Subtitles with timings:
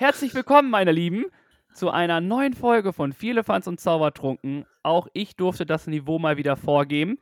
[0.00, 1.26] Herzlich willkommen, meine Lieben,
[1.74, 4.64] zu einer neuen Folge von Vierlefanz und Zaubertrunken.
[4.82, 7.18] Auch ich durfte das Niveau mal wieder vorgeben.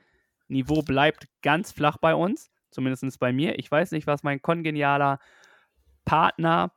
[0.46, 3.58] Niveau bleibt ganz flach bei uns, zumindest bei mir.
[3.58, 5.18] Ich weiß nicht, was mein kongenialer
[6.04, 6.70] Partner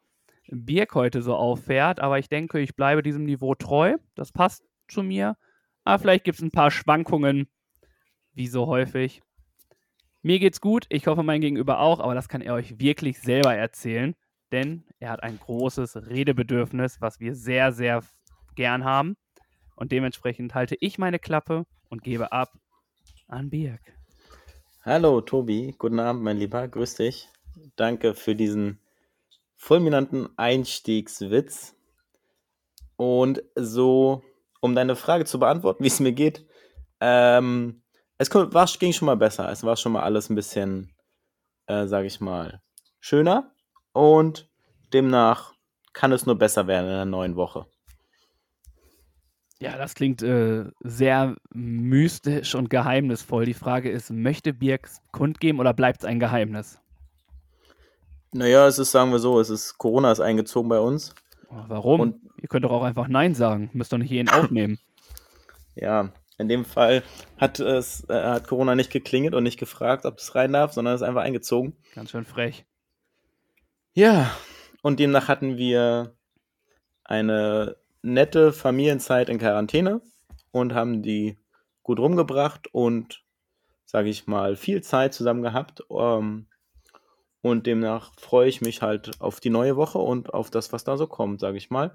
[0.48, 3.98] Birk heute so auffährt, aber ich denke, ich bleibe diesem Niveau treu.
[4.16, 5.38] Das passt zu mir.
[5.84, 7.48] Aber vielleicht gibt es ein paar Schwankungen,
[8.34, 9.22] wie so häufig.
[10.24, 13.54] Mir geht's gut, ich hoffe mein Gegenüber auch, aber das kann er euch wirklich selber
[13.54, 14.16] erzählen,
[14.52, 18.04] denn er hat ein großes Redebedürfnis, was wir sehr, sehr
[18.56, 19.18] gern haben.
[19.76, 22.52] Und dementsprechend halte ich meine Klappe und gebe ab
[23.28, 23.82] an Birk.
[24.84, 27.30] Hallo Tobi, guten Abend, mein Lieber, grüß dich.
[27.76, 28.80] Danke für diesen
[29.56, 31.76] fulminanten Einstiegswitz.
[32.96, 34.24] Und so,
[34.60, 36.46] um deine Frage zu beantworten, wie es mir geht,
[37.00, 37.82] ähm,
[38.18, 39.50] es ging schon mal besser.
[39.52, 40.94] Es war schon mal alles ein bisschen,
[41.66, 42.62] äh, sage ich mal,
[43.00, 43.51] schöner.
[43.94, 44.50] Und
[44.94, 45.54] demnach
[45.94, 47.66] kann es nur besser werden in der neuen Woche.
[49.60, 53.46] Ja, das klingt äh, sehr mystisch und geheimnisvoll.
[53.46, 56.80] Die Frage ist, möchte Birk kundgeben oder bleibt es ein Geheimnis?
[58.34, 61.14] Naja, es ist, sagen wir so, es ist, Corona ist eingezogen bei uns.
[61.50, 62.00] Oh, Warum?
[62.00, 63.70] Und- Ihr könnt doch auch einfach Nein sagen.
[63.74, 64.80] Müsst doch nicht jeden aufnehmen.
[65.74, 67.02] Ja, in dem Fall
[67.38, 70.94] hat es äh, hat Corona nicht geklingelt und nicht gefragt, ob es rein darf, sondern
[70.96, 71.78] es ist einfach eingezogen.
[71.96, 72.66] Ganz schön frech.
[73.94, 74.32] Ja,
[74.84, 76.16] und demnach hatten wir
[77.04, 80.02] eine nette Familienzeit in Quarantäne
[80.52, 81.38] und haben die
[81.84, 83.26] gut rumgebracht und,
[83.86, 85.84] sage ich mal, viel Zeit zusammen gehabt.
[85.90, 86.48] Ähm,
[87.42, 90.96] und demnach freue ich mich halt auf die neue Woche und auf das, was da
[90.96, 91.94] so kommt, sage ich mal.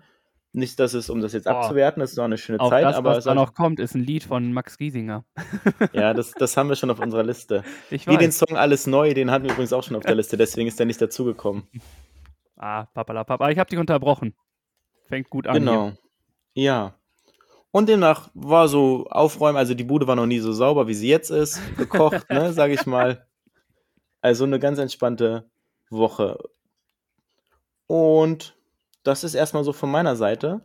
[0.52, 1.56] Nicht, dass es, um das jetzt Boah.
[1.56, 3.94] abzuwerten, es ist auch eine schöne Auch Zeit, das, aber was da noch kommt, ist
[3.94, 5.24] ein Lied von Max Giesinger.
[5.92, 7.62] ja, das, das haben wir schon auf unserer Liste.
[7.90, 8.32] Ich Wie den.
[8.32, 10.86] Song Alles Neu, den hatten wir übrigens auch schon auf der Liste, deswegen ist der
[10.86, 11.64] nicht dazugekommen.
[12.58, 13.38] Ah, papalapap.
[13.42, 14.34] Aber ich habe dich unterbrochen.
[15.08, 15.56] Fängt gut an.
[15.56, 15.92] Genau.
[16.54, 16.94] Ja.
[17.70, 21.08] Und demnach war so aufräumen, also die Bude war noch nie so sauber, wie sie
[21.08, 23.26] jetzt ist, gekocht, ne, sag ich mal.
[24.22, 25.50] Also eine ganz entspannte
[25.90, 26.38] Woche.
[27.86, 28.55] Und
[29.06, 30.62] das ist erstmal so von meiner Seite.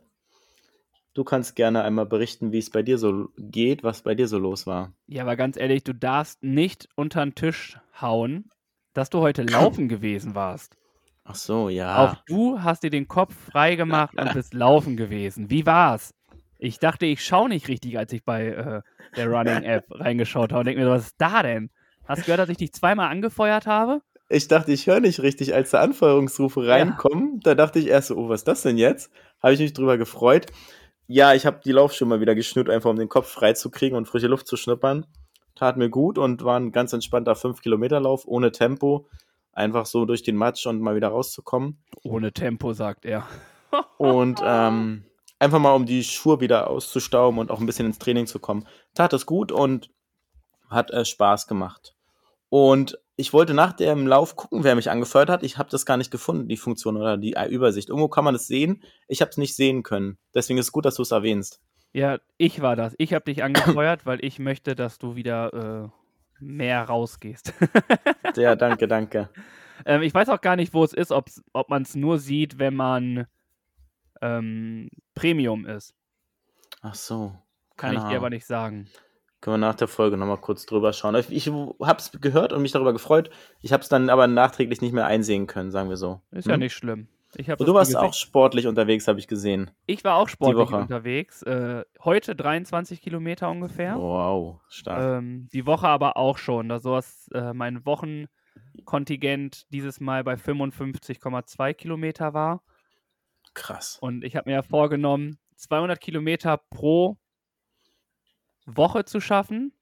[1.14, 4.38] Du kannst gerne einmal berichten, wie es bei dir so geht, was bei dir so
[4.38, 4.92] los war.
[5.06, 8.50] Ja, aber ganz ehrlich, du darfst nicht unter den Tisch hauen,
[8.94, 10.76] dass du heute laufen gewesen warst.
[11.24, 12.04] Ach so, ja.
[12.04, 15.50] Auch du hast dir den Kopf frei gemacht und bist laufen gewesen.
[15.50, 16.14] Wie war's?
[16.58, 18.82] Ich dachte, ich schaue nicht richtig, als ich bei äh,
[19.16, 21.70] der Running App reingeschaut habe und denke mir, was ist da denn?
[22.04, 24.02] Hast du gehört, dass ich dich zweimal angefeuert habe?
[24.32, 27.40] Ich dachte, ich höre nicht richtig, als da Anfeuerungsrufe reinkommen.
[27.40, 29.10] Da dachte ich erst so, oh, was ist das denn jetzt?
[29.42, 30.46] Habe ich mich drüber gefreut.
[31.06, 33.94] Ja, ich habe die Laufschuhe mal wieder geschnürt, einfach um den Kopf frei zu kriegen
[33.94, 35.04] und frische Luft zu schnuppern.
[35.54, 39.06] Tat mir gut und war ein ganz entspannter 5-Kilometer-Lauf ohne Tempo.
[39.52, 41.82] Einfach so durch den Matsch und mal wieder rauszukommen.
[42.02, 43.26] Ohne Tempo, sagt er.
[43.98, 45.04] Und ähm,
[45.38, 48.66] einfach mal, um die Schuhe wieder auszustauben und auch ein bisschen ins Training zu kommen.
[48.94, 49.90] Tat es gut und
[50.70, 51.94] hat äh, Spaß gemacht.
[52.48, 55.42] Und ich wollte nach dem Lauf gucken, wer mich angefeuert hat.
[55.42, 57.88] Ich habe das gar nicht gefunden, die Funktion oder die äh, Übersicht.
[57.90, 58.82] Irgendwo kann man es sehen.
[59.06, 60.18] Ich habe es nicht sehen können.
[60.34, 61.60] Deswegen ist es gut, dass du es erwähnst.
[61.92, 62.94] Ja, ich war das.
[62.98, 67.52] Ich habe dich angefeuert, weil ich möchte, dass du wieder äh, mehr rausgehst.
[68.34, 69.28] Ja, danke, danke.
[69.84, 71.28] ähm, ich weiß auch gar nicht, wo es ist, ob
[71.68, 73.26] man es nur sieht, wenn man
[74.22, 75.94] ähm, Premium ist.
[76.80, 77.36] Ach so.
[77.76, 78.88] Kann ich dir aber nicht sagen.
[79.42, 81.16] Können wir nach der Folge nochmal kurz drüber schauen.
[81.28, 83.28] Ich, habe es gehört und mich darüber gefreut.
[83.60, 86.20] Ich habe es dann aber nachträglich nicht mehr einsehen können, sagen wir so.
[86.30, 86.60] Ist ja Hm?
[86.60, 87.08] nicht schlimm.
[87.58, 89.70] Du warst auch sportlich unterwegs, habe ich gesehen.
[89.86, 91.42] ich war auch sportlich unterwegs.
[91.42, 93.96] Äh, heute 23 Kilometer ungefähr.
[93.96, 95.18] Wow, stark.
[95.18, 96.68] Ähm, die Woche aber auch schon.
[96.68, 102.62] Da sowas, äh, mein Wochenkontingent dieses Mal bei 55,2 Kilometer war.
[103.54, 103.98] Krass.
[104.00, 107.16] Und ich habe mir ja vorgenommen, 200 Kilometer pro
[108.66, 109.72] Woche zu schaffen.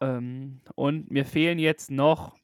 [0.00, 2.36] Ähm, und mir fehlen jetzt noch,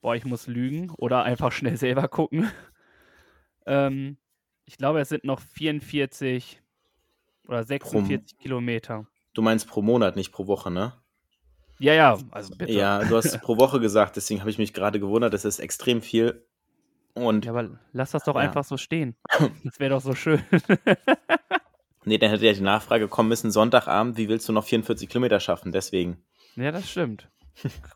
[0.00, 2.50] boah, ich muss lügen oder einfach schnell selber gucken.
[3.66, 4.16] ähm,
[4.66, 6.62] ich glaube, es sind noch 44
[7.48, 9.06] oder 46 Kilometer.
[9.34, 10.94] Du meinst pro Monat, nicht pro Woche, ne?
[11.78, 12.72] Ja, ja, also bitte.
[12.72, 16.00] Ja, du hast pro Woche gesagt, deswegen habe ich mich gerade gewundert, das ist extrem
[16.00, 16.46] viel.
[17.14, 18.40] Und Ja, aber lass das doch Ja.
[18.40, 19.16] einfach so stehen.
[19.64, 20.40] Das wäre doch so schön.
[22.04, 25.40] Nee, dann hätte ja die Nachfrage kommen müssen, Sonntagabend, wie willst du noch 44 Kilometer
[25.40, 25.72] schaffen?
[25.72, 26.22] Deswegen.
[26.56, 27.28] ja, das stimmt.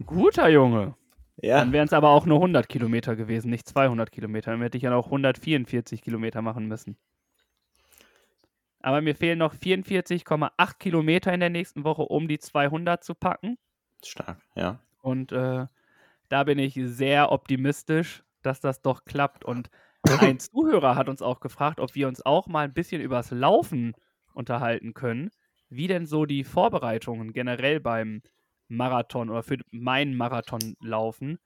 [0.07, 0.95] Guter Junge.
[1.41, 4.51] Ja, Dann wären es aber auch nur 100 Kilometer gewesen, nicht 200 Kilometer.
[4.51, 6.97] Dann hätte ich ja noch 144 Kilometer machen müssen.
[8.81, 13.57] Aber mir fehlen noch 44,8 Kilometer in der nächsten Woche, um die 200 zu packen.
[14.05, 14.81] stark, ja.
[15.01, 15.67] Und äh,
[16.29, 19.45] da bin ich sehr optimistisch, dass das doch klappt.
[19.45, 19.71] Und
[20.11, 23.95] ein Zuhörer hat uns auch gefragt, ob wir uns auch mal ein bisschen übers Laufen
[24.35, 25.31] unterhalten können.
[25.69, 28.23] Wie denn so die Vorbereitungen generell beim
[28.69, 31.39] Marathon oder für meinen Marathon laufen.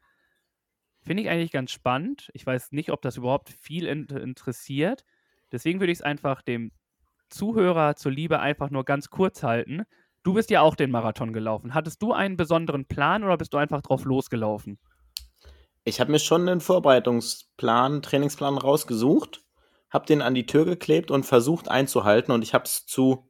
[1.01, 2.31] Finde ich eigentlich ganz spannend.
[2.33, 5.05] Ich weiß nicht, ob das überhaupt viel in interessiert.
[5.51, 6.73] Deswegen würde ich es einfach dem
[7.29, 9.83] Zuhörer zuliebe einfach nur ganz kurz halten.
[10.23, 11.75] Du bist ja auch den Marathon gelaufen.
[11.75, 14.79] Hattest du einen besonderen Plan oder bist du einfach drauf losgelaufen?
[15.85, 19.43] Ich habe mir schon einen Vorbereitungsplan, Trainingsplan rausgesucht,
[19.91, 23.29] habe den an die Tür geklebt und versucht einzuhalten und ich habe es zu,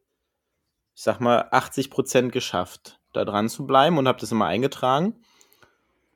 [0.95, 5.23] ich sag mal, 80 Prozent geschafft, da dran zu bleiben und habe das immer eingetragen.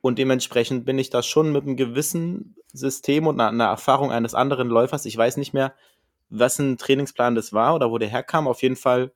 [0.01, 4.67] Und dementsprechend bin ich da schon mit einem gewissen System und einer, Erfahrung eines anderen
[4.67, 5.05] Läufers.
[5.05, 5.73] Ich weiß nicht mehr,
[6.29, 8.47] was ein Trainingsplan das war oder wo der herkam.
[8.47, 9.11] Auf jeden Fall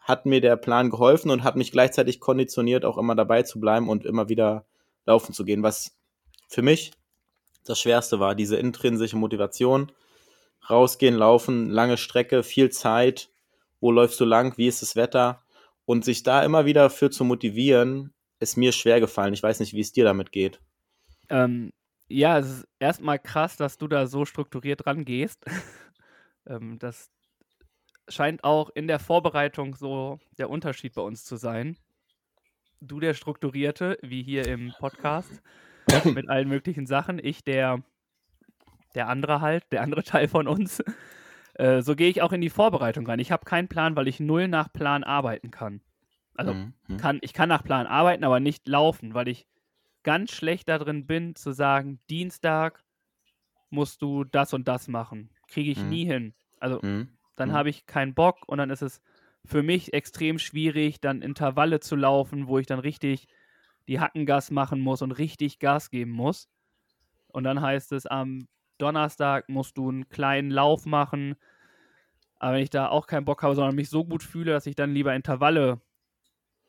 [0.00, 3.88] hat mir der Plan geholfen und hat mich gleichzeitig konditioniert, auch immer dabei zu bleiben
[3.88, 4.66] und immer wieder
[5.06, 5.96] laufen zu gehen, was
[6.52, 6.92] für mich
[7.64, 9.90] das Schwerste war, diese intrinsische Motivation.
[10.68, 13.30] Rausgehen, laufen, lange Strecke, viel Zeit.
[13.80, 14.56] Wo läufst du lang?
[14.58, 15.42] Wie ist das Wetter?
[15.86, 19.34] Und sich da immer wieder für zu motivieren, ist mir schwer gefallen.
[19.34, 20.60] Ich weiß nicht, wie es dir damit geht.
[21.30, 21.72] Ähm,
[22.08, 25.44] ja, es ist erstmal krass, dass du da so strukturiert rangehst.
[26.46, 27.10] ähm, das
[28.08, 31.76] scheint auch in der Vorbereitung so der Unterschied bei uns zu sein.
[32.80, 35.40] Du der Strukturierte, wie hier im Podcast,
[36.14, 37.18] mit allen möglichen Sachen.
[37.22, 37.82] Ich der,
[38.94, 40.82] der andere halt, der andere Teil von uns.
[41.54, 43.18] Äh, so gehe ich auch in die Vorbereitung rein.
[43.18, 45.82] Ich habe keinen Plan, weil ich null nach Plan arbeiten kann.
[46.34, 46.98] Also Mhm, mhm.
[46.98, 49.46] kann, ich kann nach Plan arbeiten, aber nicht laufen, weil ich
[50.02, 52.84] ganz schlecht darin bin, zu sagen, Dienstag
[53.70, 55.30] musst du das und das machen.
[55.48, 55.88] Kriege ich Mhm.
[55.90, 56.34] nie hin.
[56.60, 57.08] Also Mhm.
[57.36, 57.54] dann Mhm.
[57.54, 59.00] habe ich keinen Bock und dann ist es
[59.44, 63.28] für mich extrem schwierig, dann Intervalle zu laufen, wo ich dann richtig
[63.88, 66.48] die Hackengas machen muss und richtig Gas geben muss.
[67.28, 68.48] Und dann heißt es, am
[68.78, 71.36] Donnerstag musst du einen kleinen Lauf machen.
[72.38, 74.74] Aber wenn ich da auch keinen Bock habe, sondern mich so gut fühle, dass ich
[74.74, 75.80] dann lieber Intervalle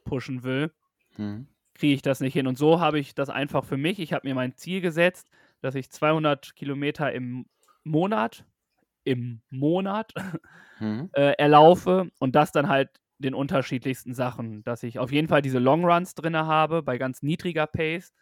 [0.06, 0.72] pushen will,
[1.18, 1.48] Mhm.
[1.74, 2.48] kriege ich das nicht hin.
[2.48, 4.00] Und so habe ich das einfach für mich.
[4.00, 5.30] Ich habe mir mein Ziel gesetzt,
[5.62, 7.46] dass ich 200 Kilometer im
[7.84, 8.46] Monat,
[9.04, 10.14] im Monat
[10.80, 11.10] Mhm.
[11.14, 12.90] äh, erlaufe und das dann halt
[13.24, 17.22] den unterschiedlichsten Sachen, dass ich auf jeden Fall diese Long Runs drin habe, bei ganz
[17.24, 18.14] niedriger Pace,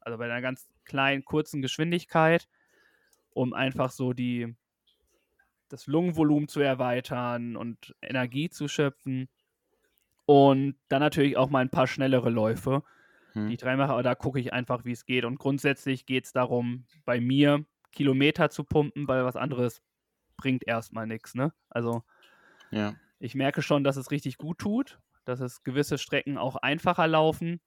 [0.00, 2.48] also bei einer ganz kleinen, kurzen Geschwindigkeit,
[3.30, 4.56] um einfach so die,
[5.68, 9.28] das Lungenvolumen zu erweitern und Energie zu schöpfen.
[10.26, 12.84] Und dann natürlich auch mal ein paar schnellere Läufe,
[13.48, 13.54] die Mhm.
[13.54, 15.24] ich drei mache, aber da gucke ich einfach, wie es geht.
[15.24, 19.82] Und grundsätzlich geht es darum, bei mir Kilometer zu pumpen, weil was anderes
[20.36, 21.34] bringt erstmal nichts.
[21.34, 21.52] Ne?
[21.70, 22.04] Also
[22.70, 22.94] Ja.
[23.20, 27.60] Ich merke schon, dass es richtig gut tut, dass es gewisse Strecken auch einfacher laufen.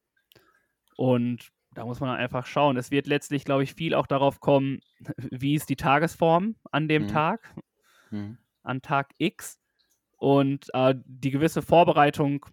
[0.97, 2.77] Und da muss man einfach schauen.
[2.77, 4.79] Es wird letztlich, glaube ich, viel auch darauf kommen,
[5.31, 7.07] wie ist die Tagesform an dem Mhm.
[7.07, 7.55] Tag,
[8.12, 8.38] Mhm.
[8.63, 9.60] an Tag X.
[10.17, 12.45] Und äh, die gewisse Vorbereitung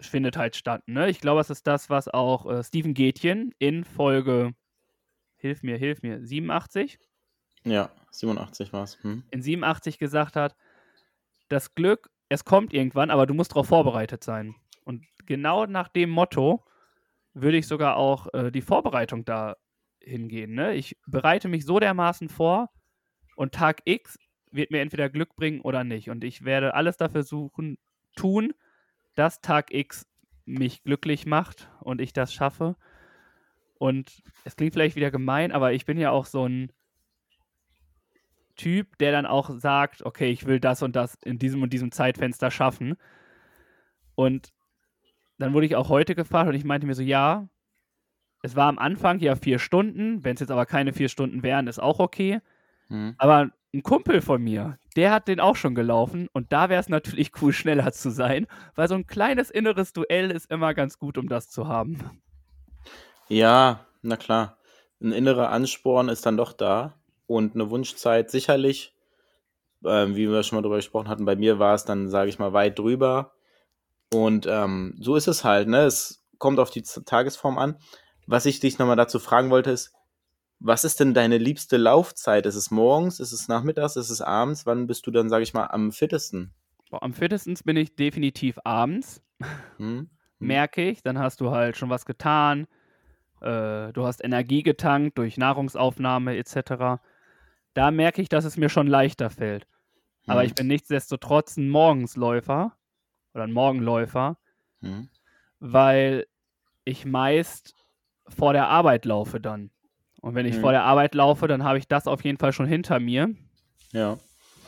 [0.00, 0.82] findet halt statt.
[0.86, 1.08] Ne?
[1.10, 4.52] Ich glaube, es ist das, was auch äh, Steven Gätjen in Folge,
[5.36, 6.98] hilf mir, hilf mir, 87,
[7.64, 9.02] Ja, 87 war es.
[9.04, 9.22] Mhm.
[9.30, 10.56] in 87 gesagt hat,
[11.52, 14.54] das Glück, es kommt irgendwann, aber du musst darauf vorbereitet sein.
[14.84, 16.64] Und genau nach dem Motto
[17.34, 19.56] würde ich sogar auch äh, die Vorbereitung da
[20.00, 20.54] hingehen.
[20.54, 20.74] Ne?
[20.74, 22.70] Ich bereite mich so dermaßen vor
[23.36, 24.18] und Tag X
[24.50, 26.10] wird mir entweder Glück bringen oder nicht.
[26.10, 27.78] Und ich werde alles dafür suchen,
[28.16, 28.52] tun,
[29.14, 30.06] dass Tag X
[30.44, 32.76] mich glücklich macht und ich das schaffe.
[33.78, 36.72] Und es klingt vielleicht wieder gemein, aber ich bin ja auch so ein
[38.56, 41.92] Typ, der dann auch sagt, okay, ich will das und das in diesem und diesem
[41.92, 42.96] Zeitfenster schaffen.
[44.14, 44.52] Und
[45.38, 47.48] dann wurde ich auch heute gefragt und ich meinte mir so, ja,
[48.42, 51.66] es war am Anfang ja vier Stunden, wenn es jetzt aber keine vier Stunden wären,
[51.66, 52.40] ist auch okay.
[52.88, 53.14] Mhm.
[53.18, 56.88] Aber ein Kumpel von mir, der hat den auch schon gelaufen und da wäre es
[56.88, 61.16] natürlich cool, schneller zu sein, weil so ein kleines inneres Duell ist immer ganz gut,
[61.16, 62.20] um das zu haben.
[63.28, 64.58] Ja, na klar.
[65.00, 68.94] Ein innerer Ansporn ist dann doch da und eine Wunschzeit sicherlich,
[69.84, 72.38] ähm, wie wir schon mal drüber gesprochen hatten, bei mir war es dann, sage ich
[72.38, 73.32] mal, weit drüber.
[74.12, 75.82] Und ähm, so ist es halt, ne?
[75.84, 77.76] Es kommt auf die Tagesform an.
[78.26, 79.92] Was ich dich nochmal dazu fragen wollte, ist,
[80.60, 82.46] Was ist denn deine liebste Laufzeit?
[82.46, 84.64] Ist es morgens, ist es nachmittags, ist es abends?
[84.66, 86.52] Wann bist du dann, sage ich mal, am fittesten?
[86.90, 89.22] Boah, am fittesten bin ich definitiv abends,
[89.78, 90.08] Hm?
[90.08, 90.10] Hm.
[90.38, 91.02] merke ich.
[91.02, 92.66] Dann hast du halt schon was getan.
[93.40, 97.02] Äh, du hast Energie getankt durch Nahrungsaufnahme etc.
[97.74, 99.66] Da merke ich, dass es mir schon leichter fällt.
[100.26, 100.46] Aber Hm.
[100.46, 102.76] ich bin nichtsdestotrotz ein Morgensläufer
[103.34, 104.36] oder ein Morgenläufer,
[104.80, 105.08] Hm.
[105.60, 106.26] weil
[106.84, 107.74] ich meist
[108.28, 109.70] vor der Arbeit laufe dann.
[110.20, 110.60] Und wenn ich Hm.
[110.60, 113.34] vor der Arbeit laufe, dann habe ich das auf jeden Fall schon hinter mir.
[113.92, 114.18] Ja.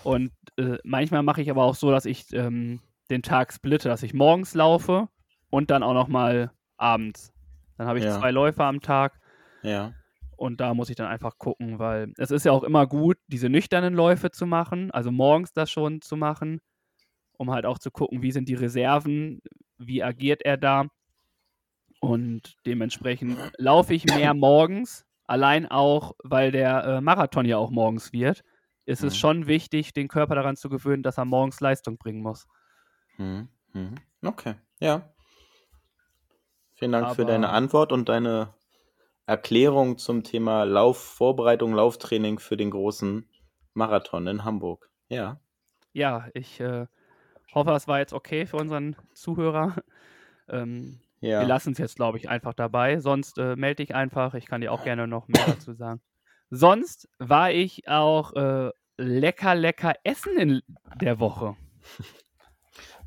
[0.03, 2.81] Und äh, manchmal mache ich aber auch so, dass ich ähm,
[3.11, 5.09] den Tag splitte, dass ich morgens laufe
[5.51, 7.33] und dann auch noch mal abends.
[7.79, 8.19] Dann habe ich Ja.
[8.19, 9.21] zwei Läufe am Tag
[9.63, 9.93] Ja.
[10.37, 13.49] Und da muss ich dann einfach gucken, weil es ist ja auch immer gut, diese
[13.49, 16.61] nüchternen Läufe zu machen, also morgens das schon zu machen,
[17.37, 19.41] um halt auch zu gucken, wie sind die Reserven,
[19.79, 20.87] wie agiert er da.
[22.01, 28.13] Und dementsprechend laufe ich mehr morgens, allein auch, weil der äh, Marathon ja auch morgens
[28.13, 28.43] wird,
[28.87, 29.19] ist es Mhm.
[29.19, 32.47] schon wichtig, den Körper daran zu gewöhnen, dass er morgens Leistung bringen muss.
[33.17, 33.49] Hm.
[33.73, 33.95] Hm.
[34.23, 34.55] Okay.
[34.81, 35.09] Ja.
[36.75, 38.53] Vielen Dank für deine Aber- Antwort und deine
[39.27, 43.29] Erklärung zum Thema Laufvorbereitung, Lauftraining für den großen
[43.73, 44.89] Marathon in Hamburg.
[45.09, 45.41] Ja.
[45.93, 46.87] Ja, ich äh,
[47.55, 49.77] hoffe, das war jetzt okay für unseren Zuhörer.
[50.47, 51.41] Ähm, Ja.
[51.41, 53.01] Wir lassen es jetzt, glaube ich, einfach dabei.
[53.01, 54.35] Sonst äh, melde dich einfach.
[54.35, 56.03] Ich kann dir auch gerne noch mehr dazu sagen.
[56.51, 60.63] Sonst war ich auch äh, lecker, lecker essen in
[61.01, 61.57] der Woche.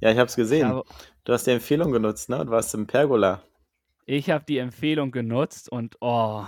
[0.01, 0.81] Ja, ich habe es gesehen.
[1.25, 2.43] Du hast die Empfehlung genutzt, ne?
[2.43, 3.43] Du warst im Pergola.
[4.07, 6.43] Ich habe die Empfehlung genutzt und oh,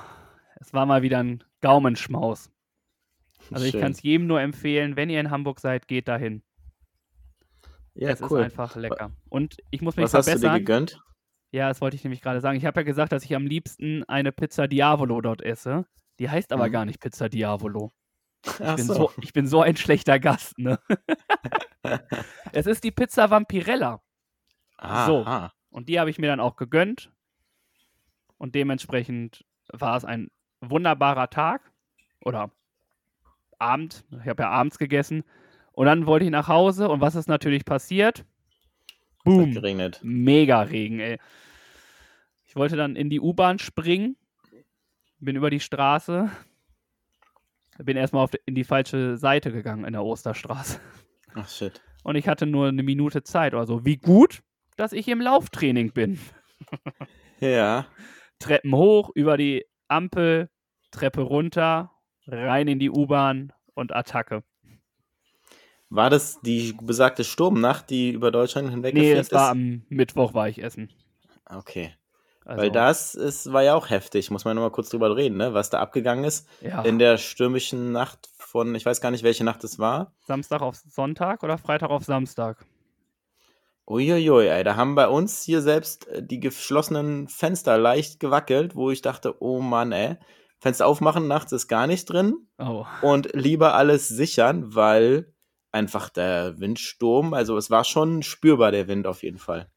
[0.55, 2.51] es war mal wieder ein Gaumenschmaus.
[3.51, 3.81] Also ich Schön.
[3.81, 6.41] kann es jedem nur empfehlen, wenn ihr in Hamburg seid, geht dahin.
[7.95, 8.39] Ja, es cool.
[8.39, 9.11] ist einfach lecker.
[9.29, 10.59] Und ich muss mich Was hast du dir verbessern.
[10.59, 11.01] gegönnt?
[11.51, 12.57] Ja, das wollte ich nämlich gerade sagen.
[12.57, 15.85] Ich habe ja gesagt, dass ich am liebsten eine Pizza Diavolo dort esse.
[16.19, 16.71] Die heißt aber Mhm.
[16.71, 17.91] gar nicht Pizza Diavolo.
[18.45, 18.93] Ich bin, so.
[18.93, 20.79] so, ich bin so ein schlechter Gast, ne?
[22.53, 24.01] es ist die Pizza Vampirella.
[24.77, 25.23] Ah, So.
[25.25, 25.51] ah.
[25.71, 27.11] Und die habe ich mir dann auch gegönnt.
[28.39, 30.31] Und dementsprechend war es ein
[30.61, 31.71] wunderbarer Tag.
[32.25, 32.51] Oder
[33.59, 34.05] Abend.
[34.21, 35.23] Ich habe ja abends gegessen.
[35.73, 36.89] Und dann wollte ich nach Hause.
[36.89, 38.25] Und was ist natürlich passiert?
[39.23, 39.51] Boom.
[39.51, 39.99] geregnet.
[40.01, 41.19] Mega Regen, ey.
[42.45, 44.15] Ich wollte dann in die U-Bahn springen.
[45.19, 46.31] Bin über die Straße.
[47.77, 50.79] Bin erstmal auf, in die falsche Seite gegangen in der Osterstraße.
[51.35, 51.81] Ach shit.
[52.03, 53.85] Und ich hatte nur eine Minute Zeit oder so.
[53.85, 54.41] Wie gut,
[54.77, 56.19] dass ich im Lauftraining bin.
[57.41, 57.87] Ja.
[58.39, 60.49] Treppen hoch, über die Ampel,
[60.91, 61.91] Treppe runter,
[62.27, 64.43] rein in die U-Bahn und Attacke.
[65.89, 69.51] War das die besagte Sturmnacht, die über Deutschland hinweg Nee, es war ist?
[69.51, 70.89] am Mittwoch war ich essen.
[71.45, 71.93] Okay.
[72.45, 75.53] Also, Weil das ist, war ja auch heftig, muss man nochmal kurz drüber reden, ne?
[75.53, 79.43] was da abgegangen ist ja, in der stürmischen Nacht von, ich weiß gar nicht, welche
[79.43, 80.13] Nacht es war.
[80.21, 82.65] Samstag auf Sonntag oder Freitag auf Samstag.
[83.89, 88.91] Uiuiui, ey, da haben bei uns hier selbst äh, die geschlossenen Fenster leicht gewackelt, wo
[88.91, 90.17] ich dachte, oh Mann, ey,
[90.59, 92.85] Fenster aufmachen, nachts ist gar nicht drin Oh.
[93.01, 95.33] und lieber alles sichern, weil
[95.71, 99.69] einfach der Windsturm, also es war schon spürbar, der Wind auf jeden Fall.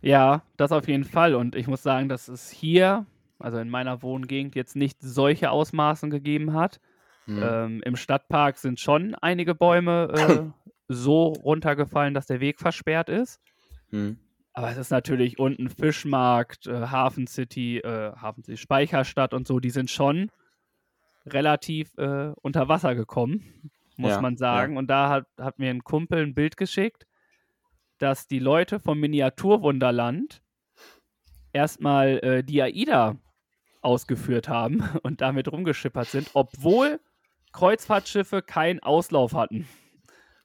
[0.00, 1.34] Ja, das auf jeden Fall.
[1.34, 3.06] Und ich muss sagen, dass es hier,
[3.38, 6.80] also in meiner Wohngegend, jetzt nicht solche Ausmaßen gegeben hat.
[7.26, 7.42] Hm.
[7.42, 13.40] Ähm, Im Stadtpark sind schon einige Bäume äh, so runtergefallen, dass der Weg versperrt ist.
[13.92, 14.18] Hm.
[14.54, 19.60] Aber es ist natürlich unten Fischmarkt, äh, Hafen City, äh, Hafen City, Speicherstadt und so,
[19.60, 20.30] die sind schon
[21.24, 24.76] relativ äh, unter Wasser gekommen, muss Ja, man sagen.
[24.76, 27.06] Und da hat, hat mir ein Kumpel ein Bild geschickt,
[27.98, 30.42] dass die Leute vom Miniaturwunderland
[31.52, 33.16] erstmal äh, die AIDA
[33.80, 37.00] ausgeführt haben und damit rumgeschippert sind, obwohl
[37.52, 39.68] Kreuzfahrtschiffe keinen Auslauf hatten.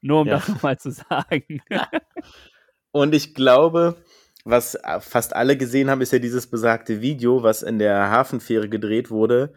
[0.00, 0.34] Nur um Ja.
[0.36, 1.60] das nochmal zu sagen.
[2.98, 3.96] Und ich glaube,
[4.44, 9.08] was fast alle gesehen haben, ist ja dieses besagte Video, was in der Hafenfähre gedreht
[9.10, 9.54] wurde,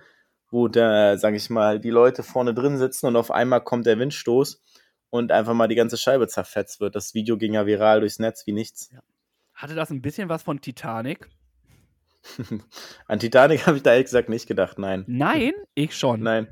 [0.52, 3.98] wo da, sag ich mal, die Leute vorne drin sitzen und auf einmal kommt der
[3.98, 4.62] Windstoß
[5.10, 6.96] und einfach mal die ganze Scheibe zerfetzt wird.
[6.96, 8.92] Das Video ging ja viral durchs Netz wie nichts.
[9.56, 11.28] Hatte das ein bisschen was von Titanic?
[13.08, 15.04] An Titanic habe ich da ehrlich gesagt nicht gedacht, nein.
[15.08, 16.22] Nein, ich schon.
[16.22, 16.48] Nein.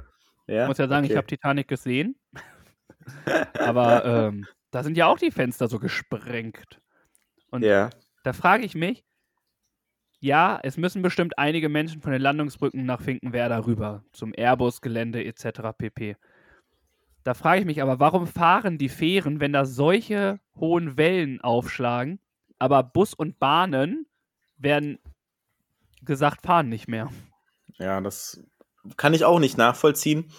[0.47, 0.63] Ja?
[0.63, 1.17] Ich muss ja sagen, ich Okay.
[1.17, 2.15] habe Titanic gesehen.
[3.59, 6.81] Aber ähm, da sind ja auch die Fenster so gesprengt.
[7.51, 7.89] Und Ja.
[8.23, 9.03] da frage ich mich,
[10.19, 15.73] ja, es müssen bestimmt einige Menschen von den Landungsbrücken nach Finkenwerder rüber, zum Airbus-Gelände etc.
[15.77, 16.17] pp.
[17.23, 22.19] Da frage ich mich aber, warum fahren die Fähren, wenn da solche hohen Wellen aufschlagen,
[22.57, 24.07] aber Bus und Bahnen
[24.57, 24.99] werden
[26.01, 27.09] gesagt, fahren nicht mehr.
[27.77, 28.43] Ja, das
[28.97, 30.31] kann ich auch nicht nachvollziehen.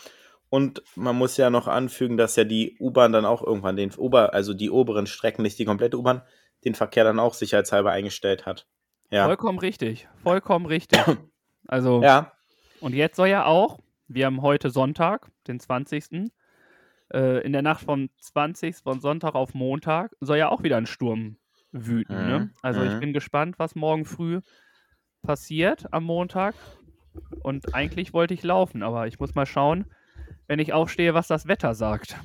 [0.50, 4.34] Und man muss ja noch anfügen, dass ja die U-Bahn dann auch irgendwann den Ober,
[4.34, 6.22] also die oberen Strecken, nicht die komplette U-Bahn,
[6.64, 8.66] den Verkehr dann auch sicherheitshalber eingestellt hat.
[9.10, 9.26] Ja.
[9.26, 10.08] Vollkommen richtig.
[10.22, 11.00] Vollkommen richtig.
[11.68, 12.32] Also, Ja,
[12.80, 13.78] und jetzt soll ja auch,
[14.08, 16.32] wir haben heute Sonntag, den 20.
[17.12, 18.78] Äh, in der Nacht von 20.
[18.78, 21.36] von Sonntag auf Montag soll ja auch wieder ein Sturm
[21.70, 22.14] wüten.
[22.14, 22.50] Mhm, Ne?
[22.62, 23.00] Also ich mhm.
[23.00, 24.40] bin gespannt, was morgen früh
[25.22, 26.54] passiert am Montag.
[27.42, 29.84] Und eigentlich wollte ich laufen, aber ich muss mal schauen,
[30.50, 32.16] wenn ich aufstehe, was das Wetter sagt.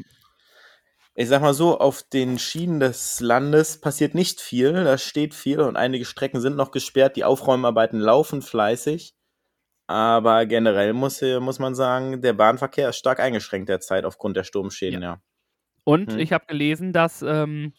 [1.13, 5.59] ich sag mal so, auf den Schienen des Landes passiert nicht viel, da steht viel
[5.61, 9.13] und einige Strecken sind noch gesperrt, die Aufräumarbeiten laufen fleißig.
[9.85, 14.43] Aber generell muss, hier- muss man sagen, der Bahnverkehr ist stark eingeschränkt derzeit aufgrund der
[14.43, 15.21] Sturmschäden, ja.
[15.83, 16.19] Und Hm.
[16.19, 17.73] ich habe gelesen, dass ähm,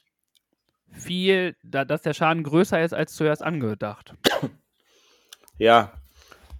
[0.93, 4.15] viel, da, dass der Schaden größer ist als zuerst angedacht.
[5.59, 5.93] Ja,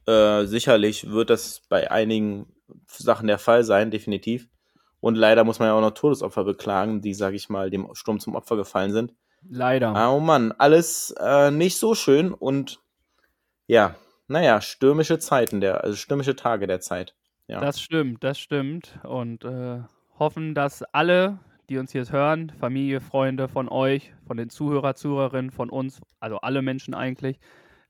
[0.09, 2.53] äh, sicherlich wird das bei einigen
[2.87, 4.49] Sachen der Fall sein, definitiv.
[5.01, 8.19] Und leider muss man ja auch noch Todesopfer beklagen, die, sag ich mal, dem Sturm
[8.19, 9.15] zum Opfer gefallen sind.
[9.49, 9.95] Leider.
[9.95, 12.81] Ah, Oh Mann, alles äh, nicht so schön und
[13.67, 13.95] ja,
[14.29, 17.15] naja, stürmische Zeiten der, also stürmische Tage der Zeit.
[17.47, 17.61] Ja.
[17.61, 18.99] Das stimmt, das stimmt.
[19.05, 19.81] Und äh,
[20.19, 25.51] hoffen, dass alle, die uns jetzt hören, Familie, Freunde von euch, von den Zuhörer, Zuhörerinnen,
[25.51, 27.39] von uns, also alle Menschen eigentlich,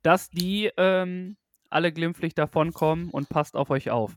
[0.03, 1.37] dass die ähm,
[1.71, 4.17] alle glimpflich davonkommen und passt auf euch auf.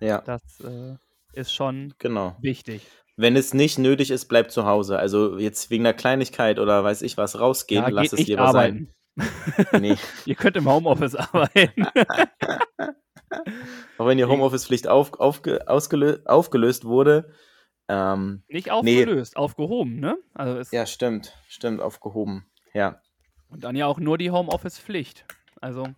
[0.00, 0.96] Ja, Das äh,
[1.32, 2.36] ist schon genau.
[2.40, 2.86] wichtig.
[3.16, 4.98] Wenn es nicht nötig ist, bleibt zu Hause.
[4.98, 8.92] Also jetzt wegen einer Kleinigkeit oder weiß ich was rausgehen, Ja, lass es lieber arbeiten.
[9.16, 9.66] sein.
[9.80, 9.96] Nee.
[10.26, 11.86] Ihr könnt im Homeoffice arbeiten.
[13.98, 17.32] Auch wenn die Homeoffice-Pflicht auf, aufge, ausgelö- aufgelöst wurde.
[17.88, 20.16] Ähm, nicht aufgelöst, aufgehoben, ne?
[20.34, 22.46] Also ja, stimmt, stimmt, aufgehoben.
[22.74, 23.00] Ja.
[23.48, 25.24] Und dann ja auch nur die Homeoffice-Pflicht.
[25.60, 25.88] Also,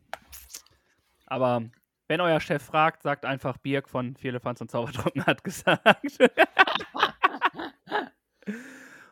[1.26, 1.62] aber
[2.10, 5.86] wenn euer Chef fragt, sagt einfach Birk von Vierlefanz und Zaubertrunken hat gesagt.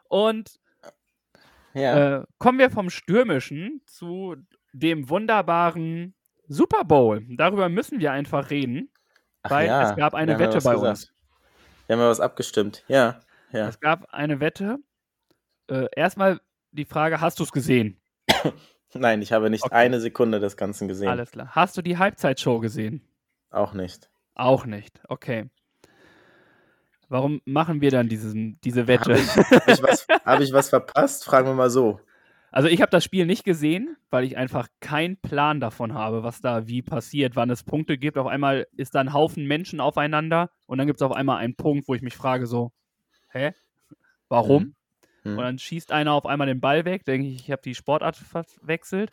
[0.09, 0.59] und
[1.75, 2.17] Ja.
[2.19, 4.35] äh, kommen wir vom Stürmischen zu
[4.73, 6.17] dem wunderbaren
[6.49, 7.25] Super Bowl.
[7.37, 8.91] Darüber müssen wir einfach reden,
[9.45, 10.81] Ach weil ja, es gab eine wir Wette bei gesagt.
[10.83, 11.13] uns.
[11.87, 12.85] Wir haben ja was abgestimmt.
[12.89, 13.21] Ja,
[13.53, 13.69] ja.
[13.69, 14.79] Es gab eine Wette.
[15.71, 16.41] Äh, erstmal
[16.73, 18.01] die Frage, hast du es gesehen?
[18.95, 19.75] Nein, ich habe nicht Okay.
[19.75, 21.09] eine Sekunde des Ganzen gesehen.
[21.09, 21.49] Alles klar.
[21.53, 23.03] Hast du die Halbzeitshow gesehen?
[23.51, 24.11] Auch nicht.
[24.35, 25.01] Auch nicht.
[25.09, 25.51] Okay.
[27.09, 29.13] Warum machen wir dann diesen, diese Habe Wette?
[29.15, 31.25] ich, hab ich, was- hab ich was verpasst?
[31.25, 32.01] Fragen wir mal so.
[32.51, 36.41] Also ich habe das Spiel nicht gesehen, weil ich einfach keinen Plan davon habe, was
[36.41, 38.17] da wie passiert, wann es Punkte gibt.
[38.17, 41.57] Auf einmal ist da ein Haufen Menschen aufeinander und dann gibt es auf einmal einen
[41.57, 42.73] Punkt, wo ich mich frage so,
[43.33, 43.53] hä?
[44.31, 44.75] Warum?
[45.23, 45.39] Hm.
[45.39, 48.17] Und dann schießt einer auf einmal den Ball weg, denke ich, ich habe die Sportart
[48.17, 49.11] verwechselt.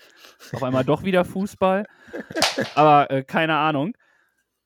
[0.53, 1.85] Auf einmal doch wieder Fußball.
[2.75, 3.95] Aber äh, keine Ahnung.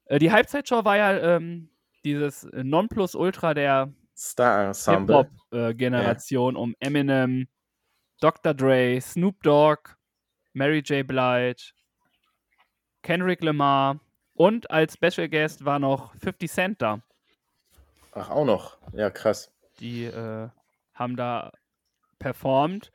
[0.06, 1.70] Äh, die Halbzeitshow war ja ähm,
[2.04, 3.94] dieses Nonplusultra der.
[4.16, 7.48] Hip-Hop-Generation um Eminem,
[8.20, 8.54] Dr.
[8.54, 9.96] Dre, Snoop Dogg,
[10.52, 11.08] Mary J.
[11.08, 11.72] Blige,
[13.02, 14.02] Kendrick Lamar
[14.34, 17.00] und als Special Guest war noch 50 Cent da.
[18.12, 18.78] Ach, auch noch.
[18.94, 19.52] Ja, krass.
[19.80, 20.50] Die äh,
[21.00, 21.52] haben da
[22.20, 22.92] performt.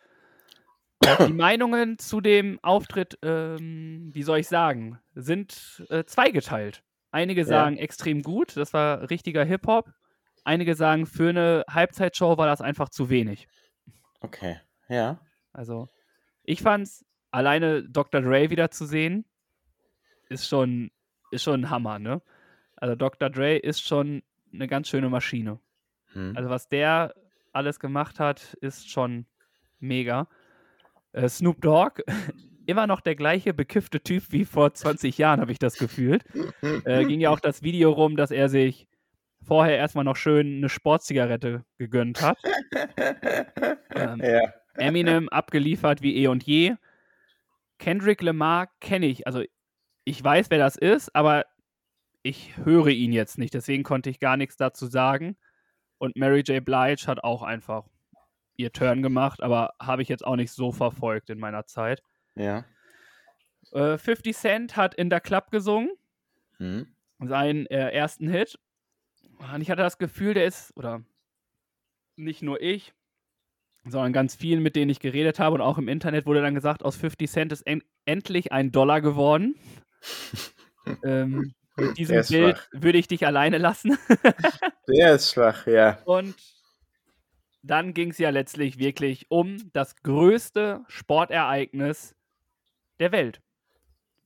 [1.27, 6.83] Die Meinungen zu dem Auftritt, ähm, wie soll ich sagen, sind äh, zweigeteilt.
[7.11, 7.47] Einige Ja.
[7.47, 9.91] sagen extrem gut, das war richtiger Hip-Hop.
[10.45, 13.49] Einige sagen, für eine Halbzeitshow war das einfach zu wenig.
[14.21, 14.61] Okay.
[14.89, 15.21] Ja.
[15.53, 15.89] Also,
[16.43, 18.21] ich fand's alleine Dr.
[18.21, 19.25] Dre wieder zu sehen,
[20.29, 20.91] ist schon,
[21.31, 22.23] ist schon ein Hammer, ne?
[22.77, 23.31] Also Dr.
[23.31, 25.61] Dre ist schon eine ganz schöne Maschine.
[26.13, 26.35] Hm.
[26.37, 27.15] Also was der
[27.55, 29.27] alles gemacht hat, ist schon
[29.81, 30.29] mega.
[31.13, 32.03] Äh, Snoop Dogg,
[32.67, 36.25] immer noch der gleiche bekiffte Typ wie vor 20 Jahren, habe ich das gefühlt.
[36.85, 38.89] Äh, ging ja auch das Video rum, dass er sich
[39.43, 42.39] vorher erstmal noch schön eine Sportzigarette gegönnt hat.
[43.97, 44.53] Ähm, ja.
[44.77, 46.75] Eminem abgeliefert wie eh und je.
[47.79, 49.45] Kendrick Lamar kenne ich, also
[50.03, 51.45] ich weiß, wer das ist, aber
[52.25, 55.37] ich höre ihn jetzt nicht, deswegen konnte ich gar nichts dazu sagen.
[55.99, 56.65] Und Mary J.
[56.65, 57.87] Blige hat auch einfach
[58.57, 62.03] ihr Turn gemacht, aber habe ich jetzt auch nicht so verfolgt in meiner Zeit.
[62.37, 62.65] Ja.
[63.73, 65.91] Äh, 50 Cent hat in der Club gesungen,
[66.59, 66.87] Hm.
[67.21, 68.59] seinen äh, ersten Hit.
[69.39, 71.05] Und ich hatte das Gefühl, der ist, oder
[72.17, 72.95] nicht nur ich,
[73.85, 76.85] sondern ganz vielen, mit denen ich geredet habe und auch im Internet wurde dann gesagt,
[76.85, 79.57] aus 50 Cent ist en endlich ein Dollar geworden.
[81.05, 82.69] ähm, mit diesem ist Bild schwach.
[82.73, 83.97] würde ich dich alleine lassen.
[84.89, 85.99] Der ist schwach, ja.
[86.05, 86.35] Und
[87.63, 92.15] dann ging es ja letztlich wirklich um das größte Sportereignis
[93.01, 93.41] der Welt.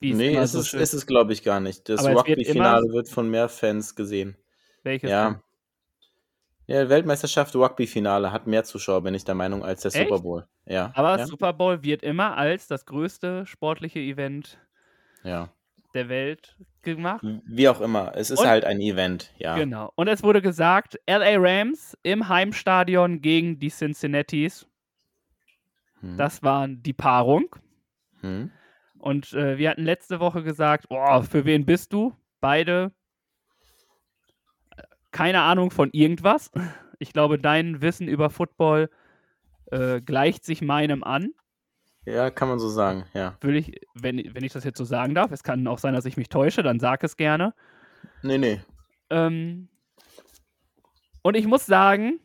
[0.00, 1.88] Wie Nee, ist so es, schön- ist es glaube ich gar nicht.
[1.88, 4.36] Das es wird Rugby-Finale immer- wird von mehr Fans gesehen.
[4.82, 5.10] Welches?
[5.10, 5.40] Ja.
[6.66, 10.08] Ja, Weltmeisterschaft Rugby-Finale hat mehr Zuschauer, bin ich der Meinung, als der Echt?
[10.08, 10.46] Super Bowl.
[10.66, 10.92] Ja.
[10.94, 11.26] Aber ja?
[11.26, 14.58] Super Bowl wird immer als das größte sportliche Event
[15.24, 15.50] ja.
[15.94, 17.24] Der Welt gemacht.
[17.46, 18.12] Wie auch immer.
[18.14, 19.56] Es ist Und- halt ein Event, ja.
[19.56, 19.92] Genau.
[19.94, 24.66] Und es wurde gesagt, LA Rams im Heimstadion gegen die Cincinnatis.
[26.00, 26.16] Hm.
[26.16, 27.54] Das war die Paarung.
[28.20, 28.50] Hm.
[28.98, 32.14] Und äh, wir hatten letzte Woche gesagt, oh, für wen bist du?
[32.40, 32.92] Beide
[34.76, 36.50] äh, keine Ahnung von irgendwas.
[36.98, 38.90] Ich glaube, dein Wissen über Football
[39.70, 41.30] äh, gleicht sich meinem an.
[42.08, 43.36] Ja, kann man so sagen, ja.
[43.42, 46.06] Will ich, wenn, wenn ich das jetzt so sagen darf, es kann auch sein, dass
[46.06, 47.54] ich mich täusche, dann sag es gerne.
[48.22, 48.60] Nee, nee.
[49.10, 49.68] Ähm,
[51.22, 52.18] und ich muss sagen,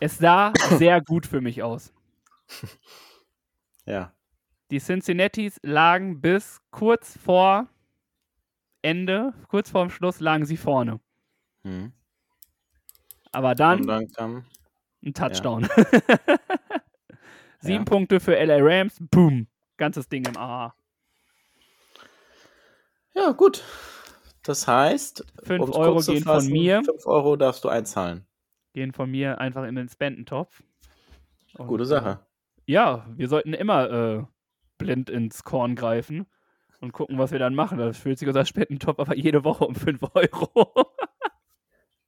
[0.00, 1.92] es sah sehr gut für mich aus.
[3.86, 4.12] Ja.
[4.70, 7.68] Die Cincinnatis lagen bis kurz vor
[8.80, 10.98] Ende, kurz vorm Schluss lagen sie vorne.
[11.64, 11.92] Hm.
[13.30, 14.44] Aber dann dann kam.
[15.04, 15.68] ein Touchdown.
[17.62, 17.84] Sieben Ja.
[17.84, 19.46] Punkte für LA Rams, boom,
[19.76, 20.74] ganzes Ding im A.
[23.14, 23.62] Ja, gut.
[24.42, 26.82] Das heißt, Fünf um's Euro kurz zu gehen von fassen, mir.
[26.84, 28.26] 5 Euro darfst du einzahlen.
[28.72, 30.62] Gehen von mir einfach in den Spendentopf.
[31.56, 32.26] Und, Gute äh, Sache.
[32.66, 34.24] Ja, wir sollten immer äh,
[34.78, 36.26] blind ins Korn greifen
[36.80, 37.78] und gucken, was wir dann machen.
[37.78, 40.90] Da fühlt sich unser Spendentopf aber jede Woche um 5 Euro.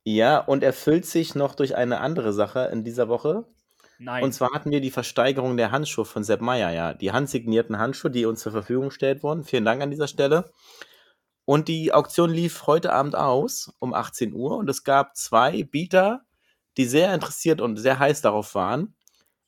[0.02, 3.46] Ja, und erfüllt sich noch durch eine andere Sache in dieser Woche.
[4.04, 4.22] Nein.
[4.22, 6.92] Und zwar hatten wir die Versteigerung der Handschuhe von Sepp Meyer, ja.
[6.92, 9.44] Die handsignierten Handschuhe, die uns zur Verfügung gestellt wurden.
[9.44, 10.52] Vielen Dank an dieser Stelle.
[11.46, 16.22] Und die Auktion lief heute Abend aus um 18 Uhr und es gab zwei Bieter,
[16.76, 18.94] die sehr interessiert und sehr heiß darauf waren.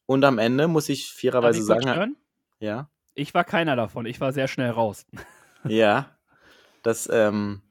[0.06, 2.16] Und am Ende muss ich fairerweise ich sagen, stören?
[2.60, 4.06] ja, Ich war keiner davon.
[4.06, 5.06] Ich war sehr schnell raus.
[5.64, 6.16] ja,
[6.82, 7.62] das ähm,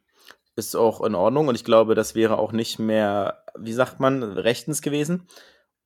[0.56, 4.24] ist auch in Ordnung und ich glaube, das wäre auch nicht mehr, wie sagt man,
[4.24, 5.28] rechtens gewesen.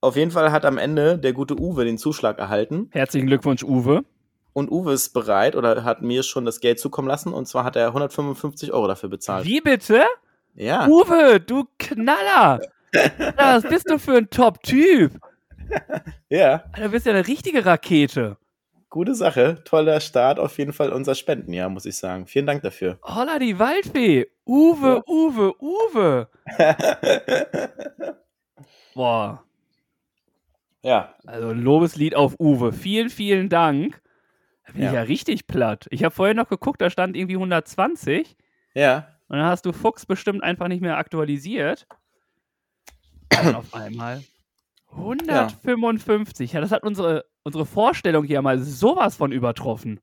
[0.01, 4.03] Auf jeden Fall hat am Ende der gute Uwe den Zuschlag erhalten Herzlichen Glückwunsch, Uwe.
[4.53, 7.75] und Uwe ist bereit oder hat mir schon das Geld zukommen lassen und zwar hat
[7.75, 9.45] er 155 Euro dafür bezahlt.
[9.45, 10.03] Wie bitte?
[10.55, 12.62] Ja, Uwe, du Knaller!
[13.35, 15.12] Was bist du für ein Top-Typ?
[16.29, 18.38] ja, Du bist ja eine richtige Rakete.
[18.89, 19.62] gute Sache.
[19.65, 22.25] Toller Start auf jeden Fall unser Spendenjahr, muss ich sagen.
[22.25, 22.97] Vielen Dank dafür.
[23.03, 24.27] Holla die Waldfee.
[24.47, 25.03] Uwe.
[25.07, 26.27] Uwe, Uwe.
[28.95, 29.43] Boah.
[30.84, 32.72] Ja, Also Lobeslied auf Uwe.
[32.74, 34.02] Vielen, vielen Dank.
[34.65, 34.94] Da bin ich Ja.
[34.94, 35.88] ja richtig platt.
[35.92, 38.36] Ich habe vorher noch geguckt, da stand irgendwie 120.
[38.74, 41.88] ja, Und dann hast du Fuchs bestimmt einfach nicht mehr aktualisiert.
[43.44, 44.24] Und auf einmal
[44.92, 46.54] 155.
[46.54, 50.00] Ja, das hat unsere, unsere Vorstellung hier mal sowas von übertroffen.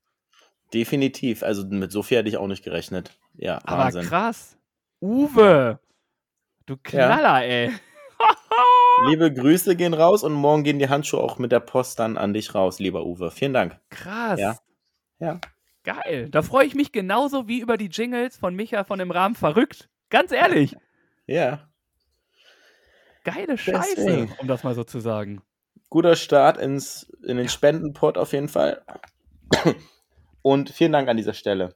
[0.74, 1.42] definitiv.
[1.42, 3.16] Also mit so viel hätte ich auch nicht gerechnet.
[3.34, 4.02] Ja, Aber Wahnsinn.
[4.04, 4.56] krass.
[5.00, 5.78] Uwe.
[6.66, 7.72] Du Knaller, ey.
[9.04, 12.32] Liebe Grüße gehen raus und morgen gehen die Handschuhe auch mit der Post dann an
[12.32, 13.30] dich raus, lieber Uwe.
[13.30, 13.78] Vielen Dank.
[13.90, 14.40] Krass.
[14.40, 14.58] Ja.
[15.18, 15.40] Ja.
[15.84, 16.28] Geil.
[16.30, 19.88] Da freue ich mich genauso wie über die Jingles von Micha von dem Rahmen verrückt.
[20.10, 20.76] Ganz ehrlich.
[21.26, 21.68] Ja.
[23.24, 24.32] Geile Scheiße, Deswegen.
[24.38, 25.42] um das mal so zu sagen.
[25.90, 28.84] Guter Start ins, in den Spendenpot auf jeden Fall.
[30.42, 31.74] Und vielen Dank an dieser Stelle.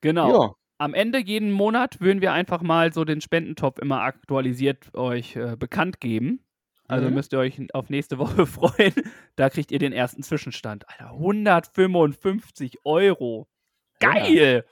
[0.00, 0.30] Genau.
[0.30, 5.36] Ja, Am Ende jeden Monat würden wir einfach mal so den Spendentopf immer aktualisiert euch
[5.36, 6.40] äh, bekannt geben.
[6.88, 7.14] Also Mhm.
[7.14, 8.92] müsst ihr euch auf nächste Woche freuen.
[9.36, 10.88] Da kriegt ihr den ersten Zwischenstand.
[10.88, 13.48] Alter, 155 Euro.
[14.00, 14.64] Geil!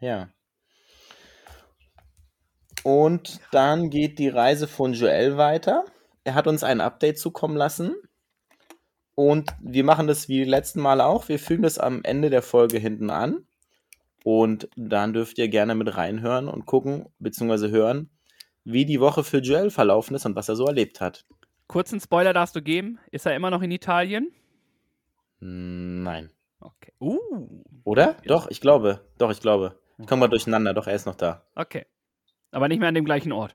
[0.00, 0.28] ja.
[2.84, 5.84] Und dann geht die Reise von Joel weiter.
[6.22, 7.96] Er hat uns ein Update zukommen lassen.
[9.16, 11.28] Und wir machen das wie die letzten Male auch.
[11.28, 13.46] Wir fügen das am Ende der Folge hinten an.
[14.26, 18.10] Und dann dürft ihr gerne mit reinhören und gucken, beziehungsweise hören,
[18.64, 21.24] wie die Woche für Joel verlaufen ist und was er so erlebt hat.
[21.68, 22.98] Kurzen Spoiler darfst du geben.
[23.12, 24.32] Ist er immer noch in Italien?
[25.38, 26.32] Hm, Nein.
[26.58, 26.92] Okay.
[27.00, 27.62] Uh.
[27.84, 28.16] Oder?
[28.26, 29.00] Doch, ich glaube.
[29.16, 29.78] Doch, ich glaube.
[29.96, 30.74] Ich komme mal durcheinander.
[30.74, 31.46] Doch, er ist noch da.
[31.54, 31.86] Okay.
[32.50, 33.54] Aber nicht mehr an dem gleichen Ort.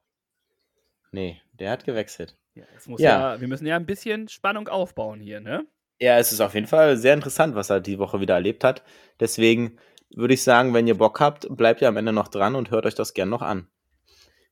[1.11, 2.37] Nee, der hat gewechselt.
[2.55, 2.63] Ja,
[2.97, 3.33] Ja.
[3.33, 3.41] ja.
[3.41, 5.67] wir müssen ja ein bisschen Spannung aufbauen hier, ne?
[5.99, 8.83] Ja, es ist auf jeden Fall sehr interessant, was er die Woche wieder erlebt hat.
[9.19, 9.77] Deswegen
[10.15, 12.85] würde ich sagen, wenn ihr Bock habt, bleibt ihr am Ende noch dran und hört
[12.85, 13.67] euch das gern noch an.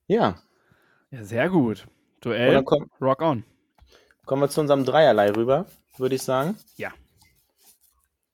[0.07, 0.41] Ja,
[1.11, 1.87] Ja, sehr gut.
[2.21, 3.43] Duell, komm, rock on.
[4.25, 5.65] kommen wir zu unserem Dreierlei rüber,
[5.97, 6.57] würde ich sagen.
[6.75, 6.91] Ja.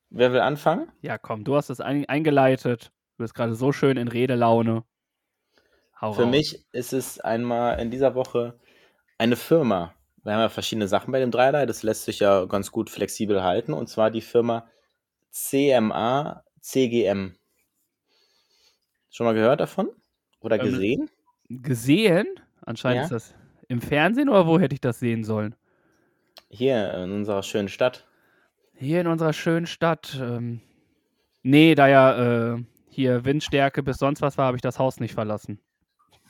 [0.09, 0.91] Wer will anfangen?
[1.01, 2.91] Ja, komm, du hast es ein, eingeleitet.
[3.17, 4.83] Du bist gerade so schön in Redelaune.
[6.01, 6.31] Hau Für raus.
[6.31, 8.59] mich ist es einmal in dieser Woche
[9.17, 9.93] eine Firma.
[10.23, 13.43] Wir haben ja verschiedene Sachen bei dem Dreierlei, das lässt sich ja ganz gut flexibel
[13.43, 13.73] halten.
[13.73, 14.67] Und zwar die Firma
[15.31, 17.35] CMA CGM.
[19.11, 19.89] Schon mal gehört davon?
[20.41, 21.09] Oder Ähm, gesehen?
[21.47, 22.25] Gesehen?
[22.61, 23.03] Anscheinend Ja.
[23.03, 23.35] ist das
[23.67, 25.55] im Fernsehen oder wo hätte ich das sehen sollen?
[26.49, 28.07] Hier in unserer schönen Stadt.
[28.73, 30.17] Hier in unserer schönen Stadt.
[30.19, 30.61] Ähm,
[31.43, 35.13] nee, da ja äh, hier Windstärke bis sonst was war, habe ich das Haus nicht
[35.13, 35.59] verlassen.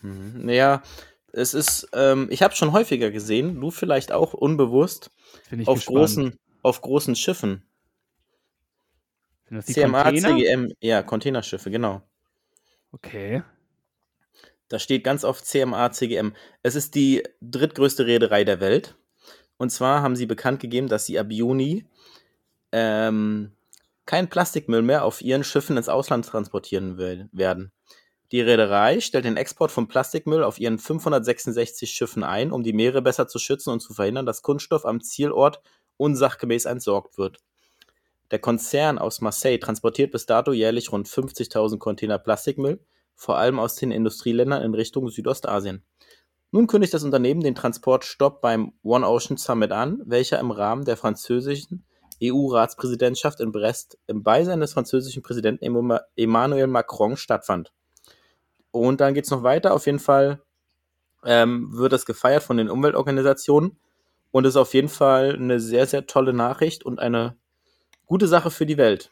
[0.01, 0.45] Mhm.
[0.45, 0.83] Naja,
[1.31, 5.11] es ist, ähm, ich habe schon häufiger gesehen, du vielleicht auch unbewusst,
[5.65, 5.85] auf gespannt.
[5.85, 7.63] großen, auf großen Schiffen.
[9.47, 10.37] Sind das die CMA, Container?
[10.37, 12.01] CGM, ja, Containerschiffe, genau.
[12.91, 13.43] Okay.
[14.67, 16.33] Da steht ganz oft CMA, CGM.
[16.63, 18.95] Es ist die drittgrößte Reederei der Welt.
[19.57, 21.85] Und zwar haben sie bekannt gegeben, dass sie ab Juni
[22.71, 23.51] ähm,
[24.05, 27.71] kein Plastikmüll mehr auf ihren Schiffen ins Ausland transportieren will, werden.
[28.31, 33.01] Die Reederei stellt den Export von Plastikmüll auf ihren 566 Schiffen ein, um die Meere
[33.01, 35.61] besser zu schützen und zu verhindern, dass Kunststoff am Zielort
[35.97, 37.39] unsachgemäß entsorgt wird.
[38.31, 42.79] Der Konzern aus Marseille transportiert bis dato jährlich rund 50.000 Container Plastikmüll,
[43.15, 45.83] vor allem aus den Industrieländern in Richtung Südostasien.
[46.51, 50.97] Nun kündigt das Unternehmen den Transportstopp beim One Ocean Summit an, welcher im Rahmen der
[50.97, 51.85] französischen
[52.23, 55.65] EU-Ratspräsidentschaft in Brest im Beisein des französischen Präsidenten
[56.15, 57.73] Emmanuel Macron stattfand.
[58.71, 59.73] Und dann geht's noch weiter.
[59.73, 60.41] Auf jeden Fall
[61.25, 63.77] ähm, wird das gefeiert von den Umweltorganisationen
[64.31, 67.37] und ist auf jeden Fall eine sehr, sehr tolle Nachricht und eine
[68.05, 69.11] gute Sache für die Welt.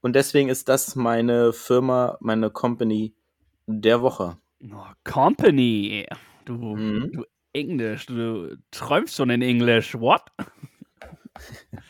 [0.00, 3.14] Und deswegen ist das meine Firma, meine Company
[3.66, 4.38] der Woche.
[4.72, 6.06] Oh, Company.
[6.44, 7.10] Du, Mhm.
[7.12, 8.06] du Englisch.
[8.06, 9.94] Du träumst schon in Englisch.
[9.98, 10.22] What?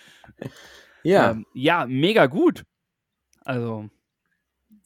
[1.03, 2.65] Ja, Ähm, ja, mega gut.
[3.45, 3.89] Also,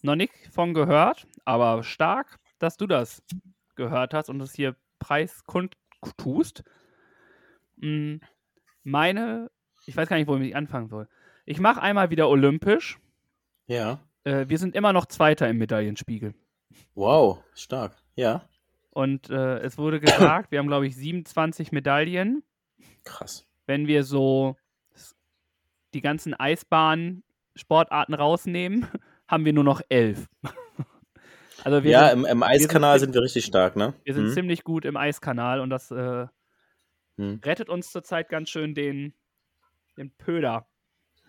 [0.02, 3.22] noch nicht von gehört, aber stark, dass du das
[3.74, 5.76] gehört hast und es hier preiskund
[6.18, 6.62] tust.
[7.76, 8.16] Mm,
[8.82, 9.50] Meine,
[9.86, 11.08] ich weiß gar nicht, wo ich anfangen soll.
[11.46, 12.98] Ich mache einmal wieder olympisch.
[13.66, 14.00] ja.
[14.24, 16.34] Äh, wir sind immer noch Zweiter im Medaillenspiegel.
[16.94, 17.96] Wow, stark.
[18.16, 18.46] Ja,
[18.90, 22.42] Und äh, es wurde gesagt, wir haben, glaube ich, 27 Medaillen.
[23.04, 23.46] krass.
[23.66, 24.56] Wenn wir so
[25.94, 28.86] die ganzen Eisbahn-Sportarten rausnehmen,
[29.28, 30.28] haben wir nur noch elf.
[31.64, 33.94] also wir ja, sind, im, im Eiskanal sind- sind wir richtig stark, ne?
[34.04, 34.32] wir sind Mhm.
[34.34, 36.26] ziemlich gut im Eiskanal und das äh,
[37.16, 37.40] Mhm.
[37.44, 39.14] rettet uns zurzeit ganz schön den,
[40.00, 40.66] den Pöder,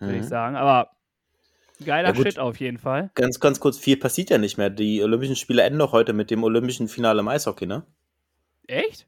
[0.00, 0.26] würde ich Mhm.
[0.28, 0.56] sagen.
[0.56, 0.90] Aber
[1.84, 2.22] geiler Ja.
[2.22, 3.10] Shit auf jeden Fall.
[3.14, 4.70] Ganz, ganz kurz, viel passiert ja nicht mehr.
[4.70, 7.84] Die Olympischen Spiele enden doch heute mit dem Olympischen Finale im Eishockey, ne?
[8.66, 9.06] Echt?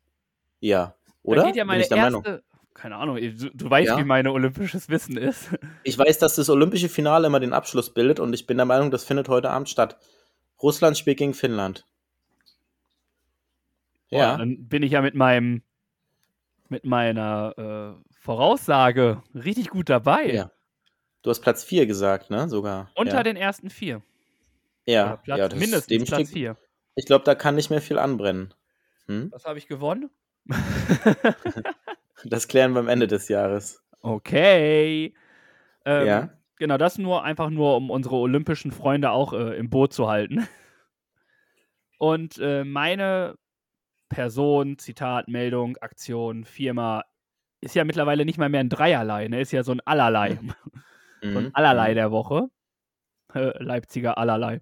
[0.60, 1.44] Ja, Da oder?
[1.46, 2.24] geht ja Bin meine ich der Meinung.
[2.24, 2.44] erste.
[2.74, 3.98] Keine Ahnung, du, du weißt, Ja.
[3.98, 5.48] wie mein olympisches Wissen ist.
[5.84, 8.90] Ich weiß, dass das Olympische Finale immer den Abschluss bildet und ich bin der Meinung,
[8.90, 9.96] das findet heute Abend statt.
[10.60, 11.86] Russland spielt gegen Finnland.
[14.10, 15.62] Boah, Ja, Dann bin ich ja mit meinem
[16.68, 17.54] mit meiner
[17.96, 20.32] äh, Voraussage richtig gut dabei.
[20.32, 20.50] ja.
[21.22, 22.48] Du hast Platz 4 gesagt, ne?
[22.48, 22.90] Sogar.
[22.94, 23.22] Unter ja.
[23.22, 24.02] den ersten vier.
[24.86, 26.56] Ja, Platz, ja das mindestens dem Platz steht, vier.
[26.96, 28.52] Ich glaube, da kann nicht mehr viel anbrennen.
[29.06, 29.30] Hm?
[29.30, 30.10] Was habe ich gewonnen?
[32.26, 33.82] Das klären wir am Ende des Jahres.
[34.00, 35.14] Okay.
[35.84, 36.30] Ähm, Ja.
[36.56, 40.46] Genau, das nur einfach nur, um unsere olympischen Freunde auch äh, im Boot zu halten.
[41.98, 43.36] Und äh, meine
[44.08, 47.02] Person, Zitat, Meldung, Aktion, Firma
[47.64, 49.40] ist ja mittlerweile nicht mal mehr ein Dreierlei, ne?
[49.40, 50.38] Ist ja so ein Allerlei.
[51.22, 51.36] So Mhm.
[51.38, 52.48] ein Allerlei der Woche.
[53.32, 54.60] Äh, Leipziger Allerlei.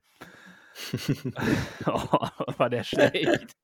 [1.87, 3.57] oh, war der schlecht.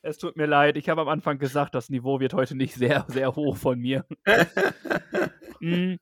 [0.00, 3.04] es tut mir leid, ich habe am Anfang gesagt, das Niveau wird heute nicht sehr,
[3.08, 4.06] sehr hoch von mir.
[5.60, 5.94] Mm,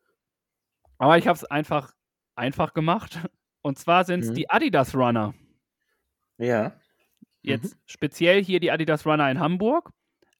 [0.96, 1.92] Aber ich habe es einfach,
[2.34, 3.18] einfach gemacht.
[3.62, 4.34] Und zwar sind es Mhm.
[4.34, 5.34] die Adidas Runner.
[6.38, 6.72] ja.
[7.42, 9.90] Jetzt speziell hier die Adidas Runner in Hamburg.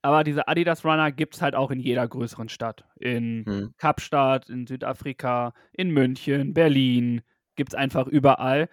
[0.02, 2.84] Aber diese Adidas Runner gibt es halt auch in jeder größeren Stadt.
[2.98, 3.74] In Hm.
[3.76, 7.22] Kapstadt, in Südafrika, in München, Berlin,
[7.54, 8.68] gibt es einfach überall.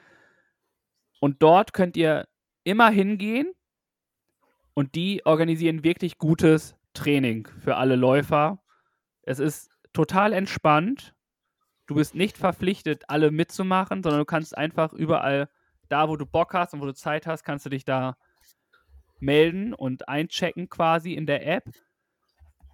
[1.19, 2.27] Und dort könnt ihr
[2.63, 3.51] immer hingehen
[4.73, 8.63] und die organisieren wirklich gutes Training für alle Läufer.
[9.23, 11.13] Es ist total entspannt.
[11.87, 15.49] Du bist nicht verpflichtet, alle mitzumachen, sondern du kannst einfach überall,
[15.89, 18.17] da wo du Bock hast und wo du Zeit hast, kannst du dich da
[19.19, 21.63] melden und einchecken quasi in der App.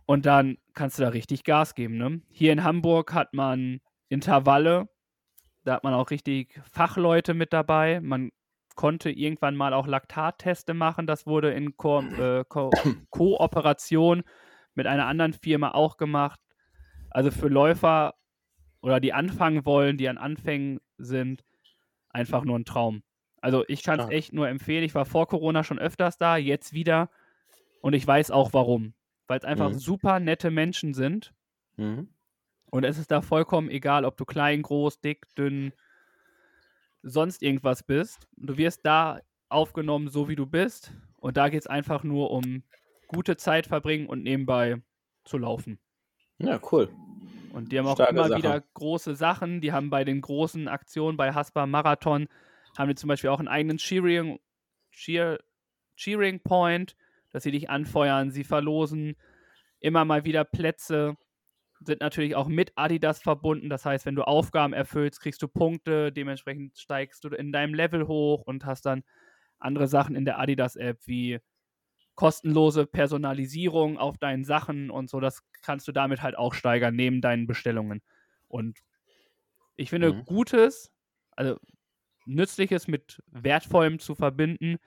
[0.05, 1.97] Und dann kannst du da richtig Gas geben.
[1.97, 2.21] Ne?
[2.29, 3.79] Hier in Hamburg hat man
[4.09, 4.89] Intervalle.
[5.63, 8.01] Da hat man auch richtig Fachleute mit dabei.
[8.01, 8.31] Man
[8.75, 11.07] konnte irgendwann mal auch Laktatteste machen.
[11.07, 12.69] Das wurde in Ko äh, Ko
[13.09, 14.23] Kooperation
[14.75, 16.39] mit einer anderen Firma auch gemacht.
[17.09, 18.15] Also für Läufer
[18.81, 21.43] oder die anfangen wollen, die an Anfängen sind,
[22.09, 23.03] einfach nur ein Traum.
[23.43, 24.85] Also ich kann es echt nur empfehlen.
[24.85, 27.09] Ich war vor Corona schon öfters da, jetzt wieder.
[27.81, 28.93] Und ich weiß auch warum.
[29.27, 29.79] Weil es einfach Mhm.
[29.79, 31.33] super nette Menschen sind.
[31.75, 32.07] Mhm.
[32.71, 35.73] Und es ist da vollkommen egal, ob du klein, groß, dick, dünn,
[37.01, 38.27] sonst irgendwas bist.
[38.37, 40.93] Du wirst da aufgenommen, so wie du bist.
[41.17, 42.63] Und da geht es einfach nur um
[43.07, 44.81] gute Zeit verbringen und nebenbei
[45.25, 45.79] zu laufen.
[46.37, 46.89] Ja, cool.
[47.51, 48.37] Und die haben auch Starke immer Sache.
[48.39, 49.59] wieder große Sachen.
[49.59, 52.27] Die haben bei den großen Aktionen, bei Haspa Marathon,
[52.77, 54.39] haben die zum Beispiel auch einen eigenen Cheering,
[54.91, 55.39] Cheer,
[55.97, 56.95] Cheering Point,
[57.31, 58.31] dass sie dich anfeuern.
[58.31, 59.15] Sie verlosen
[59.79, 61.15] immer mal wieder Plätze.
[61.81, 63.69] Sind natürlich auch mit Adidas verbunden.
[63.69, 66.11] Das heißt, wenn du Aufgaben erfüllst, kriegst du Punkte.
[66.11, 69.03] Dementsprechend steigst du in deinem Level hoch und hast dann
[69.59, 71.39] andere Sachen in der Adidas-App wie
[72.15, 75.19] kostenlose Personalisierung auf deinen Sachen und so.
[75.19, 78.01] Das kannst du damit halt auch steigern, neben deinen Bestellungen.
[78.47, 78.79] Und
[79.75, 80.25] ich finde, Mhm.
[80.25, 80.91] Gutes,
[81.31, 81.57] also
[82.25, 84.77] Nützliches mit Wertvollem zu verbinden,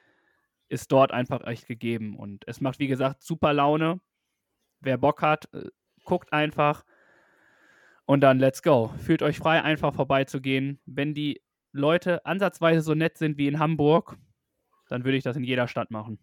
[0.68, 2.16] ist dort einfach echt gegeben.
[2.16, 4.01] Und es macht, wie gesagt, super Laune.
[4.81, 5.68] Wer Bock hat, äh,
[6.05, 6.85] guckt einfach.
[8.05, 8.92] Und dann let's go.
[8.99, 10.81] Fühlt euch frei, einfach vorbeizugehen.
[10.87, 14.16] Wenn die Leute ansatzweise so nett sind wie in Hamburg,
[14.88, 16.18] dann würde ich das in jeder Stadt machen.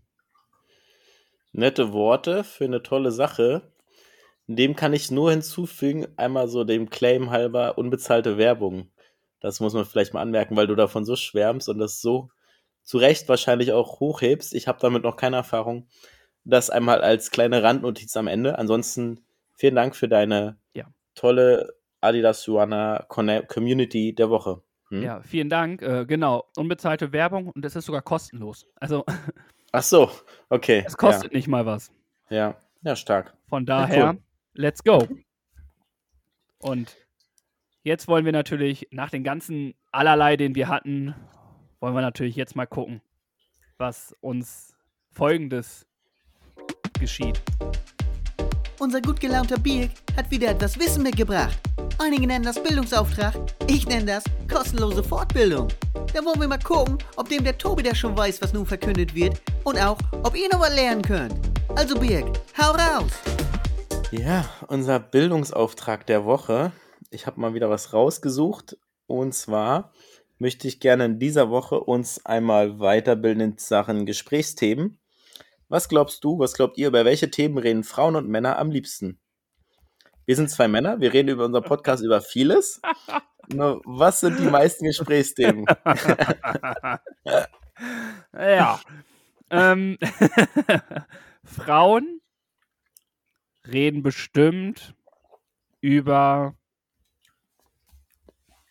[1.51, 3.73] Nette Worte für eine tolle Sache.
[4.47, 8.89] Dem kann ich nur hinzufügen, einmal so dem Claim halber unbezahlte Werbung.
[9.43, 12.29] Das muss man vielleicht mal anmerken, weil du davon so schwärmst und das so
[12.81, 14.53] zu Recht wahrscheinlich auch hochhebst.
[14.55, 15.87] Ich habe damit noch keine Erfahrung.
[16.45, 18.57] Das einmal als kleine Randnotiz am Ende.
[18.57, 19.23] Ansonsten
[19.55, 20.85] vielen Dank für deine Ja.
[21.13, 24.61] tolle Adidas Juana Conne- Community der Woche.
[24.89, 25.03] Hm?
[25.03, 25.81] Ja, vielen Dank.
[25.81, 28.65] Äh, genau, unbezahlte Werbung und es ist sogar kostenlos.
[28.75, 29.05] Also
[29.73, 30.09] Ach so,
[30.49, 30.83] okay.
[30.87, 31.91] es kostet nicht mal was.
[32.29, 33.35] Ja, ja, ja stark.
[33.49, 34.19] Von Ja, daher, cool.
[34.53, 35.05] let's go.
[36.59, 36.95] Und
[37.83, 41.13] jetzt wollen wir natürlich nach den ganzen allerlei, den wir hatten,
[41.79, 43.01] wollen wir natürlich jetzt mal gucken,
[43.77, 44.75] was uns
[45.11, 45.85] folgendes
[46.99, 47.41] geschieht.
[48.79, 51.57] Unser gut gelaunter Birk hat wieder etwas Wissen mitgebracht.
[51.99, 53.35] Einige nennen das Bildungsauftrag,
[53.67, 55.67] ich nenne das kostenlose Fortbildung.
[56.13, 59.13] Da wollen wir mal gucken, ob dem der Tobi der schon weiß, was nun verkündet
[59.13, 61.35] wird und auch, ob ihr noch was lernen könnt.
[61.75, 62.25] Also Birk,
[62.57, 63.11] hau raus!
[64.11, 66.71] Ja, unser Bildungsauftrag der Woche.
[67.13, 68.77] Ich habe mal wieder was rausgesucht.
[69.05, 69.93] Und zwar
[70.39, 74.99] möchte ich gerne in dieser Woche uns einmal weiterbilden in Sachen Gesprächsthemen.
[75.69, 79.19] Was glaubst du, was glaubt ihr, über welche Themen reden Frauen und Männer am liebsten?
[80.25, 82.81] Wir sind zwei Männer, wir reden über unseren Podcast über vieles.
[83.47, 85.65] Nur was sind die meisten Gesprächsthemen?
[88.33, 88.79] ja.
[89.49, 89.97] ähm,
[91.43, 92.21] Frauen
[93.67, 94.95] reden bestimmt
[95.81, 96.55] über.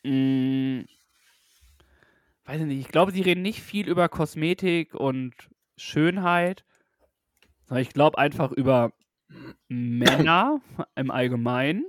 [0.05, 0.85] Mh,
[2.45, 5.35] weiß ich nicht, ich glaube, sie reden nicht viel über Kosmetik und
[5.77, 6.65] Schönheit,
[7.65, 8.93] sondern ich glaube einfach über
[9.69, 10.61] Männer
[10.95, 11.85] im Allgemeinen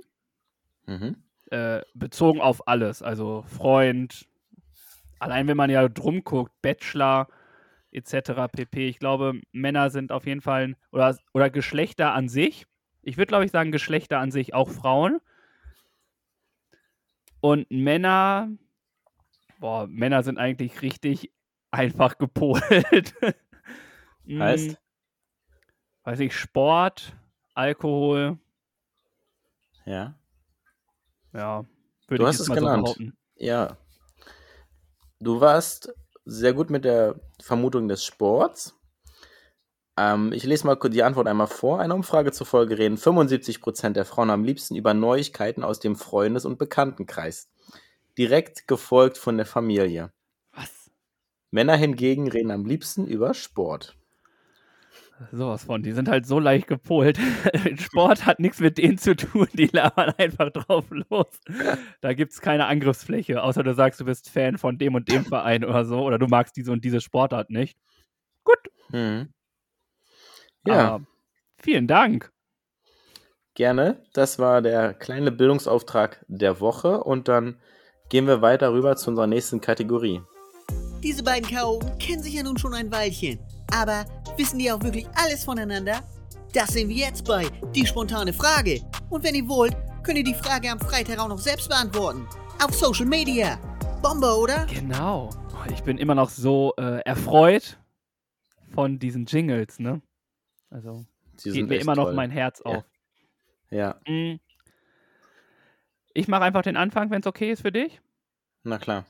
[0.86, 1.16] Mhm.
[1.50, 3.02] äh, bezogen auf alles.
[3.02, 4.26] Also Freund,
[5.18, 7.28] allein wenn man ja drum guckt, Bachelor
[7.90, 8.48] etc.
[8.52, 8.88] pp.
[8.88, 12.66] Ich glaube, Männer sind auf jeden Fall, oder, oder Geschlechter an sich.
[13.02, 15.20] Ich würde, glaube ich, sagen, Geschlechter an sich, auch Frauen.
[17.44, 18.48] Und Männer,
[19.60, 21.30] boah, Männer sind eigentlich richtig
[21.70, 22.64] einfach gepolt.
[24.26, 24.78] Mm, Heißt?
[26.04, 27.14] Weiß ich, Sport,
[27.52, 28.38] Alkohol,
[29.84, 30.18] Ja.
[31.34, 31.68] ja, Du
[32.08, 32.88] würde ich hast jetzt es mal genannt.
[32.88, 33.18] so behaupten.
[33.36, 33.76] Ja.
[35.20, 35.92] Du warst
[36.24, 38.74] sehr gut mit der Vermutung des Sports.
[39.96, 41.80] Ähm, ich lese mal die Antwort einmal vor.
[41.80, 46.58] Eine Umfrage zufolge reden 75% der Frauen am liebsten über Neuigkeiten aus dem Freundes- und
[46.58, 47.48] Bekanntenkreis.
[48.18, 50.12] Direkt gefolgt von der Familie.
[50.52, 50.90] Was?
[51.50, 53.96] Männer hingegen reden am liebsten über Sport.
[55.30, 55.82] Sowas von.
[55.82, 57.18] Die sind halt so leicht gepolt.
[57.76, 59.46] Sport hat nichts mit denen zu tun.
[59.52, 61.40] Die labern einfach drauf los.
[62.00, 65.24] Da gibt es keine Angriffsfläche, außer du sagst, du bist Fan von dem und dem
[65.24, 66.02] Verein oder so.
[66.02, 67.78] Oder du magst diese und diese Sportart nicht.
[68.42, 68.58] Gut.
[68.90, 69.28] Mhm.
[70.66, 71.04] Ja, Aber
[71.58, 72.32] vielen Dank.
[73.54, 74.02] gerne.
[74.12, 77.02] Das war der kleine Bildungsauftrag der Woche.
[77.04, 77.58] Und dann
[78.08, 80.20] gehen wir weiter rüber zu unserer nächsten Kategorie.
[81.02, 83.38] Diese beiden Chaoten kennen sich ja nun schon ein Weilchen.
[83.72, 84.04] Aber
[84.36, 86.02] wissen die auch wirklich alles voneinander?
[86.52, 88.80] Das sehen wir jetzt bei Die spontane Frage.
[89.10, 92.26] Und wenn ihr wollt, könnt ihr die Frage am Freitag auch noch selbst beantworten.
[92.64, 93.58] Auf Social Media.
[94.02, 94.66] Bombe, oder?
[94.66, 95.30] Genau.
[95.72, 97.78] Ich bin immer noch so äh, erfreut
[98.74, 100.00] von diesen Jingles, ne?
[100.74, 101.04] Also
[101.36, 102.14] Sie geht mir immer noch toll.
[102.14, 102.70] mein Herz Ja.
[102.72, 102.84] auf.
[103.70, 104.40] Ja, Mm.
[106.16, 108.00] Ich mache einfach den Anfang, wenn es okay ist für dich.
[108.64, 109.04] na klar.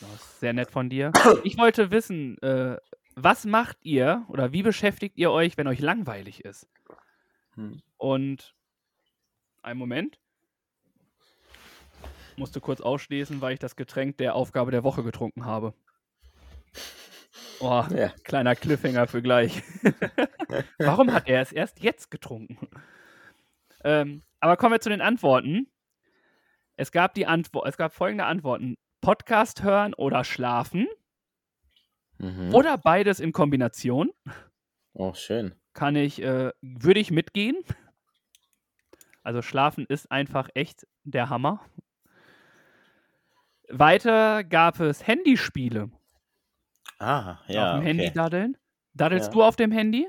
[0.00, 1.12] Das ist sehr nett von dir.
[1.44, 2.76] Ich wollte wissen, äh,
[3.16, 6.68] was macht ihr oder wie beschäftigt ihr euch, wenn euch langweilig ist?
[7.54, 7.82] Hm.
[7.98, 8.54] Und
[9.62, 10.18] einen Moment.
[12.36, 15.74] Musste kurz ausschließen, weil ich das Getränk der Aufgabe der Woche getrunken habe.
[17.60, 18.08] Oh, Ja.
[18.24, 19.62] kleiner Cliffhanger für gleich.
[20.78, 22.68] Warum hat er es erst jetzt getrunken?
[23.84, 25.70] Ähm, aber kommen wir zu den Antworten.
[26.76, 30.86] Es gab, die Antwo es gab folgende Antworten: Podcast hören oder schlafen
[32.18, 32.54] Mhm.
[32.54, 34.10] oder beides in Kombination.
[34.92, 35.54] Oh, schön.
[35.72, 37.56] Kann ich, äh, würde ich mitgehen.
[39.22, 41.64] Also schlafen ist einfach echt der Hammer.
[43.68, 45.90] Weiter gab es Handyspiele
[47.00, 47.72] Ah, ja.
[47.72, 48.12] auf dem Handy Okay.
[48.14, 48.56] daddeln.
[48.94, 49.32] Daddelst Ja.
[49.32, 50.06] du auf dem Handy?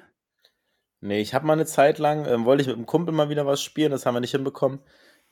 [1.00, 3.46] Nee, ich habe mal eine Zeit lang, ähm, wollte ich mit einem Kumpel mal wieder
[3.46, 4.80] was spielen, das haben wir nicht hinbekommen.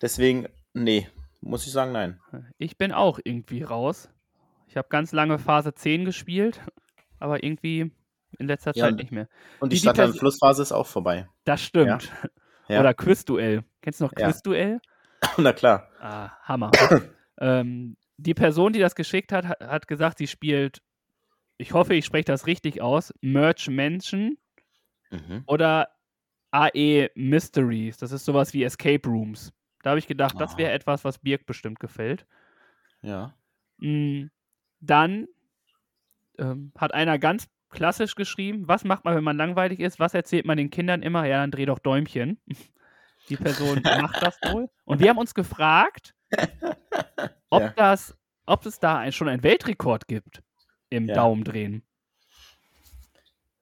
[0.02, 1.08] Deswegen, nee,
[1.42, 2.20] muss ich sagen, nein.
[2.58, 4.10] Ich bin auch irgendwie raus.
[4.68, 6.60] Ich habe ganz lange Phase 10 gespielt,
[7.20, 7.92] aber irgendwie
[8.38, 9.28] in letzter Ja, Zeit nicht mehr.
[9.60, 11.28] Und die Die- Stadt- und Flussphase ist auch vorbei.
[11.44, 12.12] Das stimmt.
[12.68, 12.80] Ja.
[12.80, 13.64] Oder Quizduell.
[13.82, 14.28] Kennst du noch Ja.
[14.28, 14.80] Quizduell?
[15.38, 15.90] Na klar.
[16.00, 16.72] Ah, Hammer.
[17.42, 20.82] ähm, die Person, die das geschickt hat, hat gesagt, sie spielt,
[21.60, 24.38] ich hoffe, ich spreche das richtig aus, Merch Mansion
[25.12, 25.44] Mhm.
[25.46, 25.90] oder
[26.52, 27.98] AE Mysteries.
[27.98, 29.54] Das ist sowas wie Escape Rooms.
[29.84, 30.58] Da habe ich gedacht, das Ah.
[30.58, 32.26] wäre etwas, was Birk bestimmt gefällt.
[33.02, 33.36] Ja.
[33.78, 34.28] Mm,
[34.80, 35.28] Dann
[36.38, 40.00] ähm, hat einer ganz klassisch geschrieben, was macht man, wenn man langweilig ist?
[40.00, 41.26] Was erzählt man den Kindern immer?
[41.26, 42.40] Ja, dann dreh doch Däumchen.
[43.30, 44.70] Die Person macht das wohl.
[44.86, 46.16] Und wir haben uns gefragt,
[47.50, 47.74] ob, Ja.
[47.76, 50.42] das, ob es da ein, schon einen Weltrekord gibt
[50.90, 51.16] im Ja.
[51.16, 51.84] Daumendrehen.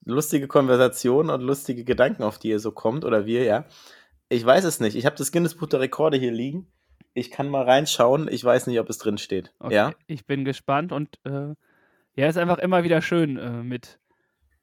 [0.06, 3.66] Lustige Konversation und lustige Gedanken, auf die ihr so kommt, oder wir, ja.
[4.30, 4.96] Ich weiß es nicht.
[4.96, 6.68] Ich habe das Guinness Buch der Rekorde hier liegen.
[7.14, 8.28] Ich kann mal reinschauen.
[8.32, 9.54] Ich weiß nicht, ob es drin steht.
[9.60, 9.92] Okay, Ja.
[10.08, 11.54] Ich bin gespannt und äh,
[12.16, 14.00] ja, ist einfach immer wieder schön, äh, mit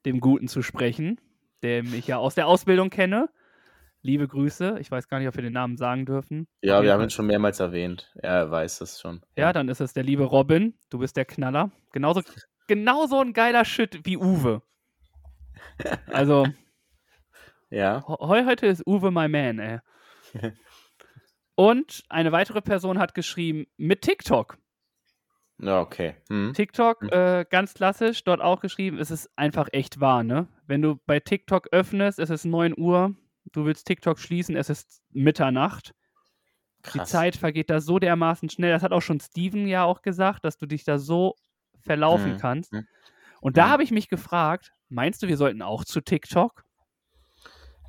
[0.07, 1.21] dem Guten zu sprechen,
[1.63, 3.29] den ich ja aus der Ausbildung kenne.
[4.03, 4.77] Liebe Grüße.
[4.81, 6.47] Ich weiß gar nicht, ob wir den Namen sagen dürfen.
[6.63, 8.13] Ja, wir haben ihn schon mehrmals erwähnt.
[8.17, 9.23] Er weiß es schon.
[9.37, 10.75] Ja, dann ist es der liebe Robin.
[10.91, 11.71] Du bist der Knaller.
[11.93, 12.21] Genauso,
[12.67, 14.63] genauso ein geiler Shit wie Uwe.
[16.13, 16.47] Also,
[17.71, 18.05] Ja.
[18.07, 19.79] heu- heute ist Uwe my man, ey.
[21.57, 24.59] Und eine weitere Person hat geschrieben, mit TikTok.
[25.59, 26.17] Ja, okay.
[26.29, 26.53] Hm.
[26.53, 27.09] TikTok, Mhm.
[27.13, 30.49] äh, ganz klassisch, dort auch geschrieben, es ist einfach echt wahr, ne?
[30.67, 33.15] Wenn du bei TikTok öffnest, es ist 9 Uhr,
[33.53, 35.95] du willst TikTok schließen, es ist Mitternacht.
[36.87, 37.09] Die Krass.
[37.11, 38.73] Zeit vergeht da so dermaßen schnell.
[38.73, 41.37] Das hat auch schon Steven ja auch gesagt, dass du dich da so
[41.85, 42.39] verlaufen Mhm.
[42.39, 42.73] kannst.
[42.73, 42.87] Mhm.
[43.41, 43.71] Und da Mhm.
[43.71, 46.65] habe ich mich gefragt, meinst du, wir sollten auch zu TikTok?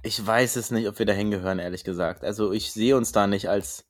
[0.03, 2.23] Ich weiß es nicht, ob wir da hingehören, ehrlich gesagt.
[2.23, 3.85] Also ich sehe uns da nicht als,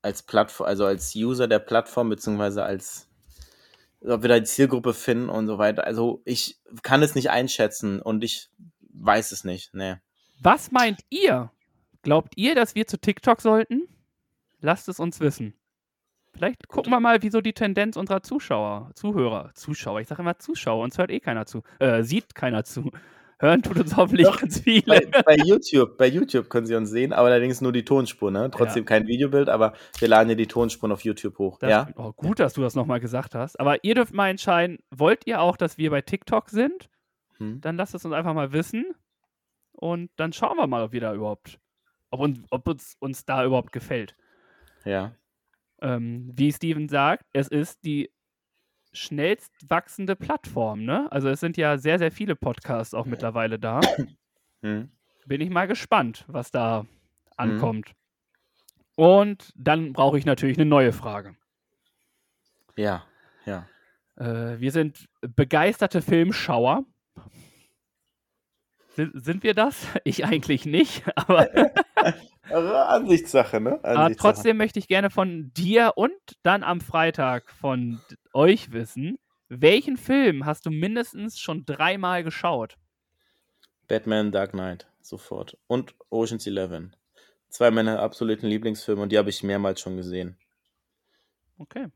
[0.00, 3.08] als Plattform, also als User der Plattform, beziehungsweise als
[4.04, 5.84] ob wir da die Zielgruppe finden und so weiter.
[5.84, 8.50] Also ich kann es nicht einschätzen und ich
[8.94, 9.74] weiß es nicht.
[9.74, 9.96] Nee.
[10.40, 11.52] Was meint ihr?
[12.02, 13.86] Glaubt ihr, dass wir zu TikTok sollten?
[14.60, 15.54] Lasst es uns wissen.
[16.34, 20.82] Vielleicht gucken wir mal, wieso die Tendenz unserer Zuschauer, Zuhörer, Zuschauer, ich sage immer Zuschauer,
[20.82, 22.90] uns hört eh keiner zu, äh, sieht keiner zu.
[23.42, 25.10] Hören tut uns hoffentlich Doch, ganz Bei, viele.
[25.26, 28.48] bei YouTube, bei YouTube können Sie uns sehen, aber allerdings nur die Tonspur, ne?
[28.52, 31.58] Trotzdem kein Videobild, aber wir laden ja die Tonspuren auf YouTube hoch.
[31.58, 31.88] Das, ja?
[31.96, 33.58] oh, gut, dass du das nochmal gesagt hast.
[33.58, 36.88] Aber ihr dürft mal entscheiden, wollt ihr auch, dass wir bei TikTok sind?
[37.38, 37.60] Hm.
[37.60, 38.94] Dann lasst es uns einfach mal wissen.
[39.72, 41.58] Und dann schauen wir mal, ob wir da überhaupt,
[42.10, 44.14] ob uns, ob uns, uns da überhaupt gefällt.
[44.84, 45.16] Ja.
[45.82, 48.10] Ähm, wie Steven sagt, es ist die
[48.92, 51.10] schnellst wachsende Plattform, ne?
[51.10, 53.80] Also es sind ja sehr, sehr viele Podcasts auch mittlerweile da.
[54.62, 54.90] Hm.
[55.26, 56.86] Bin ich mal gespannt, was da
[57.36, 57.92] ankommt.
[58.94, 61.36] Und dann brauche ich natürlich eine neue Frage.
[62.76, 63.04] Ja.
[63.44, 63.66] Ja.
[64.16, 66.84] Äh, wir sind begeisterte Filmschauer.
[68.90, 69.86] Sind, sind wir das?
[70.04, 71.48] Ich eigentlich nicht, aber
[72.50, 73.78] Ansichtssache, ne?
[73.82, 74.34] Aber Ansichtssache.
[74.34, 76.12] trotzdem möchte ich gerne von dir und
[76.42, 78.00] dann am Freitag von
[78.32, 79.18] euch wissen,
[79.48, 82.76] welchen Film hast du mindestens schon dreimal geschaut?
[83.86, 85.58] Batman Dark Knight, sofort.
[85.66, 86.96] Und Ocean's Eleven.
[87.48, 90.38] Zwei meiner absoluten Lieblingsfilme und die habe ich mehrmals schon gesehen.
[91.58, 91.88] Okay.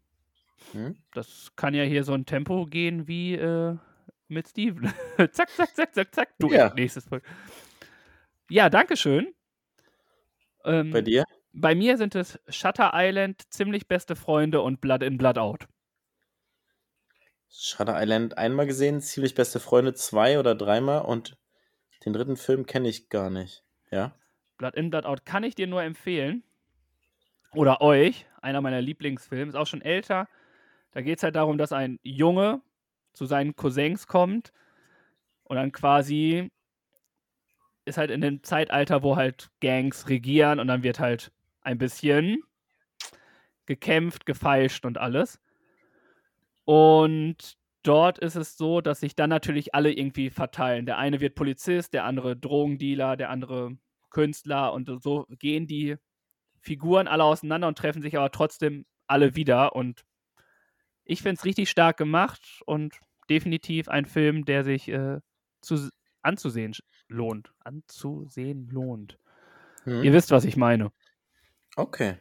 [0.72, 0.96] Hm?
[1.14, 3.76] Das kann ja hier so ein Tempo gehen wie äh,
[4.28, 4.92] mit Steven.
[5.32, 6.28] zack, zack, zack, zack, zack.
[6.38, 6.72] Du, Ja.
[6.74, 7.26] nächstes Folge.
[8.50, 9.32] Ja, danke schön.
[10.66, 11.24] Ähm, Bei dir?
[11.52, 15.66] bei mir sind es Shutter Island, Ziemlich beste Freunde und Blood in, Blood out.
[17.48, 21.38] Shutter Island einmal gesehen, ziemlich beste Freunde zwei oder dreimal und
[22.04, 23.64] den dritten Film kenne ich gar nicht.
[23.90, 24.14] Ja?
[24.58, 26.42] Blood in, Blood out kann ich dir nur empfehlen.
[27.52, 28.26] Oder euch.
[28.42, 29.48] Einer meiner Lieblingsfilme.
[29.48, 30.28] Ist auch schon älter.
[30.92, 32.60] Da geht es halt darum, dass ein Junge
[33.12, 34.52] zu seinen Cousins kommt
[35.44, 36.50] und dann quasi
[37.86, 41.32] ist halt in dem Zeitalter, wo halt Gangs regieren und dann wird halt
[41.62, 42.42] ein bisschen
[43.64, 45.40] gekämpft, gefeilscht und alles.
[46.64, 50.86] Und dort ist es so, dass sich dann natürlich alle irgendwie verteilen.
[50.86, 53.78] Der eine wird Polizist, der andere Drogendealer, der andere
[54.10, 55.96] Künstler und so gehen die
[56.60, 59.76] Figuren alle auseinander und treffen sich aber trotzdem alle wieder.
[59.76, 60.04] Und
[61.04, 62.94] ich finde es richtig stark gemacht und
[63.30, 65.20] definitiv ein Film, der sich äh,
[65.60, 65.90] zu,
[66.22, 66.74] anzusehen
[67.08, 67.52] lohnt.
[67.60, 69.18] Anzusehen lohnt.
[69.84, 70.02] Hm.
[70.02, 70.92] Ihr wisst, was ich meine.
[71.76, 72.16] Okay.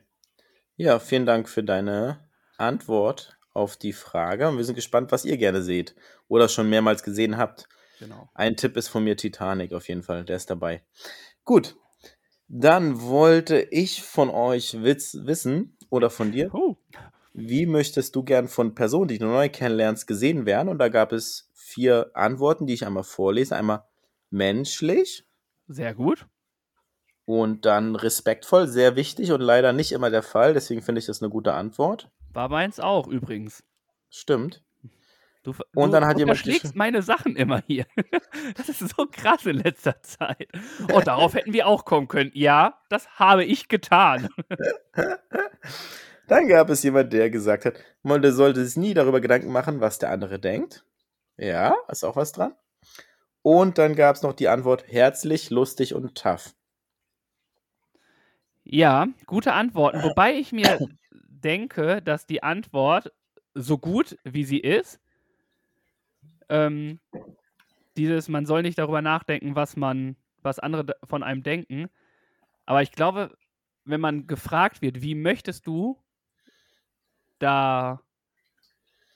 [0.76, 2.20] Ja, vielen Dank für deine
[2.58, 4.48] Antwort auf die Frage.
[4.48, 5.96] Und wir sind gespannt, was ihr gerne seht
[6.28, 7.68] oder schon mehrmals gesehen habt.
[8.00, 8.30] Genau.
[8.34, 10.84] Ein Tipp ist von mir Titanic auf jeden Fall, der ist dabei.
[11.46, 11.78] Gut,
[12.48, 16.76] dann wollte ich von euch Witz wissen oder von dir, Oh,
[17.34, 20.70] wie möchtest du gern von Personen, die du neu kennenlernst, gesehen werden?
[20.70, 23.56] Und da gab es vier Antworten, die ich einmal vorlese.
[23.56, 23.84] Einmal
[24.30, 25.26] menschlich
[25.68, 26.28] sehr gut.
[27.26, 30.54] und dann respektvoll, sehr wichtig und leider nicht immer der Fall.
[30.54, 32.10] Deswegen finde ich das eine gute Antwort.
[32.34, 33.64] War meins auch übrigens.
[34.10, 34.62] Stimmt.
[35.44, 37.86] Du, Und du dann hat jemand unterschlägst gesch- meine Sachen immer hier.
[38.58, 40.50] Das ist so krass in letzter Zeit.
[40.94, 42.32] Oh, darauf hätten wir auch kommen können.
[42.34, 44.28] Ja, das habe ich getan.
[46.28, 50.00] Dann gab es jemand, der gesagt hat, man sollte sich nie darüber Gedanken machen, was
[50.00, 50.84] der andere denkt.
[51.38, 52.56] Ja, ist auch was dran.
[53.46, 56.56] Und dann gab es noch die Antwort herzlich, lustig und tough.
[58.64, 60.02] Ja, gute Antworten.
[60.02, 60.80] Wobei ich mir
[61.12, 63.14] denke, dass die Antwort,
[63.54, 65.00] so gut wie sie ist,
[66.50, 67.00] ähm,
[67.96, 71.90] dieses, man soll nicht darüber nachdenken, was man, was andere von einem denken.
[72.66, 73.38] Aber ich glaube,
[73.84, 76.02] wenn man gefragt wird, wie möchtest du
[77.38, 78.02] da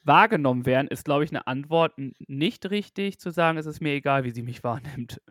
[0.10, 1.94] wahrgenommen werden, ist, glaube ich, eine Antwort
[2.28, 5.22] nicht richtig zu sagen, es ist mir egal, wie sie mich wahrnimmt.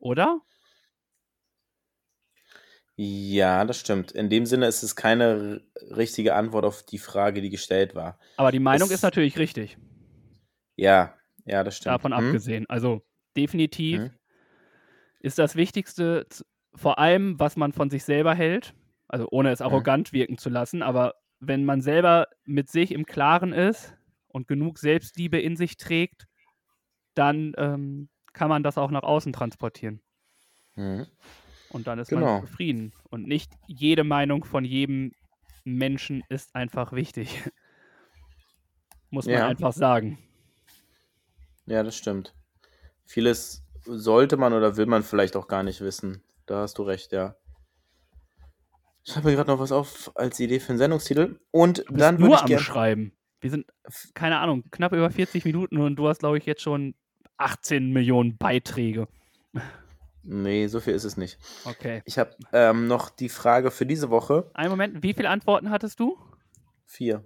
[0.00, 0.40] Oder?
[2.96, 4.12] Ja, das stimmt.
[4.12, 5.60] In dem Sinne ist es keine
[5.94, 8.18] richtige Antwort auf die Frage, die gestellt war.
[8.38, 9.76] Aber die Meinung Es- ist natürlich richtig.
[10.76, 11.14] Ja,
[11.44, 11.94] ja, das stimmt.
[11.94, 12.26] Davon Hm?
[12.26, 12.66] abgesehen.
[12.68, 13.02] Also
[13.36, 14.10] definitiv Hm?
[15.20, 16.26] ist das Wichtigste
[16.74, 18.74] vor allem, was man von sich selber hält.
[19.08, 23.52] Also ohne es arrogant wirken zu lassen, aber wenn man selber mit sich im Klaren
[23.52, 23.95] ist
[24.36, 26.26] und genug Selbstliebe in sich trägt,
[27.14, 30.02] dann ähm, kann man das auch nach außen transportieren.
[30.74, 31.06] Hm?
[31.70, 32.34] Und dann ist Genau.
[32.34, 32.92] man zufrieden.
[33.08, 35.12] Und nicht jede Meinung von jedem
[35.64, 37.42] Menschen ist einfach wichtig.
[39.10, 39.48] Muss man Ja.
[39.48, 40.18] einfach sagen.
[41.64, 42.34] Ja, das stimmt.
[43.06, 46.22] Vieles sollte man oder will man vielleicht auch gar nicht wissen.
[46.44, 47.36] Da hast du recht, ja.
[49.02, 51.40] Ich habe mir gerade noch was auf als Idee für einen Sendungstitel.
[51.52, 52.62] Und dann würde ich gerne.
[52.62, 53.12] Schreiben.
[53.46, 53.66] Wir sind,
[54.14, 56.96] keine Ahnung, knapp über 40 Minuten und du hast, glaube ich, jetzt schon
[57.36, 59.06] 18 Millionen Beiträge.
[60.24, 61.38] Nee, so viel ist es nicht.
[61.64, 62.02] Okay.
[62.04, 64.50] Ich habe ähm, noch die Frage für diese Woche.
[64.54, 66.18] Einen Moment, wie viele Antworten hattest du?
[66.84, 67.24] Vier.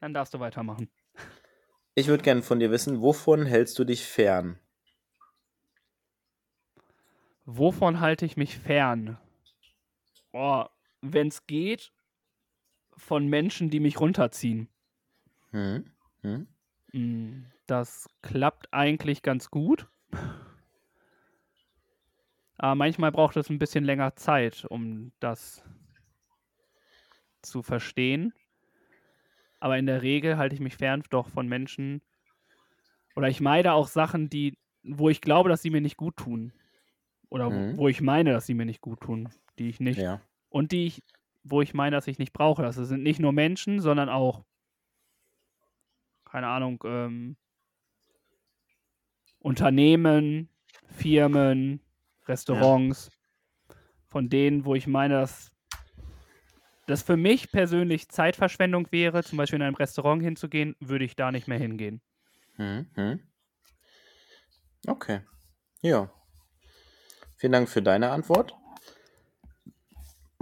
[0.00, 0.90] Dann darfst du weitermachen.
[1.94, 4.58] Ich würde gerne von dir wissen, wovon hältst du dich fern?
[7.44, 9.18] Wovon halte ich mich fern?
[10.32, 10.64] Oh,
[11.02, 11.92] wenn es geht,
[12.96, 14.68] von Menschen, die mich runterziehen.
[15.52, 15.84] Hm?
[16.22, 16.46] Hm?
[16.92, 19.88] Mm, Das klappt eigentlich ganz gut.
[22.58, 25.64] Aber manchmal braucht es ein bisschen länger Zeit, um das
[27.42, 28.34] zu verstehen.
[29.60, 32.02] Aber in der Regel halte ich mich fern doch von Menschen
[33.16, 36.52] oder ich meide auch Sachen, die, wo ich glaube, dass sie mir nicht gut tun.
[37.28, 37.76] Oder wo- Mhm.
[37.78, 39.28] wo ich meine, dass sie mir nicht gut tun,
[39.58, 40.20] die ich nicht Ja.
[40.50, 41.02] Und die ich,
[41.42, 42.62] wo ich meine, dass ich nicht brauche.
[42.62, 44.44] Das sind nicht nur Menschen, sondern auch,
[46.24, 47.36] keine Ahnung, ähm,
[49.38, 50.50] Unternehmen,
[50.86, 51.80] Firmen,
[52.26, 53.10] Restaurants,
[54.08, 55.50] von denen, wo ich meine, dass
[56.86, 61.30] das für mich persönlich Zeitverschwendung wäre, zum Beispiel in einem Restaurant hinzugehen, würde ich da
[61.30, 62.02] nicht mehr hingehen.
[62.56, 62.90] Hm?
[62.94, 63.20] Hm?
[64.86, 65.20] Okay.
[65.82, 66.10] Ja.
[67.36, 68.59] Vielen Dank für deine Antwort.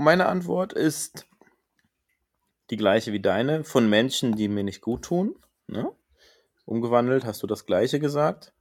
[0.00, 1.26] Meine Antwort ist
[2.70, 5.34] die gleiche wie deine, von Menschen, die mir nicht gut tun.
[5.66, 5.90] Ne?
[6.64, 8.54] Umgewandelt hast du das gleiche gesagt.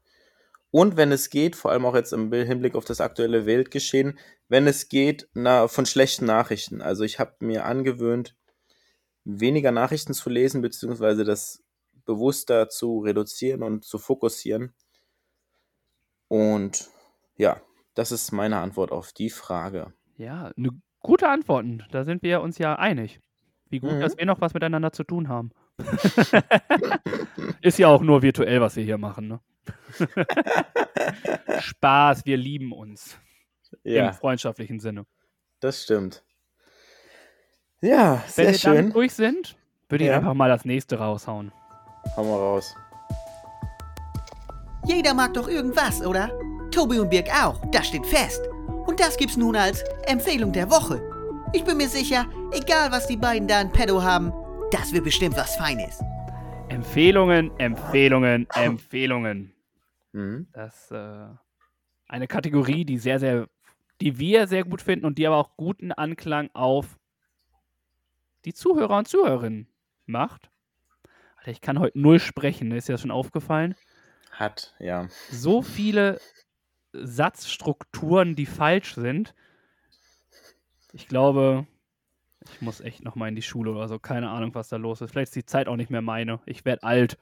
[0.72, 4.18] Und wenn es geht, vor allem auch jetzt im Hinblick auf das aktuelle Weltgeschehen,
[4.50, 6.82] wenn es geht, na, von schlechten Nachrichten.
[6.82, 8.36] Also ich habe mir angewöhnt,
[9.24, 11.64] weniger Nachrichten zu lesen, beziehungsweise das
[12.04, 14.74] bewusster zu reduzieren und zu fokussieren.
[16.30, 16.90] Und
[17.36, 17.62] ja,
[17.94, 19.94] das ist meine Antwort auf die Frage.
[20.18, 21.84] Ja, eine gute Antworten.
[21.92, 23.20] Da sind wir uns ja einig.
[23.70, 24.00] Wie gut, Mhm.
[24.02, 25.52] dass wir noch was miteinander zu tun haben.
[27.62, 29.28] Ist ja auch nur virtuell, was wir hier machen.
[29.28, 29.40] Ne?
[31.60, 33.18] Spaß, wir lieben uns.
[33.84, 35.06] Im Ja, freundschaftlichen Sinne.
[35.60, 36.24] Das stimmt.
[37.82, 38.76] Ja, Wenn sehr wir schön.
[38.76, 39.58] damit durch sind,
[39.90, 40.18] würde ich Ja.
[40.18, 41.52] einfach mal das nächste raushauen.
[42.16, 42.74] Hau mal raus.
[44.86, 46.32] Jeder mag doch irgendwas, oder?
[46.72, 48.42] Tobi und Birg auch, das steht fest.
[48.98, 51.00] Und das gibt's nun als Empfehlung der Woche.
[51.54, 54.34] Ich bin mir sicher, egal was die beiden da in Pedo haben,
[54.72, 56.00] das wird bestimmt was Feines.
[56.70, 59.54] Empfehlungen, Empfehlungen, Empfehlungen.
[60.14, 60.48] Mhm.
[60.52, 61.28] Das ist äh,
[62.08, 63.48] eine Kategorie, die sehr, sehr,
[64.02, 66.98] die wir sehr gut finden und die aber auch guten Anklang auf
[68.46, 69.68] die Zuhörer und Zuhörerinnen
[70.08, 70.50] macht.
[71.38, 73.76] Alter, ich kann heute null sprechen, ist dir das schon aufgefallen?
[74.32, 75.08] Hat, ja.
[75.30, 76.20] So viele
[76.94, 79.34] Satzstrukturen, die falsch sind.
[80.94, 81.68] Ich glaube,
[82.54, 84.00] ich muss echt noch mal in die Schule oder so.
[84.00, 85.12] Keine Ahnung, was da los ist.
[85.12, 86.40] Vielleicht ist die Zeit auch nicht mehr meine.
[86.46, 87.18] Ich werde alt.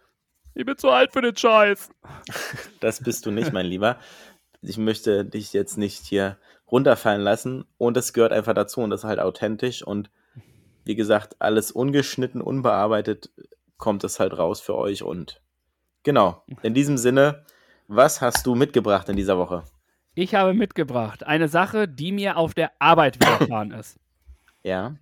[0.54, 1.90] Ich bin zu alt für den Scheiß.
[2.80, 3.98] Das bist du nicht, mein Lieber.
[4.62, 6.38] Ich möchte dich jetzt nicht hier
[6.72, 10.10] runterfallen lassen und es gehört einfach dazu und das ist halt authentisch und
[10.84, 13.32] wie gesagt, alles ungeschnitten, unbearbeitet
[13.78, 15.42] kommt es halt raus für euch und
[16.04, 16.44] genau.
[16.62, 17.46] In diesem Sinne,
[17.88, 19.64] was hast du mitgebracht in dieser Woche?
[20.14, 24.00] Ich habe mitgebracht eine Sache, die mir auf der Arbeit widerfahren ist.
[24.64, 24.96] Ja,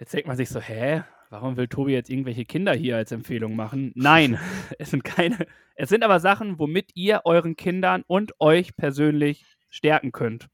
[0.00, 1.02] Jetzt denkt man sich so, hä?
[1.28, 3.92] Warum will Tobi jetzt irgendwelche Kinder hier als Empfehlung machen?
[3.94, 4.38] Nein,
[4.78, 5.46] es sind keine.
[5.76, 10.48] Es sind aber Sachen, womit ihr euren Kindern und euch persönlich stärken könnt.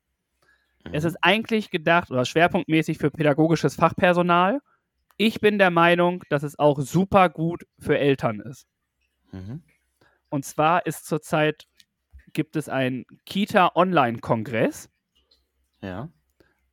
[0.93, 4.61] Es ist eigentlich gedacht oder schwerpunktmäßig für pädagogisches Fachpersonal.
[5.17, 8.67] Ich bin der Meinung, dass es auch super gut für Eltern ist.
[9.33, 9.65] Mhm.
[10.29, 11.67] Und zwar ist zurzeit
[12.33, 14.91] gibt es einen Kita-Online-Kongress.
[15.81, 16.11] ja,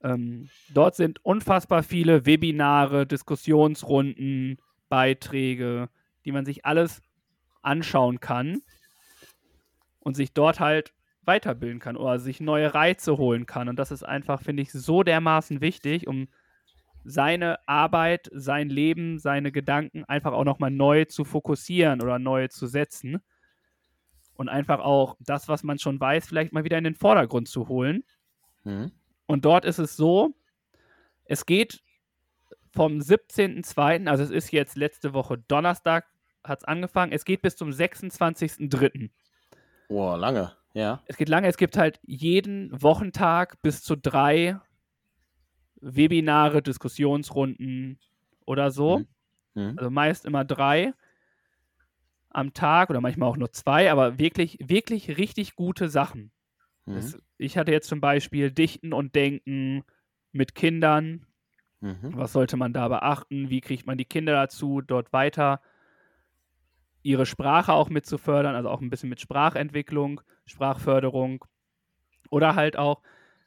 [0.03, 4.57] Ähm, dort sind unfassbar viele Webinare, Diskussionsrunden,
[4.89, 5.89] Beiträge,
[6.25, 7.01] die man sich alles
[7.61, 8.61] anschauen kann
[9.99, 13.69] und sich dort halt weiterbilden kann oder sich neue Reize holen kann.
[13.69, 16.27] Und das ist einfach, finde ich, so dermaßen wichtig, um
[17.05, 22.67] seine Arbeit, sein Leben, seine Gedanken einfach auch nochmal neu zu fokussieren oder neu zu
[22.67, 23.21] setzen.
[24.43, 27.69] Und einfach auch das, was man schon weiß, vielleicht mal wieder in den Vordergrund zu
[27.69, 28.03] holen.
[28.65, 28.91] mhm.
[29.25, 30.35] Und dort ist es so,
[31.23, 31.81] es geht
[32.73, 36.07] vom 17.02., also es ist jetzt letzte Woche Donnerstag,
[36.43, 39.11] hat es angefangen, es geht bis zum 26.03.
[39.87, 41.01] Oh, lange, ja.
[41.05, 44.59] Es geht lange, es gibt halt jeden Wochentag bis zu drei
[45.79, 47.97] Webinare, Diskussionsrunden
[48.45, 48.99] oder so.
[48.99, 49.07] Mhm.
[49.53, 49.73] Mhm.
[49.77, 50.93] Also meist immer drei
[52.33, 56.31] am Tag oder manchmal auch nur zwei, aber wirklich, wirklich richtig gute Sachen.
[56.85, 56.97] Mhm.
[56.99, 59.83] Es, ich hatte jetzt zum Beispiel Dichten und Denken
[60.31, 61.27] mit Kindern.
[61.81, 62.13] Mhm.
[62.13, 63.49] Was sollte man da beachten?
[63.49, 65.61] Wie kriegt man die Kinder dazu, dort weiter
[67.01, 68.55] ihre Sprache auch mit zu fördern?
[68.55, 71.45] Also auch ein bisschen mit Sprachentwicklung, Sprachförderung.
[72.29, 73.03] Oder halt auch,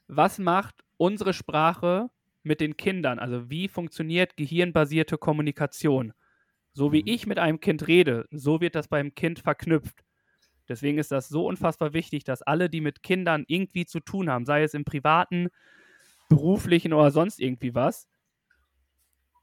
[0.07, 2.09] was macht unsere Sprache
[2.43, 3.19] mit den Kindern?
[3.19, 6.13] Also wie funktioniert gehirnbasierte Kommunikation?
[6.77, 7.07] So wie Mhm.
[7.07, 10.03] ich mit einem Kind rede, so wird das beim Kind verknüpft.
[10.69, 14.45] Deswegen ist das so unfassbar wichtig, dass alle, die mit Kindern irgendwie zu tun haben,
[14.45, 15.49] sei es im privaten,
[16.29, 18.07] beruflichen oder sonst irgendwie was,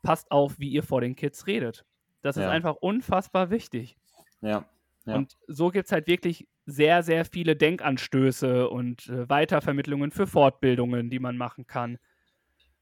[0.03, 1.85] passt auf, wie ihr vor den Kids redet.
[2.23, 2.49] Das ist Ja.
[2.49, 3.97] einfach unfassbar wichtig.
[4.43, 4.65] Ja.
[5.07, 5.25] Ja.
[5.25, 11.11] Und so gibt es halt wirklich sehr, sehr viele Denkanstöße und äh, Weitervermittlungen für Fortbildungen,
[11.11, 11.99] die man machen kann.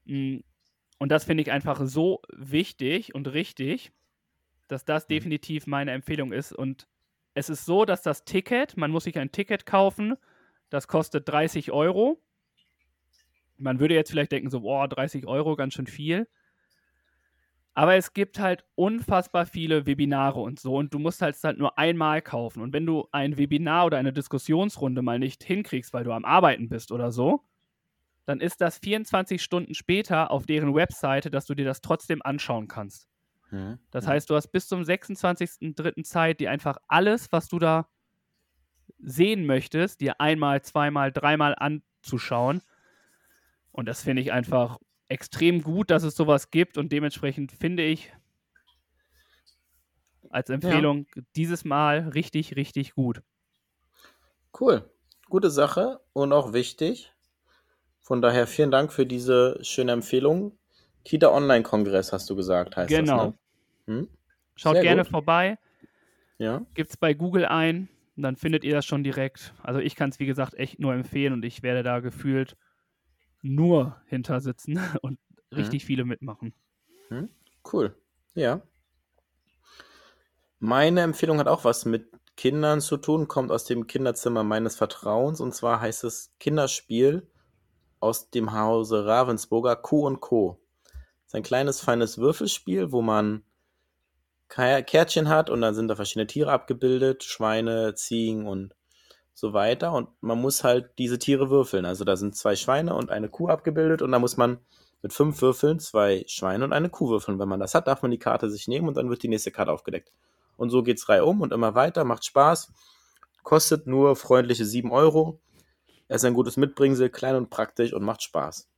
[0.05, 0.39] Mm,
[0.99, 3.91] Und das finde ich einfach so wichtig und richtig,
[4.67, 5.07] dass das Mhm.
[5.07, 6.53] definitiv meine Empfehlung ist.
[6.53, 6.87] Und
[7.33, 10.15] es ist so, dass das Ticket, man muss sich ein Ticket kaufen,
[10.69, 12.21] das kostet 30 Euro.
[13.57, 16.27] Man würde jetzt vielleicht denken, so, boah, 30 Euro, ganz schön viel.
[17.75, 21.57] Aber es gibt halt unfassbar viele Webinare und so und du musst halt es halt
[21.57, 22.61] nur einmal kaufen.
[22.61, 26.69] Und wenn du ein Webinar oder eine Diskussionsrunde mal nicht hinkriegst, weil du am Arbeiten
[26.69, 27.43] bist oder so,
[28.25, 32.67] dann ist das 24 Stunden später auf deren Webseite, dass du dir das trotzdem anschauen
[32.67, 33.07] kannst.
[33.53, 33.79] Mhm.
[33.91, 34.09] Das Mhm.
[34.09, 36.03] heißt, du hast bis zum 26.03.
[36.03, 37.87] Zeit, dir einfach alles, was du da
[38.99, 42.61] sehen möchtest, dir einmal, zweimal, dreimal anzuschauen.
[43.71, 44.77] Und das finde ich einfach
[45.09, 48.13] extrem gut, dass es sowas gibt und dementsprechend finde ich
[50.29, 53.23] als Empfehlung dieses Mal richtig, richtig gut.
[54.59, 54.89] Cool.
[55.29, 57.11] Gute Sache und auch wichtig.
[58.01, 60.59] Von daher vielen Dank für diese schöne Empfehlung.
[61.05, 62.99] Kita Online-Kongress hast du gesagt, heißt Genau.
[62.99, 63.35] das, ne?
[63.87, 64.07] Hm?
[64.55, 65.11] Schaut Sehr gerne gut.
[65.11, 65.57] vorbei,
[66.37, 66.65] Ja.
[66.73, 69.53] gibt es bei Google ein, dann findet ihr das schon direkt.
[69.63, 72.55] Also ich kann es, wie gesagt, echt nur empfehlen und ich werde da gefühlt
[73.41, 75.19] nur hinter sitzen und
[75.51, 76.53] richtig viele mitmachen.
[77.71, 77.95] Cool.
[78.35, 78.61] Ja.
[80.59, 85.39] Meine Empfehlung hat auch was mit Kindern zu tun, kommt aus dem Kinderzimmer meines Vertrauens
[85.39, 87.27] und zwar heißt es Kinderspiel
[87.99, 90.59] aus dem Hause Ravensburger Q und Co.
[90.83, 90.93] Das
[91.27, 93.43] ist ein kleines, feines Würfelspiel, wo man
[94.55, 98.75] Kärtchen hat und dann sind da verschiedene Tiere abgebildet, Schweine, Ziegen und
[99.33, 99.93] so weiter.
[99.93, 101.85] Und man muss halt diese Tiere würfeln.
[101.85, 104.59] Also da sind zwei Schweine und eine Kuh abgebildet und da muss man
[105.01, 107.39] mit fünf Würfeln zwei Schweine und eine Kuh würfeln.
[107.39, 109.51] Wenn man das hat, darf man die Karte sich nehmen und dann wird die nächste
[109.51, 110.11] Karte aufgedeckt.
[110.55, 112.71] Und so geht's reihum und immer weiter, macht Spaß,
[113.41, 115.39] kostet nur freundliche 7 Euro.
[116.07, 118.69] Er ist ein gutes Mitbringsel, klein und praktisch und macht Spaß.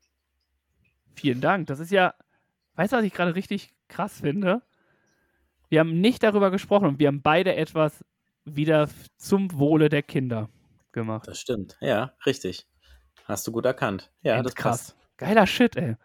[1.15, 1.67] Vielen Dank.
[1.67, 2.13] Das ist ja,
[2.75, 4.61] weißt du, was ich gerade richtig krass finde?
[5.69, 8.03] Wir haben nicht darüber gesprochen und wir haben beide etwas
[8.45, 8.87] wieder
[9.17, 10.49] zum Wohle der Kinder
[10.91, 11.27] gemacht.
[11.27, 11.77] Das stimmt.
[11.81, 12.67] Ja, richtig.
[13.25, 14.11] Hast du gut erkannt.
[14.21, 14.77] Ja, das Endkrass.
[14.93, 14.97] passt.
[15.17, 15.95] Geiler Shit, ey.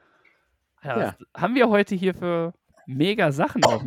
[0.83, 1.17] Ja, Ja.
[1.19, 2.55] Was haben wir heute hier für
[2.87, 3.85] mega Sachen auf,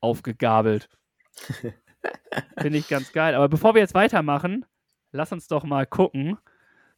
[0.00, 0.88] aufgegabelt?
[2.58, 3.34] Finde ich ganz geil.
[3.34, 4.64] Aber bevor wir jetzt weitermachen,
[5.12, 6.38] lass uns doch mal gucken,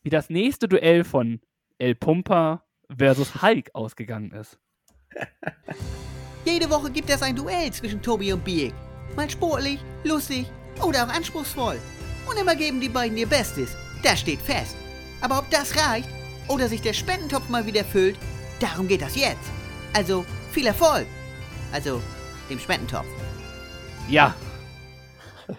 [0.03, 1.41] wie das nächste Duell von
[1.79, 2.65] El Pumper
[2.97, 4.59] versus Hulk ausgegangen ist.
[6.45, 8.75] Jede Woche gibt es ein Duell zwischen Tobi und Biek.
[9.15, 10.47] Mal sportlich, lustig
[10.85, 11.79] oder auch anspruchsvoll.
[12.29, 13.77] Und immer geben die beiden ihr Bestes.
[14.03, 14.77] Das steht fest.
[15.21, 16.09] Aber ob das reicht
[16.49, 18.17] oder sich der Spendentopf mal wieder füllt,
[18.59, 19.51] darum geht das jetzt.
[19.95, 21.07] Also viel Erfolg.
[21.73, 22.03] Also
[22.51, 23.07] dem Spendentopf.
[24.09, 24.35] Ja.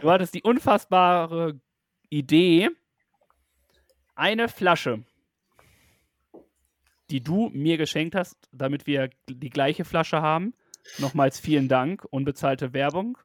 [0.02, 1.60] Du hattest die unfassbare
[2.10, 2.70] Idee,
[4.16, 5.04] eine Flasche,
[7.10, 10.54] die du mir geschenkt hast, damit wir die gleiche Flasche haben.
[11.00, 13.18] Nochmals vielen Dank, unbezahlte Werbung,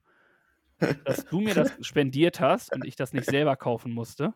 [1.04, 4.32] dass du mir das spendiert hast und ich das nicht selber kaufen musste.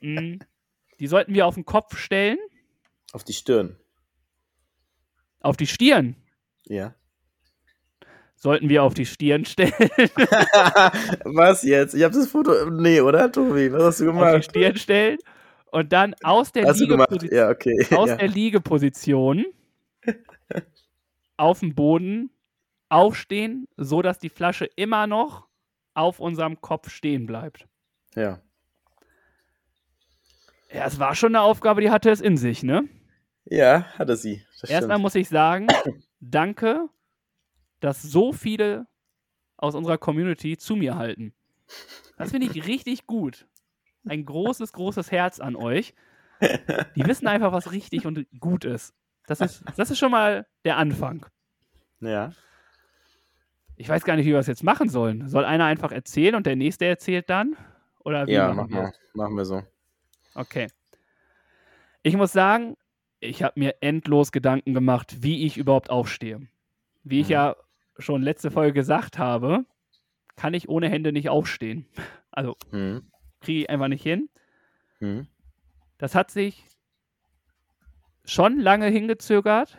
[0.00, 0.36] Mm,
[1.00, 2.38] Die sollten wir auf den Kopf stellen,
[3.12, 3.76] Auf die Stirn.
[5.40, 6.16] auf die Stirn.
[6.66, 6.94] Ja.
[8.36, 9.72] Sollten wir auf die Stirn stellen,
[11.24, 11.94] Was jetzt?
[11.94, 12.70] Ich habe das Foto.
[12.70, 13.72] Nee, oder, Tobi?
[13.72, 14.44] Was hast du auf die gemacht?
[14.44, 15.18] Stirn stellen
[15.72, 17.10] und dann aus der gemacht?
[17.10, 17.86] Liegeposition Ja, okay.
[17.96, 18.16] aus ja.
[18.16, 19.44] der Liegeposition
[21.36, 22.30] auf dem Boden
[22.88, 25.48] aufstehen, so dass die Flasche immer noch
[25.94, 27.66] auf unserem Kopf stehen bleibt.
[28.14, 28.40] ja.
[30.72, 32.88] Ja, es war schon eine Aufgabe, die hatte es in sich, ne?
[33.44, 34.42] Ja, hatte sie.
[34.60, 35.02] Das Erstmal stimmt.
[35.02, 35.68] muss ich sagen,
[36.20, 36.88] danke,
[37.78, 38.88] dass so viele
[39.56, 41.32] aus unserer Community zu mir halten.
[42.16, 43.46] Das finde ich richtig gut.
[44.04, 45.94] Ein großes, großes Herz an euch.
[46.96, 48.94] Die wissen einfach, was richtig und gut ist.
[49.26, 51.26] Das ist, das ist schon mal der Anfang.
[52.00, 52.32] Ja.
[53.76, 55.28] Ich weiß gar nicht, wie wir das jetzt machen sollen.
[55.28, 57.56] Soll einer einfach erzählen und der nächste erzählt dann?
[58.00, 58.92] Oder wie Ja, machen mach wir.
[59.14, 59.62] Machen wir so.
[60.34, 60.68] Okay.
[62.02, 62.76] Ich muss sagen,
[63.20, 66.46] ich habe mir endlos Gedanken gemacht, wie ich überhaupt aufstehe.
[67.02, 67.32] Wie ich Mhm.
[67.32, 67.56] ja
[67.98, 69.64] schon letzte Folge gesagt habe,
[70.36, 71.86] kann ich ohne Hände nicht aufstehen.
[72.36, 73.06] Also Hm.
[73.40, 74.28] kriege ich einfach nicht hin.
[74.98, 75.28] Hm.
[75.98, 76.64] Das hat sich
[78.24, 79.78] schon lange hingezögert,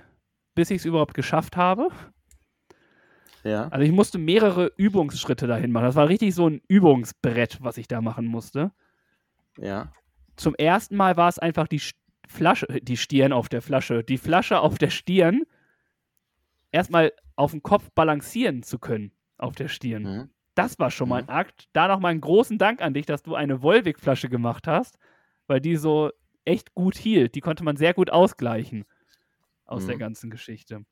[0.54, 1.90] bis ich es überhaupt geschafft habe.
[3.44, 3.68] Ja.
[3.70, 5.86] Also ich musste mehrere Übungsschritte dahin machen.
[5.86, 8.72] Das war richtig so ein Übungsbrett, was ich da machen musste.
[9.58, 9.92] Ja.
[10.36, 11.94] Zum ersten Mal war es einfach die Sch-
[12.28, 15.44] Flasche, die Stirn auf der Flasche, die Flasche auf der Stirn
[16.72, 20.06] erstmal auf dem Kopf balancieren zu können auf der Stirn.
[20.06, 20.30] Hm.
[20.56, 21.30] Das war schon mal ein Mhm.
[21.32, 21.68] Akt.
[21.74, 24.98] Da nochmal einen großen Dank an dich, dass du eine Volvic-Flasche gemacht hast,
[25.48, 26.12] weil die so
[26.46, 27.36] echt gut hielt.
[27.36, 28.86] Die konnte man sehr gut ausgleichen
[29.66, 30.00] aus der Mhm.
[30.00, 30.86] ganzen Geschichte.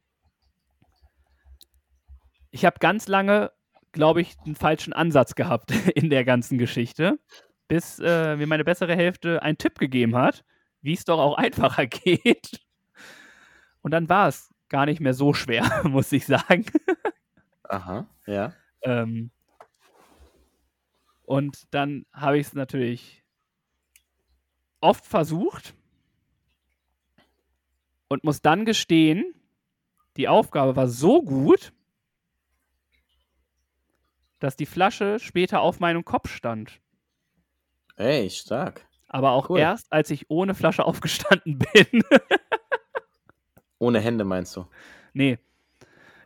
[2.51, 3.51] Ich habe ganz lange,
[3.91, 7.20] glaube ich, einen falschen Ansatz gehabt in der ganzen Geschichte,
[7.68, 10.43] bis äh, mir meine bessere Hälfte einen Tipp gegeben hat,
[10.82, 12.60] wie es doch auch einfacher geht.
[13.82, 16.66] Und dann war es gar nicht mehr so schwer, muss ich sagen.
[17.64, 18.08] Aha.
[18.26, 18.54] Ja.
[18.82, 19.32] Ähm,
[21.26, 23.22] und dann habe ich es natürlich
[24.84, 25.73] oft versucht
[28.07, 29.34] und muss dann gestehen,
[30.17, 31.73] die Aufgabe war so gut,
[34.39, 36.79] dass die Flasche später auf meinem Kopf stand.
[37.95, 38.86] Ey, stark.
[39.07, 39.59] Aber auch Cool.
[39.59, 42.03] erst, als ich ohne Flasche aufgestanden bin.
[43.79, 44.65] Ohne Hände meinst du?
[45.13, 45.38] nee.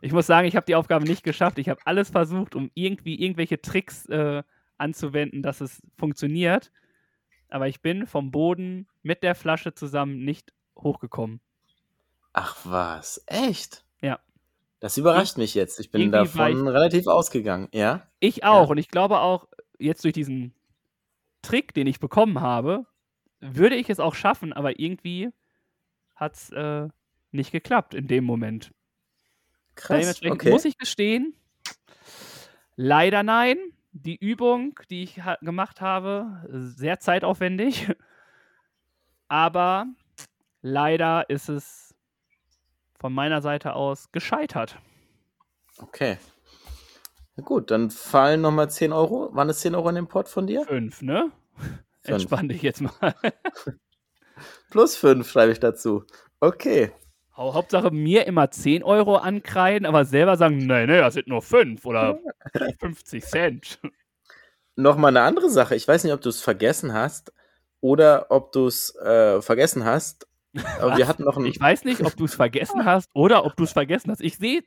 [0.00, 1.58] Ich muss sagen, ich habe die Aufgabe nicht geschafft.
[1.58, 4.44] Ich habe alles versucht, um irgendwie irgendwelche Tricks äh,
[4.76, 6.70] anzuwenden, dass es funktioniert.
[7.48, 11.40] Aber ich bin vom Boden mit der Flasche zusammen nicht hochgekommen.
[12.32, 13.22] Ach was.
[13.26, 13.84] Echt?
[14.00, 14.20] Ja.
[14.80, 15.80] Das überrascht mich jetzt.
[15.80, 17.68] Ich bin davon relativ ausgegangen.
[17.72, 18.06] Ja?
[18.20, 18.64] Ich auch.
[18.64, 18.70] Ja.
[18.70, 20.54] Und ich glaube auch, jetzt durch diesen
[21.42, 22.86] Trick, den ich bekommen habe,
[23.40, 25.30] würde ich es auch schaffen, aber irgendwie
[26.14, 26.88] hat es äh,
[27.30, 28.72] nicht geklappt in dem Moment.
[29.74, 30.00] Krass.
[30.00, 30.50] Dementsprechend Okay.
[30.50, 31.34] muss ich gestehen,
[32.76, 33.56] leider nein.
[34.04, 37.88] Die Übung, die ich ha gemacht habe, sehr zeitaufwendig.
[39.28, 39.86] Aber
[40.62, 41.94] leider ist es
[43.00, 44.78] von meiner Seite aus gescheitert.
[45.78, 46.18] Okay.
[47.36, 49.34] Na gut, dann fallen nochmal 10 Euro.
[49.34, 50.64] Waren es 10 Euro in dem Pot von dir?
[50.64, 51.30] Fünf, ne?
[51.56, 51.82] Fünf.
[52.04, 53.14] Entspann dich jetzt mal.
[54.70, 56.04] Plus 5 schreibe ich dazu.
[56.40, 56.92] Okay.
[57.38, 61.40] Hau- Hauptsache mir immer 10 Euro ankreiden, aber selber sagen, nee, nee, das sind nur
[61.40, 62.18] 5 oder
[62.80, 63.80] 50 Cent.
[64.76, 65.74] Nochmal eine andere Sache.
[65.74, 67.32] Ich weiß nicht, ob du es vergessen hast
[67.80, 70.26] oder ob du es äh, vergessen hast.
[70.80, 71.46] Aber wir hatten noch ein.
[71.46, 74.20] Ich weiß nicht, ob du es vergessen hast oder ob du es vergessen hast.
[74.20, 74.62] Ich sehe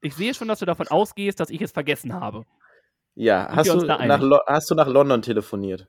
[0.00, 2.44] ich sehe schon, dass du davon ausgehst, dass ich es vergessen habe.
[3.14, 4.20] ja, hast du, nach?
[4.20, 5.88] Lo hast du nach London telefoniert?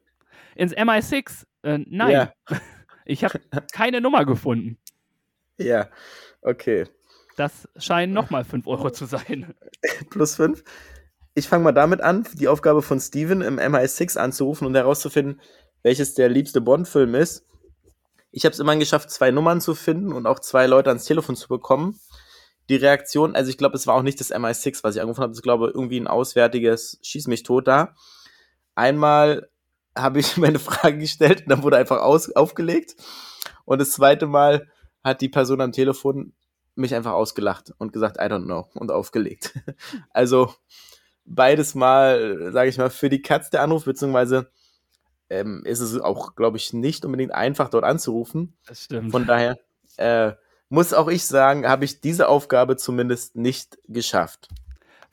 [0.55, 1.45] Ins MI6?
[1.63, 2.11] Äh, nein.
[2.11, 2.33] Ja.
[3.07, 3.39] Ich habe
[3.71, 4.79] keine Nummer gefunden.
[5.57, 5.89] Ja.
[6.41, 6.85] Okay.
[7.35, 9.53] Das scheinen nochmal 5 Euro zu sein.
[10.09, 10.63] Plus 5.
[11.33, 15.41] Ich fange mal damit an, die Aufgabe von Steven im MI6 anzurufen und herauszufinden,
[15.83, 17.45] welches der liebste Bond-Film ist.
[18.31, 21.35] Ich habe es immerhin geschafft, zwei Nummern zu finden und auch zwei Leute ans Telefon
[21.35, 21.99] zu bekommen.
[22.69, 25.31] Die Reaktion, also ich glaube, es war auch nicht das MI6, was ich angerufen habe,
[25.31, 27.95] es ist, glaube ich, irgendwie ein auswärtiges Schieß mich tot da.
[28.73, 29.49] Einmal
[29.95, 32.95] habe ich meine Frage gestellt und dann wurde einfach aus, aufgelegt.
[33.65, 34.67] Und das zweite Mal
[35.05, 36.33] hat die Person am Telefon
[36.75, 39.53] mich einfach ausgelacht und gesagt, I don't know, und aufgelegt.
[40.09, 40.53] Also
[41.23, 44.51] beides mal, sage ich mal, für die Katz der Anruf, beziehungsweise
[45.29, 48.57] ähm, ist es auch, glaube ich, nicht unbedingt einfach, dort anzurufen.
[48.67, 49.11] Das stimmt.
[49.11, 49.57] Von daher
[49.97, 50.33] äh,
[50.69, 54.49] muss auch ich sagen, habe ich diese Aufgabe zumindest nicht geschafft.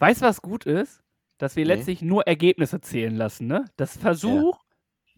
[0.01, 1.01] Weißt du, was gut ist?
[1.39, 1.75] Dass wir Nee.
[1.75, 3.65] letztlich nur Ergebnisse zählen lassen, ne?
[3.77, 4.62] Das Versuch, Ja.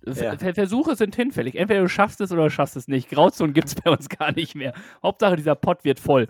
[0.06, 1.54] Ver Versuche sind hinfällig.
[1.54, 3.08] Entweder du schaffst es oder du schaffst es nicht.
[3.08, 4.74] Grauzonen gibt es bei uns gar nicht mehr.
[5.02, 6.28] Hauptsache, dieser Pott wird voll.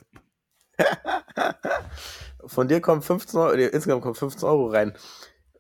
[2.46, 4.94] Von dir kommen 15 Euro, insgesamt kommen 15 Euro rein.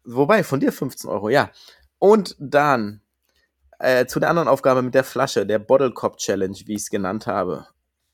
[0.04, 1.50] Wobei, von dir 15 Euro, ja.
[1.98, 3.00] Und dann
[3.78, 6.90] äh, zu der anderen Aufgabe mit der Flasche, der Bottle Cop Challenge, wie ich es
[6.90, 7.66] genannt habe.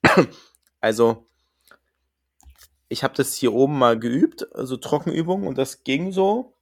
[0.81, 1.27] also,
[2.89, 6.55] ich habe das hier oben mal geübt, also Trockenübungen, und das ging so.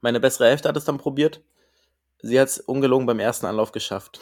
[0.00, 1.42] Meine bessere Hälfte hat es dann probiert.
[2.22, 4.20] Sie hat es ungelogen beim ersten Anlauf geschafft.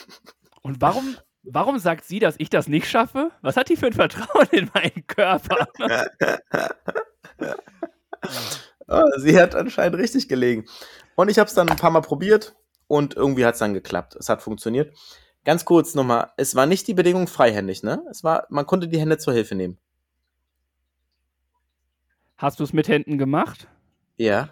[0.62, 3.30] Und warum, warum sagt sie, dass ich das nicht schaffe?
[3.42, 5.68] Was hat die für ein Vertrauen in meinen Körper?
[8.86, 10.66] Ah, sie hat anscheinend richtig gelegen.
[11.14, 12.54] Und ich habe es dann ein paar Mal probiert
[12.86, 14.14] und irgendwie hat es dann geklappt.
[14.16, 14.94] Es hat funktioniert.
[15.44, 18.02] Ganz kurz nochmal, es war nicht die Bedingung freihändig, ne?
[18.10, 19.78] Es war, man konnte die Hände zur Hilfe nehmen.
[22.36, 23.68] Hast du es mit Händen gemacht?
[24.16, 24.50] Ja.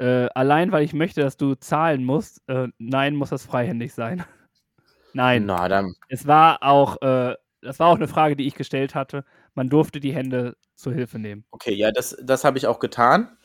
[0.00, 2.40] Äh, allein, weil ich möchte, dass du zahlen musst.
[2.48, 4.24] Äh, nein, muss das freihändig sein.
[5.12, 5.44] Nein.
[5.44, 5.94] Na, dann.
[6.08, 9.24] Es war auch, äh, das war auch eine Frage, die ich gestellt hatte.
[9.54, 11.44] Man durfte die Hände zur Hilfe nehmen.
[11.50, 13.36] Okay, ja, das, das habe ich auch getan.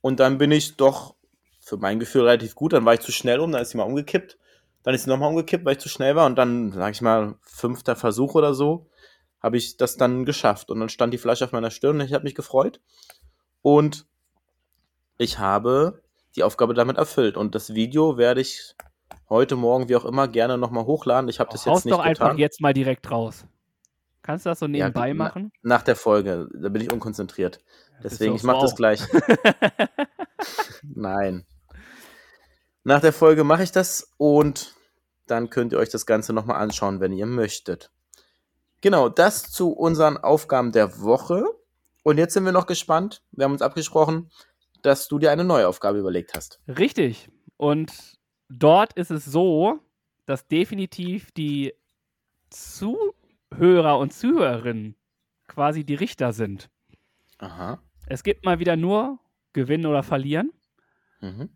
[0.00, 1.14] Und dann bin ich doch
[1.60, 2.72] für mein Gefühl relativ gut.
[2.72, 4.38] Dann war ich zu schnell um, dann ist sie mal umgekippt.
[4.82, 6.26] Dann ist sie nochmal umgekippt, weil ich zu schnell war.
[6.26, 8.90] Und dann, sag ich mal, fünfter Versuch oder so,
[9.40, 10.70] habe ich das dann geschafft.
[10.70, 12.80] Und dann stand die Flasche auf meiner Stirn und ich habe mich gefreut.
[13.60, 14.06] Und
[15.18, 16.02] ich habe
[16.36, 17.36] die Aufgabe damit erfüllt.
[17.36, 18.74] Und das Video werde ich
[19.28, 21.28] heute Morgen, wie auch immer, gerne nochmal hochladen.
[21.28, 23.44] Ich habe das jetzt nicht doch einfach jetzt mal direkt raus.
[24.22, 25.52] Kannst du das so nebenbei na- machen?
[25.62, 26.48] Nach der Folge.
[26.54, 27.60] Da bin ich unkonzentriert.
[28.02, 29.02] Deswegen, ich mache das gleich.
[30.82, 31.44] Nein.
[32.84, 34.74] Nach der Folge mache ich das und
[35.26, 37.90] dann könnt ihr euch das Ganze nochmal anschauen, wenn ihr möchtet.
[38.80, 41.44] Genau, das zu unseren Aufgaben der Woche.
[42.02, 43.22] Und jetzt sind wir noch gespannt.
[43.30, 44.30] Wir haben uns abgesprochen,
[44.82, 46.60] dass du dir eine neue Aufgabe überlegt hast.
[46.68, 47.28] Richtig.
[47.56, 48.18] Und
[48.48, 49.80] dort ist es so,
[50.26, 51.74] dass definitiv die
[52.50, 54.96] Zuhörer und Zuhörerinnen
[55.48, 56.70] quasi die Richter sind.
[57.38, 57.82] Aha.
[58.06, 59.18] Es gibt mal wieder nur
[59.52, 60.52] gewinnen oder verlieren.
[61.20, 61.50] Mhm.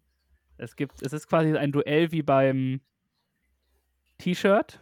[0.59, 2.81] Es gibt, es ist quasi ein Duell wie beim
[4.19, 4.81] T-Shirt.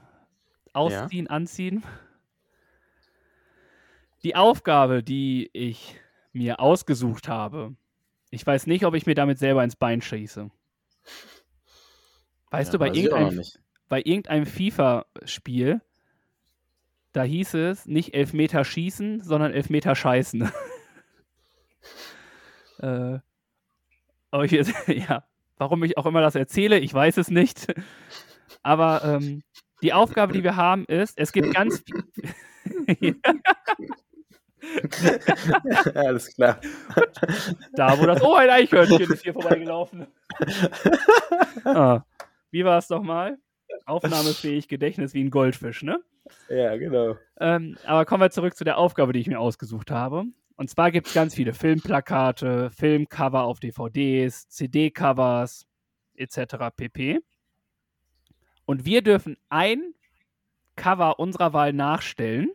[0.73, 1.85] Ausziehen, anziehen.
[4.25, 6.01] Die Aufgabe, die ich
[6.33, 7.77] mir ausgesucht habe,
[8.35, 10.51] ich weiß nicht, ob ich mir damit selber ins Bein schieße.
[12.51, 13.43] Weißt Ja, du, bei irgendeinem,
[13.89, 15.81] bei irgendeinem FIFA-Spiel,
[17.13, 20.43] da hieß es nicht Elfmeter schießen, sondern Elfmeter scheißen.
[22.79, 23.19] äh,
[24.31, 24.53] aber ich,
[24.89, 25.25] ja,
[25.59, 27.73] warum ich auch immer das erzähle, ich weiß es nicht.
[28.63, 29.43] Aber ähm,
[29.83, 31.83] die Aufgabe, die wir haben, ist, es gibt ganz
[32.99, 33.21] viel.
[35.95, 36.61] Alles klar.
[37.75, 38.23] da, wo das.
[38.23, 40.07] Oh, ein Eichhörnchen ist hier vorbeigelaufen.
[41.65, 42.03] ah,
[42.51, 43.39] wie war es nochmal?
[43.87, 46.01] Aufnahmefähig, Gedächtnis wie ein Goldfisch, ne?
[46.49, 47.17] Ja, genau.
[47.39, 50.25] Ähm, aber kommen wir zurück zu der Aufgabe, die ich mir ausgesucht habe.
[50.57, 55.67] Und zwar gibt es ganz viele Filmplakate, Filmcover auf DVDs, CD-Covers
[56.15, 56.57] etc.
[56.77, 57.21] pp.
[58.65, 59.95] Und wir dürfen ein
[60.77, 62.51] Cover unserer Wahl nachstellen.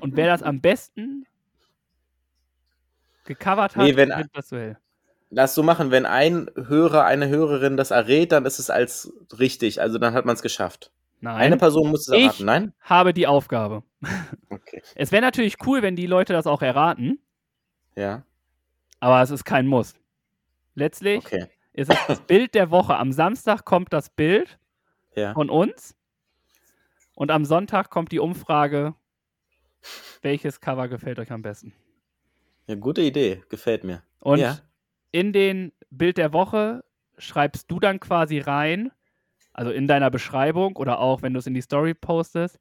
[0.00, 1.26] Und wer das am besten
[3.24, 4.78] gecovert hat, Nee, wenn- gewinnt das Duell.
[5.30, 9.80] Lass so machen, wenn ein Hörer, eine Hörerin das errät, dann ist es als richtig.
[9.80, 10.90] Also dann hat man es geschafft.
[11.20, 12.46] Nein, Eine Person muss es Ich- erraten.
[12.46, 12.72] Nein?
[12.80, 13.82] habe die Aufgabe.
[14.50, 14.82] Okay.
[14.94, 17.18] Es wäre natürlich cool, wenn die Leute das auch erraten,
[17.96, 18.22] Ja,
[19.00, 19.94] aber es ist kein Muss.
[20.74, 21.46] Letztlich okay.
[21.72, 22.96] ist es das Bild der Woche.
[22.96, 24.58] Am Samstag kommt das Bild
[25.14, 25.32] Ja.
[25.34, 25.94] von uns
[27.14, 28.94] und am Sonntag kommt die Umfrage,
[30.22, 31.72] welches Cover gefällt euch am besten.
[32.66, 33.42] ja, gute Idee.
[33.48, 34.02] Gefällt mir.
[34.20, 34.58] Und Ja.
[35.10, 36.84] in den Bild der Woche
[37.16, 38.90] schreibst du dann quasi rein,
[39.52, 42.60] also in deiner Beschreibung oder auch wenn du es in die Story postest,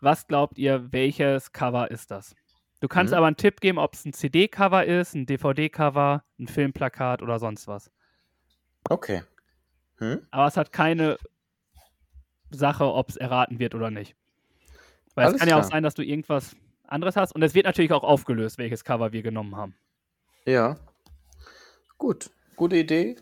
[0.00, 2.34] was glaubt ihr, welches Cover ist das?
[2.80, 3.18] Du kannst Mhm.
[3.18, 7.68] aber einen Tipp geben, ob es ein CD-Cover ist, ein DVD-Cover, ein Filmplakat oder sonst
[7.68, 7.90] was.
[8.90, 9.22] Okay.
[9.98, 10.26] Hm?
[10.30, 11.18] Aber es hat keine
[12.50, 14.16] Sache, ob es erraten wird oder nicht.
[15.14, 15.70] Weil Alles es kann ja auch klar.
[15.70, 16.56] sein, dass du irgendwas
[16.86, 19.74] anderes hast und es wird natürlich auch aufgelöst, welches Cover wir genommen haben.
[20.46, 20.76] Ja.
[21.98, 22.30] Gut.
[22.56, 23.16] Gute Idee.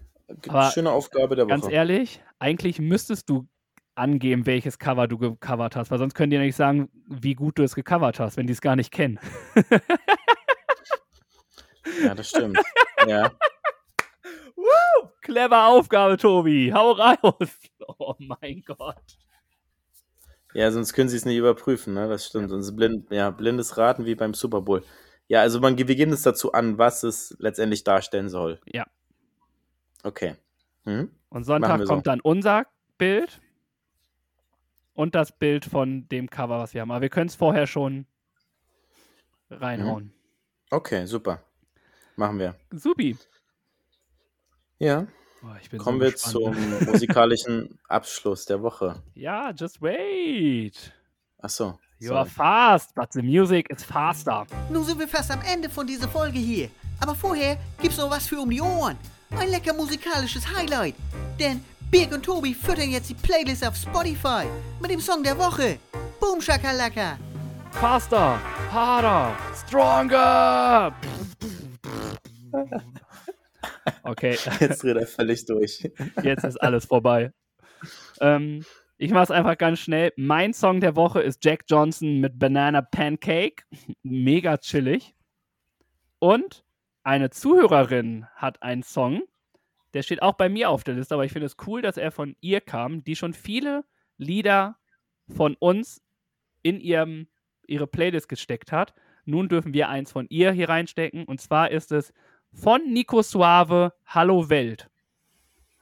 [0.48, 1.72] Aber Schöne Aufgabe der Ganz Woche.
[1.72, 3.46] ehrlich, eigentlich müsstest du
[3.94, 7.58] angeben, welches Cover du gecovert hast, weil sonst können die ja nicht sagen, wie gut
[7.58, 9.20] du es gecovert hast, wenn die es gar nicht kennen.
[12.02, 12.58] Ja, das stimmt.
[13.06, 13.30] ja.
[15.20, 16.72] Clever Aufgabe, Tobi.
[16.74, 17.58] Hau raus.
[17.98, 19.18] Oh mein Gott.
[20.54, 22.08] Ja, sonst können sie es nicht überprüfen, ne?
[22.08, 22.50] Das stimmt.
[22.50, 24.84] Sonst blind, ja, blindes Raten wie beim Super Bowl.
[25.28, 28.60] Ja, also man wir gehen es dazu an, was es letztendlich darstellen soll.
[28.66, 28.86] Ja.
[30.02, 30.36] Okay.
[30.84, 31.10] Hm?
[31.30, 31.86] Und Sonntag so.
[31.86, 32.66] kommt dann unser
[32.98, 33.40] Bild
[34.94, 36.90] und das Bild von dem Cover, was wir haben.
[36.90, 38.06] Aber wir können es vorher schon
[39.50, 40.12] reinhauen.
[40.70, 41.42] Okay, super.
[42.16, 42.56] Machen wir.
[42.70, 43.16] Supi.
[44.78, 45.06] Ja,
[45.60, 49.02] Ich bin kommen so wir zum musikalischen Abschluss der Woche.
[49.14, 50.92] Ja, just wait.
[51.40, 51.78] Ach so.
[51.98, 54.44] You are fast, but the music is faster.
[54.70, 56.68] Nun sind wir fast am Ende von dieser Folge hier.
[57.00, 58.96] Aber vorher gibt's noch was für um die Ohren.
[59.38, 60.94] Ein lecker musikalisches Highlight.
[61.38, 64.46] Denn Birg und Tobi füttern jetzt die Playlist auf Spotify
[64.80, 65.78] mit dem Song der Woche.
[66.18, 67.18] Boom Shakalaka.
[67.70, 68.38] Faster,
[68.72, 70.94] harder, stronger.
[74.02, 75.90] Okay, Jetzt dreht er völlig durch.
[76.22, 77.32] jetzt ist alles vorbei.
[78.20, 78.64] Ähm,
[78.98, 80.12] ich mache es einfach ganz schnell.
[80.16, 83.64] Mein Song der Woche ist Jack Johnson mit Banana Pancake.
[84.02, 85.14] Mega chillig.
[86.20, 86.64] Und
[87.02, 89.22] eine Zuhörerin hat einen Song,
[89.94, 92.12] der steht auch bei mir auf der Liste, aber ich finde es cool, dass er
[92.12, 93.84] von ihr kam, die schon viele
[94.16, 94.76] Lieder
[95.28, 96.00] von uns
[96.62, 97.26] in ihrem,
[97.66, 98.94] ihre Playlist gesteckt hat.
[99.24, 101.24] Nun dürfen wir eins von ihr hier reinstecken.
[101.24, 102.12] Und zwar ist es
[102.52, 104.88] von Nico Suave Hallo Welt.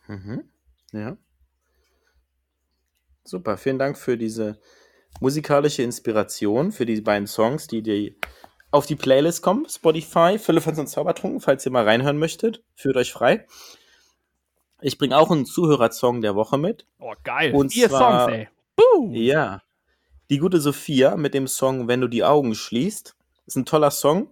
[0.08, 0.44] Mhm.
[0.92, 1.16] Ja.
[3.24, 4.58] Super, vielen Dank für diese
[5.20, 8.16] musikalische Inspiration, für die beiden Songs, die, die
[8.70, 9.68] auf die Playlist kommen.
[9.68, 12.62] Spotify, Fülle von Zaubertrunken, falls ihr mal reinhören möchtet.
[12.74, 13.46] Führt euch frei.
[14.80, 16.86] Ich bringe auch einen Zuhörersong der Woche mit.
[16.98, 17.54] Oh, geil.
[17.54, 18.48] Und Vier zwar- Songs, ey.
[18.76, 19.12] Boom.
[19.14, 19.62] Ja.
[20.30, 23.14] Die gute Sophia mit dem Song Wenn du die Augen schließt.
[23.46, 24.30] Ist ein toller Song.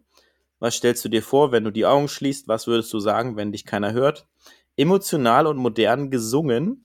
[0.60, 2.48] Was stellst du dir vor, wenn du die Augen schließt?
[2.48, 4.26] Was würdest du sagen, wenn dich keiner hört?
[4.76, 6.84] Emotional und modern gesungen.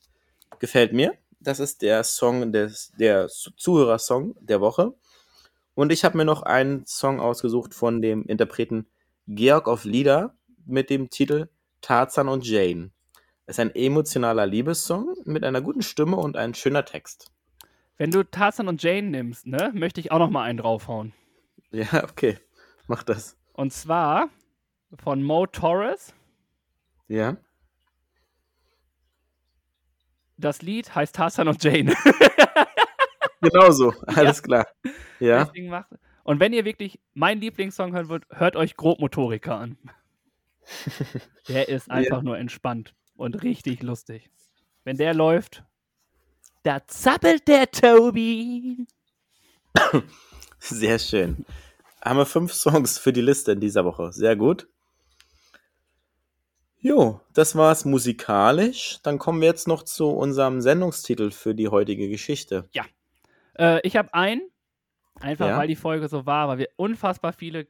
[0.59, 1.13] Gefällt mir.
[1.39, 4.93] Das ist der Song des, der Zuhörersong der Woche.
[5.76, 8.88] Und ich habe mir noch einen Song ausgesucht von dem Interpreten
[9.28, 11.49] Georg of Lieder mit dem Titel
[11.82, 12.91] Tarzan und Jane.
[13.45, 17.32] Es ist ein emotionaler Liebessong mit einer guten Stimme und ein schöner Text.
[17.97, 21.13] Wenn du Tarzan und Jane nimmst, ne, möchte ich auch noch mal einen draufhauen.
[21.71, 22.38] Ja, okay.
[22.88, 23.36] Mach das.
[23.54, 24.30] Und zwar
[24.99, 26.14] von Mo Torres.
[27.08, 27.38] Ja.
[30.38, 31.93] Das Lied heißt Tarzan und Jane.
[33.43, 33.93] Genau so.
[34.08, 34.68] Alles klar.
[35.20, 35.51] Ja.
[35.64, 35.89] Macht.
[36.24, 39.78] Und wenn ihr wirklich meinen Lieblingssong hören wollt, hört euch Grobmotoriker an.
[41.49, 44.30] Der ist einfach nur entspannt und richtig lustig.
[44.86, 45.64] Wenn der läuft,
[46.64, 48.86] da zappelt der Tobi.
[50.60, 51.45] Sehr schön.
[52.04, 54.12] Haben wir fünf Songs für die Liste in dieser Woche.
[54.12, 54.68] Sehr gut.
[56.80, 58.99] Jo, das war's musikalisch.
[59.04, 62.68] Dann kommen wir jetzt noch zu unserem Sendungstitel für die heutige Geschichte.
[63.58, 64.41] Äh, ich habe einen,
[65.20, 65.58] einfach Ja.
[65.58, 67.68] weil die Folge so war, weil wir unfassbar viele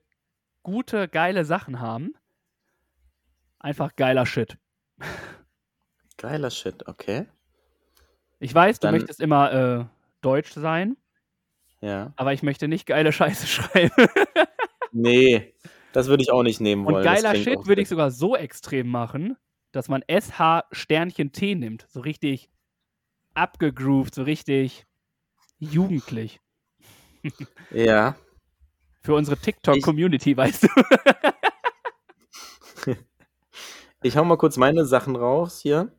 [0.63, 2.15] gute, geile Sachen haben.
[3.59, 4.57] Einfach geiler Shit.
[6.17, 7.27] Geiler Shit, okay.
[8.39, 9.85] Ich weiß, du Dann- möchtest immer äh,
[10.21, 10.97] deutsch sein,
[11.83, 12.13] Ja.
[12.15, 14.07] aber ich möchte nicht geile Scheiße schreiben.
[14.93, 15.53] Nee,
[15.91, 17.03] das würde ich auch nicht nehmen Und wollen.
[17.03, 19.35] Das geiler Shit würde ich sogar so extrem machen,
[19.73, 21.85] dass man SH Sternchen T nimmt.
[21.89, 22.49] So richtig
[23.33, 24.85] abgegroovt, so richtig
[25.59, 26.39] jugendlich.
[27.71, 28.15] Ja.
[29.01, 30.67] Für unsere TikTok-Community, weißt du.
[34.05, 35.89] Ich hau mal kurz meine Sachen raus hier.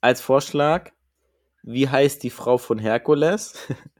[0.00, 0.92] Als Vorschlag,
[1.64, 3.58] wie heißt die Frau von Herkules?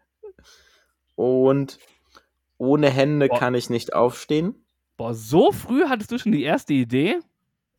[1.23, 1.79] Und
[2.59, 3.39] ohne Hände Boah.
[3.39, 4.67] kann ich nicht aufstehen.
[4.97, 7.21] Boah, so früh hattest du schon die erste Idee?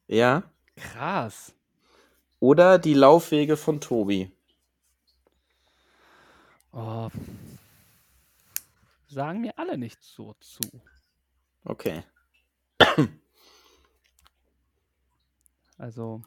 [0.08, 0.44] Ja.
[0.78, 1.54] Krass.
[2.40, 4.32] Oder die Laufwege von Tobi.
[6.72, 7.10] Oh.
[9.08, 10.62] Sagen mir alle nicht so zu.
[11.66, 12.04] Okay.
[15.78, 16.22] Also,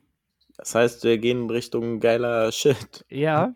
[0.59, 3.07] Das heißt, wir gehen in Richtung geiler Shit.
[3.09, 3.55] ja.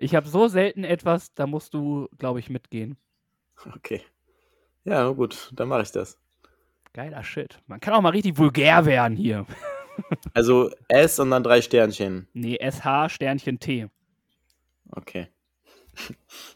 [0.00, 2.96] Ich habe so selten etwas, da musst du, glaube ich, mitgehen.
[3.76, 4.00] Okay.
[4.84, 6.18] Ja, gut, dann mache ich das.
[6.94, 7.58] Geiler Shit.
[7.66, 9.46] Man kann auch mal richtig vulgär werden hier.
[10.32, 12.26] Also S und dann drei Sternchen.
[12.32, 13.88] Nee, SH Sternchen T.
[14.92, 15.28] Okay.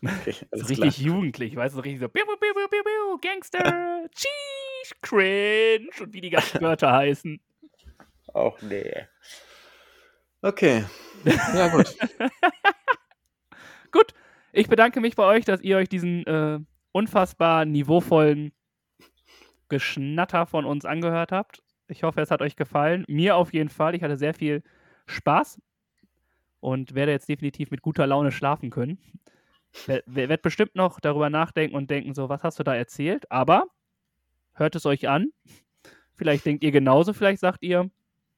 [0.03, 4.07] Okay, ist richtig jugendlich, weißt du, so richtig so biu, biu, biu, biu, biu, Gangster,
[4.14, 7.38] Cheese, Cringe und wie die ganzen Wörter heißen.
[7.76, 8.07] klar.
[8.32, 9.07] Auch nee.
[10.40, 10.84] Okay.
[11.55, 11.95] Ja, gut.
[13.95, 14.12] Gut,
[14.53, 16.59] ich bedanke mich bei euch, dass ihr euch diesen äh,
[16.90, 18.51] unfassbar niveauvollen
[19.68, 21.62] Geschnatter von uns angehört habt.
[21.86, 23.05] Ich hoffe, es hat euch gefallen.
[23.07, 23.95] Mir auf jeden Fall.
[23.95, 24.64] Ich hatte sehr viel
[25.07, 25.61] Spaß
[26.59, 28.99] und werde jetzt definitiv mit guter Laune schlafen können.
[29.86, 33.30] Wer- Werd bestimmt noch darüber nachdenken und denken, so, was hast du da erzählt?
[33.30, 33.68] Aber
[34.55, 35.30] hört es euch an.
[36.16, 37.90] Vielleicht denkt ihr genauso, vielleicht sagt ihr,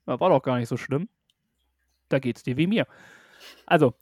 [0.04, 1.08] "Na, war doch gar nicht so schlimm.
[2.10, 2.86] Da geht's dir wie mir.
[3.66, 3.94] Also,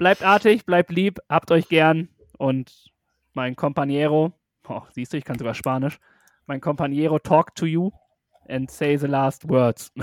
[0.00, 2.90] bleibt artig, bleibt lieb, habt euch gern und
[3.34, 4.32] mein Compañero,
[4.66, 5.98] oh, siehst du, ich kann sogar Spanisch,
[6.46, 7.90] mein Compañero talk to you
[8.48, 9.92] and say the last words.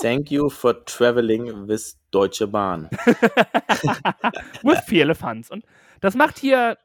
[0.00, 2.88] Thank you for traveling with Deutsche Bahn.
[4.62, 5.50] With viele Fans.
[5.50, 5.64] Und
[6.00, 6.78] das macht hier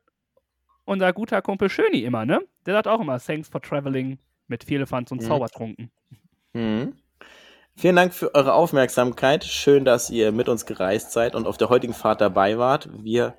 [0.84, 2.42] unser guter Kumpel Schöni immer, ne?
[2.66, 5.24] Der sagt auch immer, thanks for traveling mit viele Fans und.
[5.24, 5.90] Zaubertrunken.
[6.54, 6.94] Mhm.
[7.80, 9.46] Vielen Dank für eure Aufmerksamkeit.
[9.46, 12.90] Schön, dass ihr mit uns gereist seid und auf der heutigen Fahrt dabei wart.
[12.92, 13.36] Wir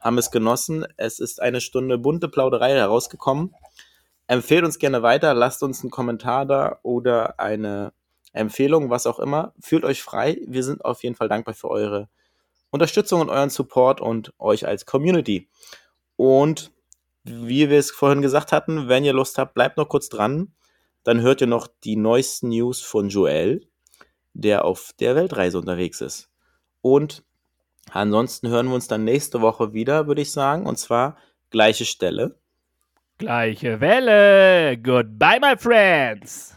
[0.00, 0.84] haben es genossen.
[0.96, 3.54] Es ist eine Stunde bunte Plauderei herausgekommen.
[4.26, 7.92] Empfehlt uns gerne weiter, lasst uns einen Kommentar da oder eine
[8.32, 9.54] Empfehlung, was auch immer.
[9.60, 10.40] Fühlt euch frei.
[10.44, 12.08] Wir sind auf jeden Fall dankbar für eure
[12.70, 15.48] Unterstützung und euren Support und euch als Community.
[16.16, 16.72] Und
[17.22, 20.52] wie wir es vorhin gesagt hatten, wenn ihr Lust habt, bleibt noch kurz dran.
[21.04, 23.68] Dann hört ihr noch die neuesten News von Joel,
[24.34, 26.28] der auf der Weltreise unterwegs ist.
[26.82, 27.22] Und
[27.90, 30.66] ansonsten hören wir uns dann nächste Woche wieder, würde ich sagen.
[30.66, 31.16] Und zwar
[31.50, 32.36] gleiche Stelle.
[33.18, 34.76] Gleiche Welle.
[34.76, 36.54] Goodbye, my friends.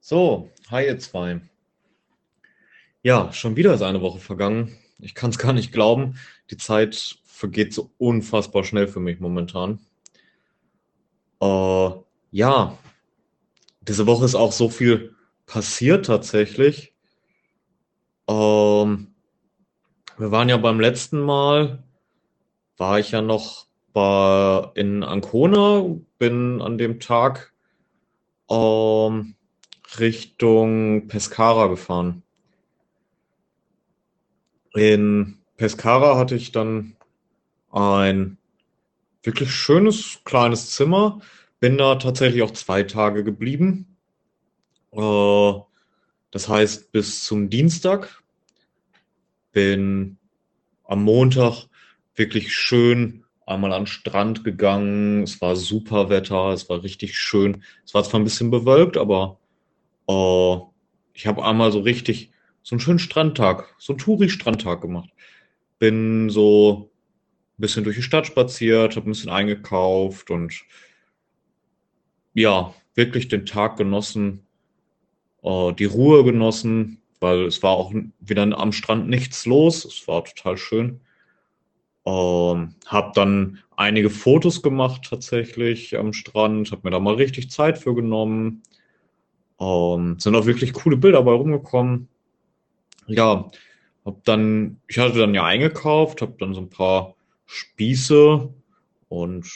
[0.00, 1.40] So, hi ihr zwei.
[3.02, 4.78] Ja, schon wieder ist eine Woche vergangen.
[4.98, 6.18] Ich kann es gar nicht glauben.
[6.50, 9.80] Die Zeit vergeht so unfassbar schnell für mich momentan.
[11.40, 11.90] Äh,
[12.30, 12.78] ja,
[13.88, 15.14] diese Woche ist auch so viel
[15.46, 16.94] passiert tatsächlich.
[18.28, 19.14] Ähm,
[20.18, 21.82] wir waren ja beim letzten Mal,
[22.76, 25.84] war ich ja noch bei, in Ancona,
[26.18, 27.52] bin an dem Tag
[28.50, 29.34] ähm,
[29.98, 32.22] Richtung Pescara gefahren.
[34.74, 36.96] In Pescara hatte ich dann
[37.70, 38.36] ein
[39.22, 41.20] wirklich schönes kleines Zimmer.
[41.60, 43.96] Bin da tatsächlich auch zwei Tage geblieben.
[44.92, 45.52] Äh,
[46.30, 48.22] das heißt bis zum Dienstag.
[49.52, 50.18] Bin
[50.84, 51.66] am Montag
[52.14, 55.22] wirklich schön einmal an den Strand gegangen.
[55.22, 57.62] Es war super Wetter, es war richtig schön.
[57.84, 59.38] Es war zwar ein bisschen bewölkt, aber
[60.08, 60.56] äh,
[61.14, 65.10] ich habe einmal so richtig so einen schönen Strandtag, so einen Touri-Strandtag gemacht.
[65.78, 66.90] Bin so
[67.56, 70.64] ein bisschen durch die Stadt spaziert, habe ein bisschen eingekauft und
[72.36, 74.46] ja, wirklich den Tag genossen,
[75.42, 79.86] äh, die Ruhe genossen, weil es war auch wieder am Strand nichts los.
[79.86, 81.00] Es war total schön.
[82.04, 87.78] Ähm, habe dann einige Fotos gemacht tatsächlich am Strand, habe mir da mal richtig Zeit
[87.78, 88.62] für genommen.
[89.58, 92.08] Ähm, sind auch wirklich coole Bilder bei rumgekommen.
[93.06, 93.50] Ja,
[94.04, 97.14] hab dann, ich hatte dann ja eingekauft, habe dann so ein paar
[97.46, 98.52] Spieße
[99.08, 99.46] und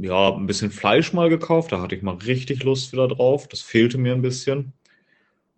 [0.00, 1.72] ja, ein bisschen Fleisch mal gekauft.
[1.72, 3.48] Da hatte ich mal richtig Lust wieder drauf.
[3.48, 4.72] Das fehlte mir ein bisschen.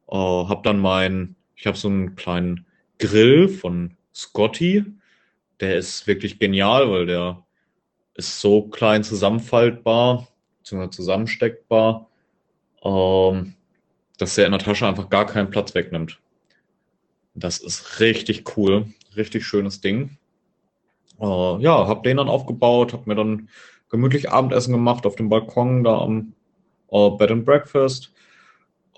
[0.09, 2.66] Äh, hab dann mein, ich habe so einen kleinen
[2.98, 4.85] Grill von Scotty.
[5.60, 7.44] Der ist wirklich genial, weil der
[8.14, 10.28] ist so klein zusammenfaltbar,
[10.59, 12.09] beziehungsweise zusammensteckbar,
[12.82, 13.55] ähm,
[14.19, 16.19] dass der in der Tasche einfach gar keinen Platz wegnimmt.
[17.35, 18.86] Das ist richtig cool,
[19.16, 20.19] richtig schönes Ding.
[21.20, 23.48] Äh, ja, habe den dann aufgebaut, habe mir dann
[23.93, 26.32] gemütlich Abendessen gemacht auf dem Balkon da am
[26.90, 28.12] äh, Bed and Breakfast.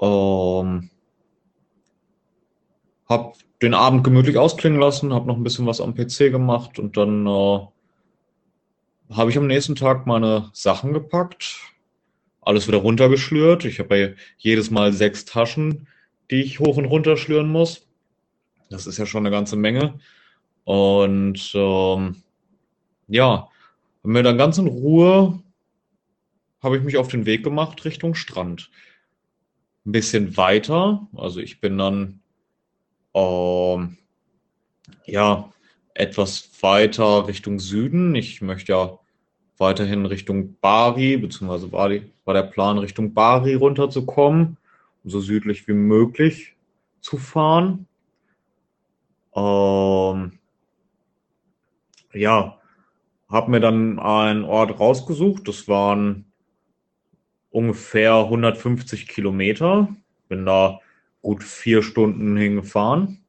[0.01, 0.89] Ähm,
[3.09, 6.97] habe den Abend gemütlich ausklingen lassen, habe noch ein bisschen was am PC gemacht und
[6.97, 7.61] dann äh,
[9.11, 11.57] habe ich am nächsten Tag meine Sachen gepackt,
[12.41, 13.65] alles wieder runtergeschlürt.
[13.65, 14.09] Ich habe ja
[14.39, 15.89] jedes Mal sechs Taschen,
[16.31, 17.89] die ich hoch und runter schlüren muss.
[18.71, 19.99] Das ist ja schon eine ganze Menge.
[20.65, 22.23] Und ähm,
[23.09, 23.49] ja,
[24.13, 25.43] mir dann ganz in Ruhe
[26.63, 28.71] habe ich mich auf den Weg gemacht Richtung Strand.
[29.87, 32.21] Ein bisschen weiter, also ich bin dann
[33.15, 33.99] ähm,
[35.05, 35.53] ja
[35.95, 38.15] etwas weiter Richtung Süden.
[38.15, 38.99] Ich möchte ja
[39.59, 44.57] weiterhin Richtung Bari, beziehungsweise war, die, war der Plan, Richtung Bari runterzukommen,
[45.05, 46.57] um so südlich wie möglich
[47.01, 47.87] zu fahren.
[49.35, 50.39] Ähm,
[52.13, 52.59] ja,
[53.35, 55.49] habe mir dann einen Ort rausgesucht.
[55.49, 56.33] Das waren
[57.51, 59.89] ungefähr 150 Kilometer.
[60.29, 60.79] Bin da
[61.21, 63.25] gut vier Stunden hingefahren.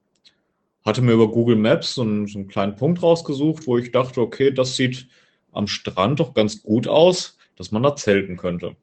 [0.85, 4.21] Hatte mir über Google Maps so einen, so einen kleinen Punkt rausgesucht, wo ich dachte,
[4.21, 5.07] okay, das sieht
[5.51, 8.75] am Strand doch ganz gut aus, dass man da zelten könnte.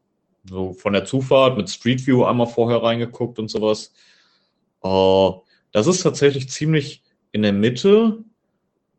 [0.51, 3.95] So von der Zufahrt mit Street View einmal vorher reingeguckt und sowas.
[4.83, 5.31] Äh,
[5.71, 8.25] das ist tatsächlich ziemlich in der Mitte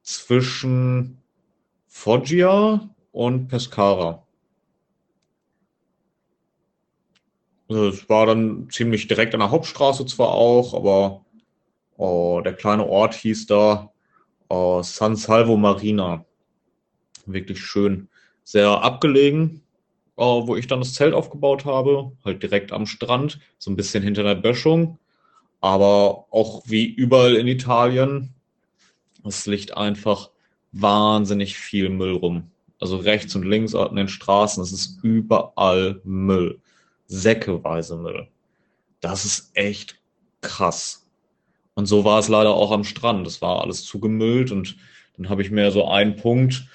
[0.03, 1.22] zwischen
[1.95, 4.27] Foggia und Pescara.
[7.69, 11.23] Also es war dann ziemlich direkt an der Hauptstraße zwar auch, aber
[11.95, 13.93] oh, der kleine Ort hieß da
[14.49, 16.25] oh, San Salvo Marina.
[17.25, 18.09] Wirklich schön.
[18.43, 19.61] Sehr abgelegen,
[20.17, 22.11] oh, wo ich dann das Zelt aufgebaut habe.
[22.25, 24.97] Halt direkt am Strand, so ein bisschen hinter der Böschung.
[25.61, 28.33] Aber auch wie überall in Italien,
[29.23, 30.32] es liegt einfach
[30.73, 32.51] wahnsinnig viel Müll rum.
[32.79, 36.59] Also rechts und links an den Straßen, es ist überall Müll.
[37.07, 38.27] Säckeweise Müll.
[38.99, 39.99] Das ist echt
[40.41, 41.07] krass.
[41.75, 43.25] Und so war es leider auch am Strand.
[43.25, 44.75] Es war alles zugemüllt und
[45.15, 46.67] dann habe ich mir so einen Punkt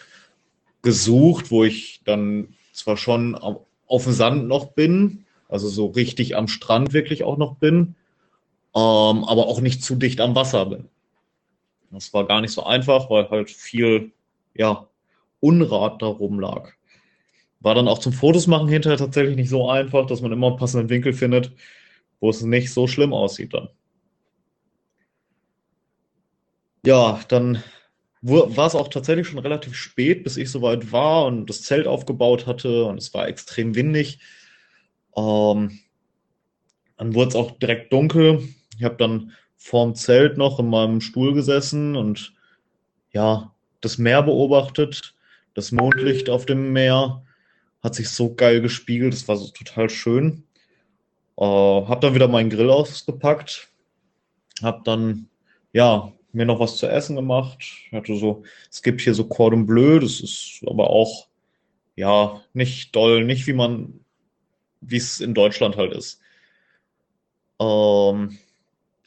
[0.83, 6.49] gesucht, wo ich dann zwar schon auf dem Sand noch bin, also so richtig am
[6.49, 7.97] Strand wirklich auch noch bin,
[8.75, 10.89] ähm, aber auch nicht zu dicht am Wasser bin.
[11.91, 14.13] Das war gar nicht so einfach, weil halt viel,
[14.55, 14.89] ja,
[15.41, 16.73] Unrat da rumlag.
[17.61, 20.57] War dann auch zum Fotos machen hinterher tatsächlich nicht so einfach, dass man immer einen
[20.57, 21.53] passenden Winkel findet,
[22.21, 23.69] wo es nicht so schlimm aussieht dann.
[26.85, 27.63] Ja, dann
[28.23, 32.47] war es auch tatsächlich schon relativ spät, bis ich soweit war und das Zelt aufgebaut
[32.47, 34.21] hatte und es war extrem windig.
[35.17, 35.79] Ähm,
[36.97, 38.49] dann wurde es auch direkt dunkel.
[38.77, 42.33] Ich habe dann vorm Zelt noch in meinem Stuhl gesessen und
[43.13, 45.15] ja, das Meer beobachtet,
[45.55, 47.25] das Mondlicht auf dem Meer
[47.83, 50.45] hat sich so geil gespiegelt, das war so total schön.
[51.37, 53.69] Äh, hab dann wieder meinen Grill ausgepackt,
[54.63, 55.29] hab dann
[55.73, 57.59] ja mir noch was zu essen gemacht.
[57.61, 61.29] Ich hatte so, es gibt hier so Cordon Bleu, das ist aber auch
[61.97, 64.01] ja nicht doll, nicht wie man,
[64.81, 66.21] wie es in Deutschland halt ist.
[67.61, 68.39] Ähm,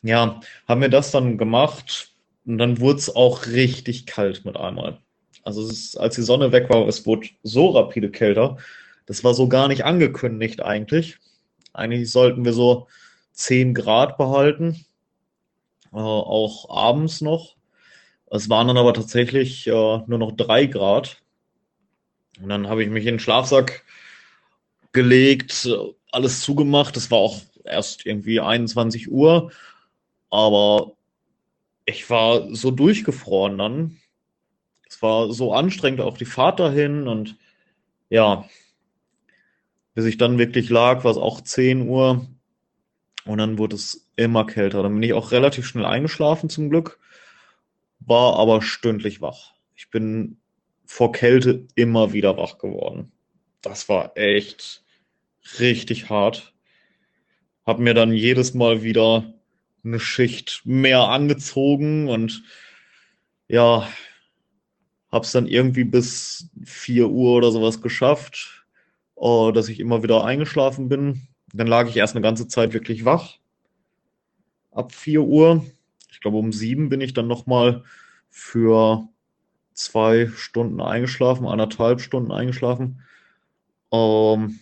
[0.01, 2.13] ja, haben wir das dann gemacht
[2.45, 4.99] und dann wurde es auch richtig kalt mit einmal.
[5.43, 8.57] Also ist, als die Sonne weg war, es wurde so rapide kälter.
[9.05, 11.17] Das war so gar nicht angekündigt eigentlich.
[11.73, 12.87] Eigentlich sollten wir so
[13.33, 14.85] 10 Grad behalten,
[15.91, 17.55] äh, auch abends noch.
[18.29, 21.17] Es waren dann aber tatsächlich äh, nur noch 3 Grad.
[22.41, 23.83] Und dann habe ich mich in den Schlafsack
[24.93, 25.69] gelegt,
[26.11, 26.97] alles zugemacht.
[26.97, 29.51] Es war auch erst irgendwie 21 Uhr.
[30.31, 30.93] Aber
[31.85, 33.97] ich war so durchgefroren dann.
[34.87, 37.37] Es war so anstrengend, auch die Fahrt dahin und
[38.09, 38.49] ja,
[39.93, 42.27] bis ich dann wirklich lag, war es auch 10 Uhr
[43.25, 44.83] und dann wurde es immer kälter.
[44.83, 46.99] Dann bin ich auch relativ schnell eingeschlafen zum Glück,
[47.99, 49.53] war aber stündlich wach.
[49.75, 50.37] Ich bin
[50.85, 53.11] vor Kälte immer wieder wach geworden.
[53.61, 54.83] Das war echt
[55.59, 56.53] richtig hart.
[57.65, 59.33] Hab mir dann jedes Mal wieder
[59.83, 62.43] eine Schicht mehr angezogen und
[63.47, 63.87] ja,
[65.11, 68.65] hab's dann irgendwie bis 4 Uhr oder sowas geschafft,
[69.15, 71.27] uh, dass ich immer wieder eingeschlafen bin.
[71.53, 73.37] Dann lag ich erst eine ganze Zeit wirklich wach.
[74.71, 75.65] Ab 4 Uhr.
[76.11, 77.83] Ich glaube, um 7 bin ich dann nochmal
[78.29, 79.07] für
[79.73, 83.01] zwei Stunden eingeschlafen, anderthalb Stunden eingeschlafen.
[83.91, 84.59] Ähm,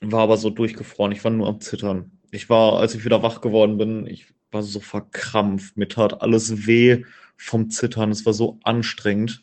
[0.00, 1.12] war aber so durchgefroren.
[1.12, 4.62] Ich war nur am Zittern ich war, als ich wieder wach geworden bin, ich war
[4.62, 5.76] so verkrampft.
[5.76, 7.04] Mir tat alles weh
[7.36, 8.10] vom Zittern.
[8.10, 9.42] Es war so anstrengend.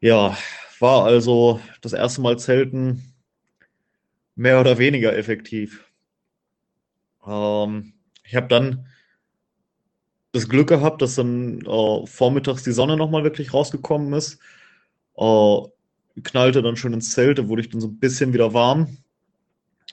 [0.00, 0.36] Ja,
[0.80, 3.14] war also das erste Mal Zelten
[4.34, 5.84] mehr oder weniger effektiv.
[7.26, 7.92] Ähm,
[8.24, 8.86] ich habe dann
[10.32, 14.40] das Glück gehabt, dass dann äh, vormittags die Sonne nochmal wirklich rausgekommen ist.
[15.16, 15.58] Äh,
[16.22, 18.96] knallte dann schön ins Zelt, da wurde ich dann so ein bisschen wieder warm.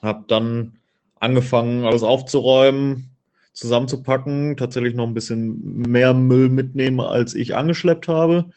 [0.02, 0.79] Hab dann
[1.20, 3.12] angefangen, alles aufzuräumen,
[3.54, 8.52] zusammenzupacken, tatsächlich noch ein bisschen mehr Müll mitnehmen, als ich angeschleppt habe.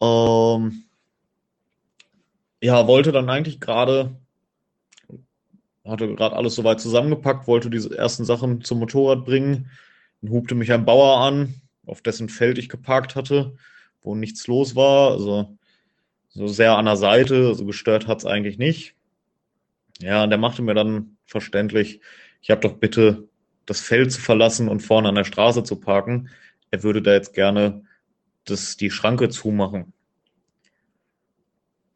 [0.00, 0.84] Ähm,
[2.62, 4.16] ja, wollte dann eigentlich gerade,
[5.84, 9.70] hatte gerade alles soweit zusammengepackt, wollte diese ersten Sachen zum Motorrad bringen.
[10.22, 11.54] Dann hubte mich ein Bauer an,
[11.86, 13.56] auf dessen Feld ich geparkt hatte,
[14.02, 15.12] wo nichts los war.
[15.12, 15.56] Also
[16.30, 18.94] so sehr an der Seite, also gestört hat es eigentlich nicht.
[19.98, 22.00] Ja, und der machte mir dann verständlich,
[22.42, 23.28] ich habe doch bitte
[23.66, 26.28] das Feld zu verlassen und vorne an der Straße zu parken.
[26.70, 27.84] Er würde da jetzt gerne
[28.44, 29.92] das, die Schranke zumachen.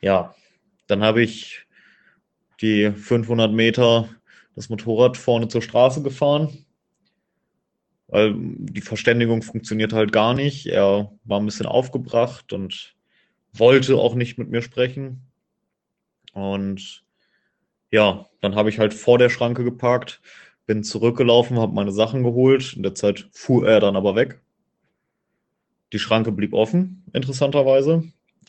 [0.01, 0.35] Ja,
[0.86, 1.66] dann habe ich
[2.61, 4.09] die 500 Meter
[4.55, 6.65] das Motorrad vorne zur Straße gefahren,
[8.06, 10.66] weil die Verständigung funktioniert halt gar nicht.
[10.66, 12.94] Er war ein bisschen aufgebracht und
[13.52, 15.23] wollte auch nicht mit mir sprechen.
[16.32, 17.05] Und
[17.95, 20.21] ja, dann habe ich halt vor der Schranke geparkt,
[20.66, 22.73] bin zurückgelaufen, habe meine Sachen geholt.
[22.73, 24.41] In der Zeit fuhr er dann aber weg.
[25.93, 28.03] Die Schranke blieb offen, interessanterweise.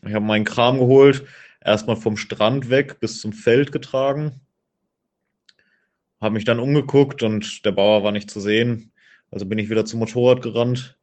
[0.04, 1.26] Ich habe meinen Kram geholt,
[1.64, 4.42] erstmal vom Strand weg bis zum Feld getragen.
[6.20, 8.94] Habe mich dann umgeguckt und der Bauer war nicht zu sehen.
[9.30, 10.98] Also bin ich wieder zum Motorrad gerannt.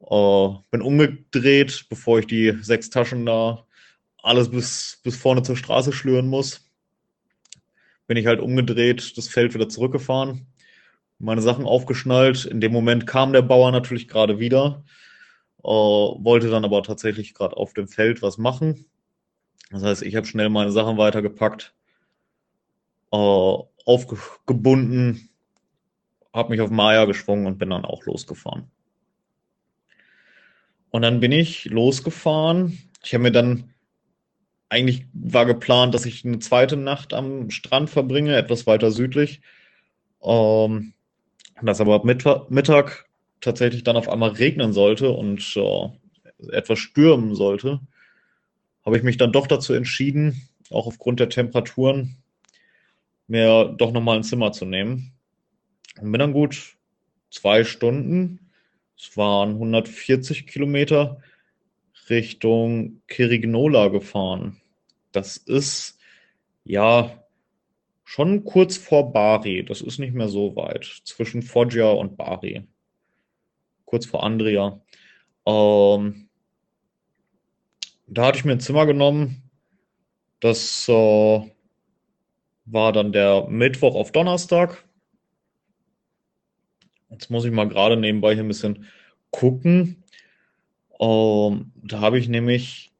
[0.00, 3.66] Äh, bin umgedreht, bevor ich die sechs Taschen da
[4.22, 6.71] alles bis, bis vorne zur Straße schlüren muss.
[8.06, 10.46] Bin ich halt umgedreht, das Feld wieder zurückgefahren,
[11.18, 12.44] meine Sachen aufgeschnallt.
[12.44, 14.84] In dem Moment kam der Bauer natürlich gerade wieder,
[15.62, 18.86] äh, wollte dann aber tatsächlich gerade auf dem Feld was machen.
[19.70, 21.74] Das heißt, ich habe schnell meine Sachen weitergepackt,
[23.12, 23.16] äh,
[23.84, 25.30] aufgebunden,
[26.32, 28.70] habe mich auf Maya geschwungen und bin dann auch losgefahren.
[30.90, 32.78] Und dann bin ich losgefahren.
[33.02, 33.71] Ich habe mir dann,
[34.72, 39.40] eigentlich war geplant, dass ich eine zweite Nacht am Strand verbringe, etwas weiter südlich.
[40.22, 40.94] Ähm,
[41.62, 43.06] das aber ab Mittag
[43.40, 45.88] tatsächlich dann auf einmal regnen sollte und äh,
[46.56, 47.80] etwas stürmen sollte
[48.84, 52.16] habe ich mich dann doch dazu entschieden, auch aufgrund der Temperaturen,
[53.26, 55.12] mir doch nochmal ein Zimmer zu nehmen.
[56.00, 56.76] Und bin dann gut
[57.30, 58.50] zwei Stunden,
[58.96, 61.20] es waren 140 Kilometer,
[62.10, 64.60] Richtung Kirignola gefahren.
[65.12, 65.98] Das ist
[66.64, 67.22] ja
[68.04, 69.64] schon kurz vor Bari.
[69.64, 70.84] Das ist nicht mehr so weit.
[71.04, 72.66] Zwischen Foggia und Bari.
[73.84, 74.80] Kurz vor Andria.
[75.46, 76.28] Ähm,
[78.06, 79.50] da hatte ich mir ein Zimmer genommen.
[80.40, 81.50] Das äh,
[82.64, 84.84] war dann der Mittwoch auf Donnerstag.
[87.10, 88.86] Jetzt muss ich mal gerade nebenbei hier ein bisschen
[89.30, 90.02] gucken.
[90.98, 92.91] Ähm, da habe ich nämlich,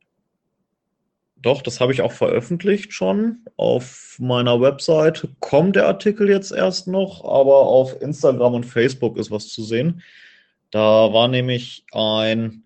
[1.42, 5.28] doch, das habe ich auch veröffentlicht schon auf meiner Website.
[5.40, 10.02] Kommt der Artikel jetzt erst noch, aber auf Instagram und Facebook ist was zu sehen.
[10.70, 12.62] Da war nämlich ein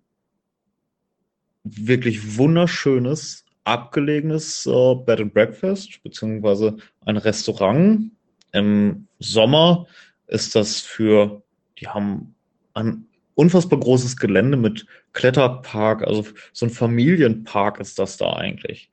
[1.65, 8.13] wirklich wunderschönes, abgelegenes äh, Bed and Breakfast, beziehungsweise ein Restaurant.
[8.53, 9.87] Im Sommer
[10.27, 11.43] ist das für,
[11.79, 12.35] die haben
[12.75, 13.07] ein
[13.37, 18.91] unfassbar großes Gelände mit Kletterpark, also so ein Familienpark ist das da eigentlich.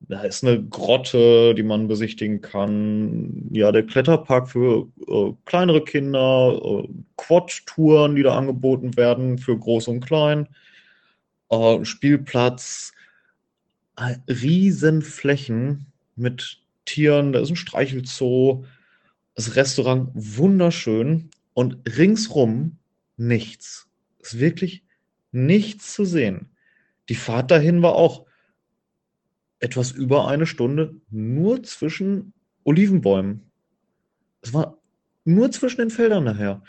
[0.00, 3.48] Da ist eine Grotte, die man besichtigen kann.
[3.52, 9.88] Ja, der Kletterpark für äh, kleinere Kinder, äh, Quad-Touren, die da angeboten werden für groß
[9.88, 10.48] und klein
[11.50, 12.92] äh, Spielplatz,
[13.96, 15.86] äh, Riesenflächen
[16.16, 18.64] mit Tieren, da ist ein Streichelzoo,
[19.34, 22.78] das Restaurant wunderschön und ringsrum
[23.16, 23.88] nichts.
[24.18, 24.84] Ist wirklich
[25.32, 26.50] nichts zu sehen.
[27.08, 28.26] Die Fahrt dahin war auch
[29.58, 32.32] etwas über eine Stunde nur zwischen
[32.64, 33.50] Olivenbäumen.
[34.42, 34.78] Es war
[35.24, 36.62] nur zwischen den Feldern nachher.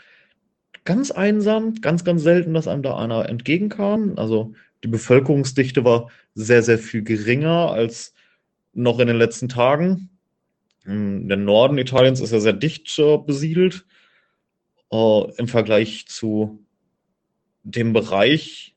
[0.84, 4.14] Ganz einsam, ganz, ganz selten, dass einem da einer entgegenkam.
[4.16, 4.54] Also
[4.84, 8.14] die Bevölkerungsdichte war sehr, sehr viel geringer als
[8.72, 10.10] noch in den letzten Tagen.
[10.84, 13.86] Hm, der Norden Italiens ist ja sehr dicht äh, besiedelt
[14.90, 16.64] äh, im Vergleich zu
[17.62, 18.76] dem Bereich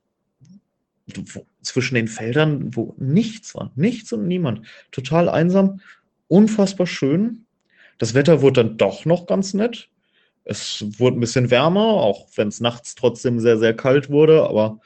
[1.15, 4.65] wo, zwischen den Feldern, wo nichts war, nichts und niemand.
[4.91, 5.81] Total einsam,
[6.27, 7.45] unfassbar schön.
[7.97, 9.89] Das Wetter wurde dann doch noch ganz nett.
[10.45, 14.79] Es wurde ein bisschen wärmer, auch wenn es nachts trotzdem sehr, sehr kalt wurde, aber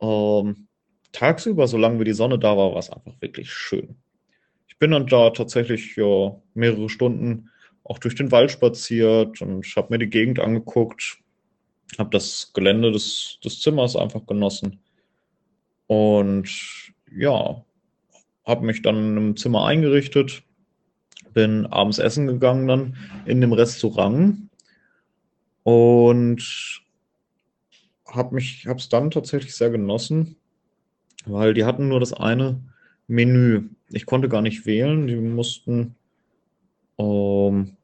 [0.00, 0.66] ähm,
[1.12, 3.96] tagsüber, solange wie die Sonne da war, war es einfach wirklich schön.
[4.66, 7.50] Ich bin dann da tatsächlich ja, mehrere Stunden
[7.84, 11.18] auch durch den Wald spaziert und habe mir die Gegend angeguckt,
[11.98, 14.80] habe das Gelände des, des Zimmers einfach genossen
[15.86, 16.48] und
[17.12, 17.64] ja,
[18.44, 20.42] habe mich dann im Zimmer eingerichtet,
[21.34, 22.96] bin abends essen gegangen dann
[23.26, 24.48] in dem Restaurant
[25.62, 26.82] und
[28.06, 30.36] habe mich, habe es dann tatsächlich sehr genossen,
[31.26, 32.60] weil die hatten nur das eine
[33.06, 33.68] Menü.
[33.88, 35.96] Ich konnte gar nicht wählen, die mussten,
[37.00, 37.76] ähm,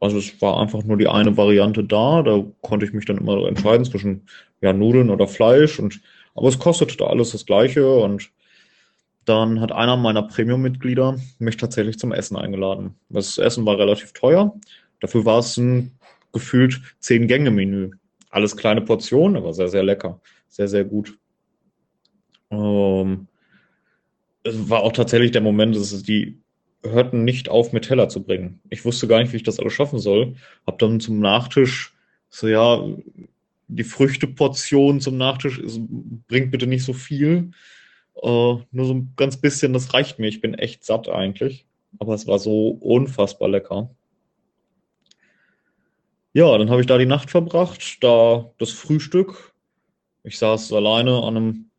[0.00, 3.46] also es war einfach nur die eine Variante da, da konnte ich mich dann immer
[3.46, 4.22] entscheiden zwischen
[4.60, 6.00] ja, Nudeln oder Fleisch und
[6.34, 8.30] aber es kostete da alles das Gleiche und
[9.24, 12.94] dann hat einer meiner Premium-Mitglieder mich tatsächlich zum Essen eingeladen.
[13.10, 14.58] Das Essen war relativ teuer.
[15.00, 15.92] Dafür war es ein
[16.32, 17.90] gefühlt zehn Gänge-Menü.
[18.30, 20.20] Alles kleine Portionen, aber sehr, sehr lecker.
[20.48, 21.18] Sehr, sehr gut.
[22.50, 23.26] Ähm,
[24.42, 26.40] es war auch tatsächlich der Moment, dass es die
[26.82, 28.60] hörten nicht auf, mir Teller zu bringen.
[28.70, 30.34] Ich wusste gar nicht, wie ich das alles schaffen soll.
[30.66, 31.94] Hab dann zum Nachtisch
[32.30, 32.82] so, ja,
[33.68, 35.80] die Früchteportion zum Nachtisch ist,
[36.28, 37.50] bringt bitte nicht so viel.
[38.22, 40.28] Uh, nur so ein ganz bisschen, das reicht mir.
[40.28, 41.66] Ich bin echt satt eigentlich.
[41.98, 43.90] Aber es war so unfassbar lecker.
[46.32, 49.52] Ja, dann habe ich da die Nacht verbracht, da das Frühstück.
[50.22, 51.70] Ich saß alleine an einem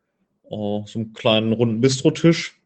[0.49, 2.59] uh, so einem kleinen runden Bistrotisch.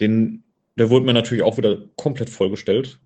[0.00, 0.41] Den,
[0.76, 2.98] der wurde mir natürlich auch wieder komplett vollgestellt.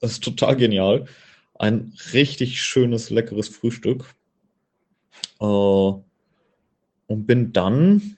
[0.00, 1.06] Das ist total genial.
[1.54, 4.14] Ein richtig schönes, leckeres Frühstück.
[5.40, 6.02] Uh,
[7.06, 8.16] und bin dann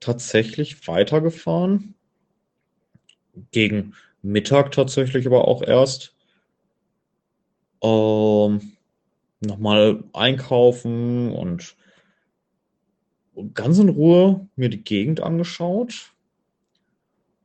[0.00, 1.94] tatsächlich weitergefahren.
[3.50, 6.14] Gegen Mittag tatsächlich aber auch erst.
[7.82, 8.72] Ähm,
[9.40, 11.76] nochmal einkaufen und
[13.52, 16.13] ganz in Ruhe mir die Gegend angeschaut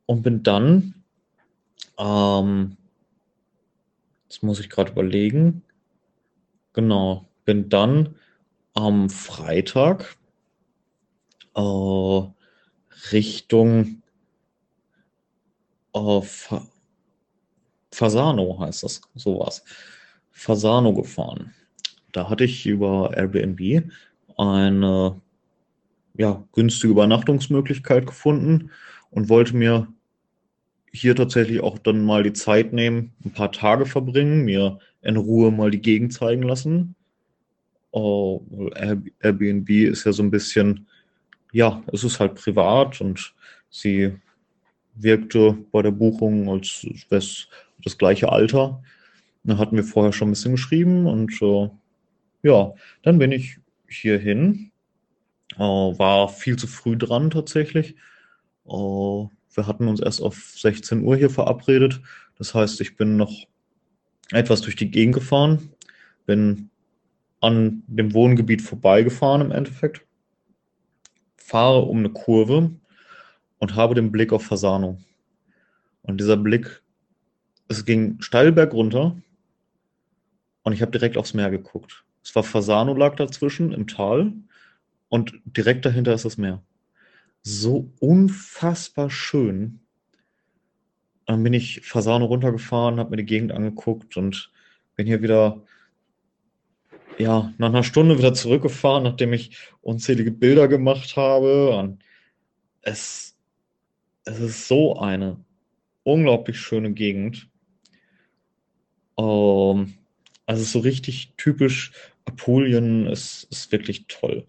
[0.10, 0.96] und bin dann,
[2.00, 2.78] ähm,
[4.28, 5.62] das muss ich gerade überlegen,
[6.74, 8.16] genau, bin dann
[8.74, 10.18] am Freitag
[11.56, 12.22] äh,
[13.12, 14.02] Richtung
[15.94, 16.68] äh, Fa
[17.92, 19.64] Fasano heißt das, sowas.
[20.32, 21.54] Fasano gefahren.
[22.14, 23.92] Da hatte ich über Airbnb
[24.40, 25.22] eine
[26.16, 28.72] ja, günstige Übernachtungsmöglichkeit gefunden
[29.12, 29.88] und wollte mir
[30.92, 35.52] hier tatsächlich auch dann mal die Zeit nehmen, ein paar Tage verbringen, mir in Ruhe
[35.52, 36.96] mal die Gegend zeigen lassen.
[37.92, 38.42] Oh,
[38.76, 40.88] Airbnb ist ja so ein bisschen
[41.52, 43.34] ja, es ist halt privat und
[43.70, 44.16] sie
[44.96, 47.48] wirkte bei der Buchung als das,
[47.84, 48.84] das gleiche Alter.
[49.44, 51.70] Da hatten wir vorher schon ein bisschen geschrieben und äh,
[52.44, 53.58] ja, dann bin ich
[53.88, 54.72] hierhin.
[55.56, 57.96] Äh, war viel zu früh dran tatsächlich.
[58.68, 62.02] Äh, wir hatten uns erst auf 16 Uhr hier verabredet.
[62.38, 63.48] Das heißt, ich bin noch
[64.32, 65.72] etwas durch die Gegend gefahren,
[66.26, 66.70] bin
[67.42, 70.06] an dem Wohngebiet vorbeigefahren im Endeffekt
[71.50, 72.72] fahre um eine Kurve
[73.58, 75.00] und habe den Blick auf Fasano.
[76.04, 76.84] Und dieser Blick,
[77.68, 79.18] es ging steil bergunter
[80.64, 82.06] und ich habe direkt aufs Meer geguckt.
[82.24, 84.34] Es war Fasano lag dazwischen im Tal
[85.10, 86.62] und direkt dahinter ist das Meer.
[87.42, 89.80] So unfassbar schön.
[91.26, 94.52] Dann bin ich Fasano runtergefahren, habe mir die Gegend angeguckt und
[94.96, 95.62] bin hier wieder
[97.20, 101.76] ja, nach einer Stunde wieder zurückgefahren, nachdem ich unzählige Bilder gemacht habe.
[101.78, 102.02] Und
[102.82, 103.38] es,
[104.24, 105.38] es ist so eine
[106.04, 107.50] unglaublich schöne Gegend.
[109.18, 109.94] Ähm,
[110.46, 111.92] also so richtig typisch
[112.26, 114.48] Apulien ist, ist wirklich toll.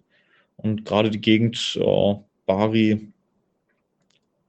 [0.57, 2.15] Und gerade die Gegend äh,
[2.51, 3.13] Bari,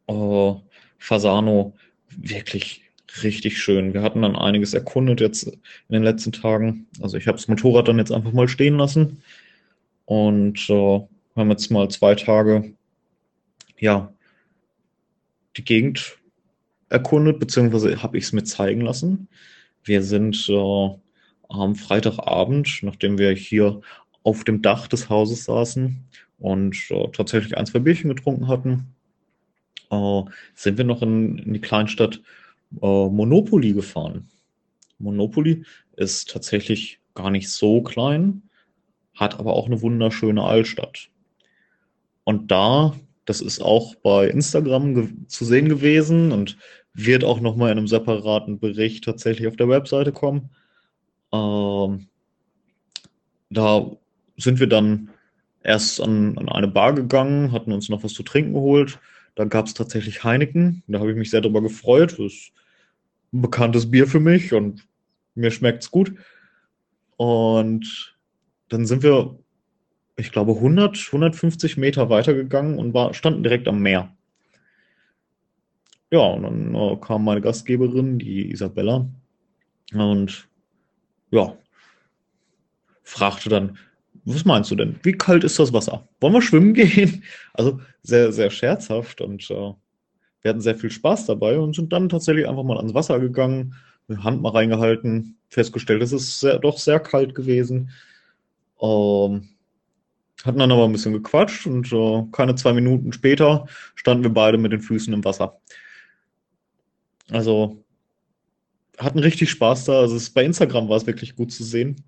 [0.07, 0.53] äh,
[0.97, 1.73] Fasano,
[2.09, 2.81] wirklich
[3.21, 3.93] richtig schön.
[3.93, 5.59] Wir hatten dann einiges erkundet jetzt in
[5.89, 6.87] den letzten Tagen.
[6.99, 9.21] Also ich habe das Motorrad dann jetzt einfach mal stehen lassen
[10.05, 10.99] und äh,
[11.35, 12.73] haben jetzt mal zwei Tage
[13.77, 14.11] ja
[15.57, 16.17] die Gegend
[16.89, 19.27] erkundet, beziehungsweise habe ich es mir zeigen lassen.
[19.83, 20.89] Wir sind äh,
[21.49, 23.81] am Freitagabend, nachdem wir hier
[24.23, 26.03] auf dem Dach des Hauses saßen
[26.41, 28.93] und äh, tatsächlich ein, zwei Bierchen getrunken hatten,
[29.91, 30.23] äh,
[30.55, 32.21] sind wir noch in, in die Kleinstadt
[32.81, 34.27] äh, Monopoly gefahren.
[34.97, 35.63] Monopoly
[35.95, 38.43] ist tatsächlich gar nicht so klein,
[39.15, 41.09] hat aber auch eine wunderschöne Altstadt.
[42.23, 42.95] Und da,
[43.25, 46.57] das ist auch bei Instagram zu sehen gewesen und
[46.93, 50.49] wird auch nochmal in einem separaten Bericht tatsächlich auf der Webseite kommen.
[51.31, 52.07] Ähm,
[53.49, 53.91] da
[54.37, 55.09] sind wir dann
[55.63, 58.99] erst an, an eine Bar gegangen, hatten uns noch was zu trinken geholt.
[59.35, 60.83] Da gab es tatsächlich Heineken.
[60.87, 62.13] Da habe ich mich sehr darüber gefreut.
[62.13, 62.51] Das ist
[63.33, 64.87] ein bekanntes Bier für mich und
[65.35, 66.13] mir schmeckt es gut.
[67.17, 68.15] Und
[68.69, 69.37] dann sind wir,
[70.17, 74.15] ich glaube, 100, 150 Meter weitergegangen und war, standen direkt am Meer.
[76.09, 79.07] Ja, und dann äh, kam meine Gastgeberin, die Isabella,
[79.93, 80.47] und
[81.31, 81.57] ja,
[83.03, 83.77] fragte dann,
[84.25, 84.99] was meinst du denn?
[85.03, 86.07] Wie kalt ist das Wasser?
[86.19, 87.23] Wollen wir schwimmen gehen?
[87.53, 89.73] Also sehr, sehr scherzhaft und äh,
[90.41, 93.75] wir hatten sehr viel Spaß dabei und sind dann tatsächlich einfach mal ans Wasser gegangen,
[94.07, 97.91] mit Hand mal reingehalten, festgestellt, es ist sehr, doch sehr kalt gewesen.
[98.81, 99.49] Ähm,
[100.43, 104.57] hatten dann aber ein bisschen gequatscht und äh, keine zwei Minuten später standen wir beide
[104.57, 105.59] mit den Füßen im Wasser.
[107.29, 107.83] Also
[108.97, 109.99] hatten richtig Spaß da.
[109.99, 112.03] Also es, bei Instagram war es wirklich gut zu sehen.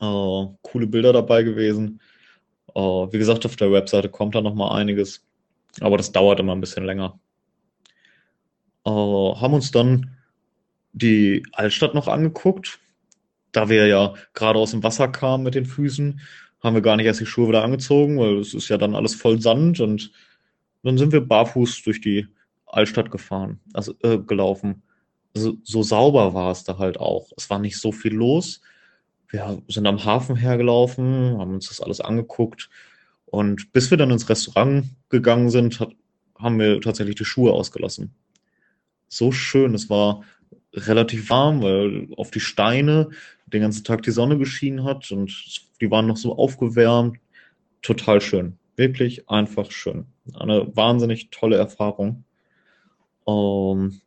[0.00, 2.00] Äh, coole Bilder dabei gewesen.
[2.74, 5.24] Äh, wie gesagt, auf der Webseite kommt da noch mal einiges.
[5.80, 7.18] Aber das dauert immer ein bisschen länger.
[8.84, 10.16] Äh, haben uns dann
[10.92, 12.78] die Altstadt noch angeguckt.
[13.52, 16.20] Da wir ja gerade aus dem Wasser kamen mit den Füßen,
[16.62, 19.14] haben wir gar nicht erst die Schuhe wieder angezogen, weil es ist ja dann alles
[19.14, 20.10] voll Sand und
[20.82, 22.26] dann sind wir barfuß durch die
[22.66, 24.82] Altstadt gefahren, also äh, gelaufen.
[25.34, 27.30] Also, so sauber war es da halt auch.
[27.36, 28.60] Es war nicht so viel los.
[29.30, 32.70] Wir sind am Hafen hergelaufen, haben uns das alles angeguckt
[33.26, 35.90] und bis wir dann ins Restaurant gegangen sind, hat,
[36.38, 38.14] haben wir tatsächlich die Schuhe ausgelassen.
[39.08, 40.24] So schön, es war
[40.72, 43.10] relativ warm, weil auf die Steine
[43.46, 47.18] den ganzen Tag die Sonne geschienen hat und die waren noch so aufgewärmt.
[47.82, 48.58] Total schön.
[48.76, 50.06] Wirklich einfach schön.
[50.34, 52.24] Eine wahnsinnig tolle Erfahrung.
[53.26, 54.00] Ähm,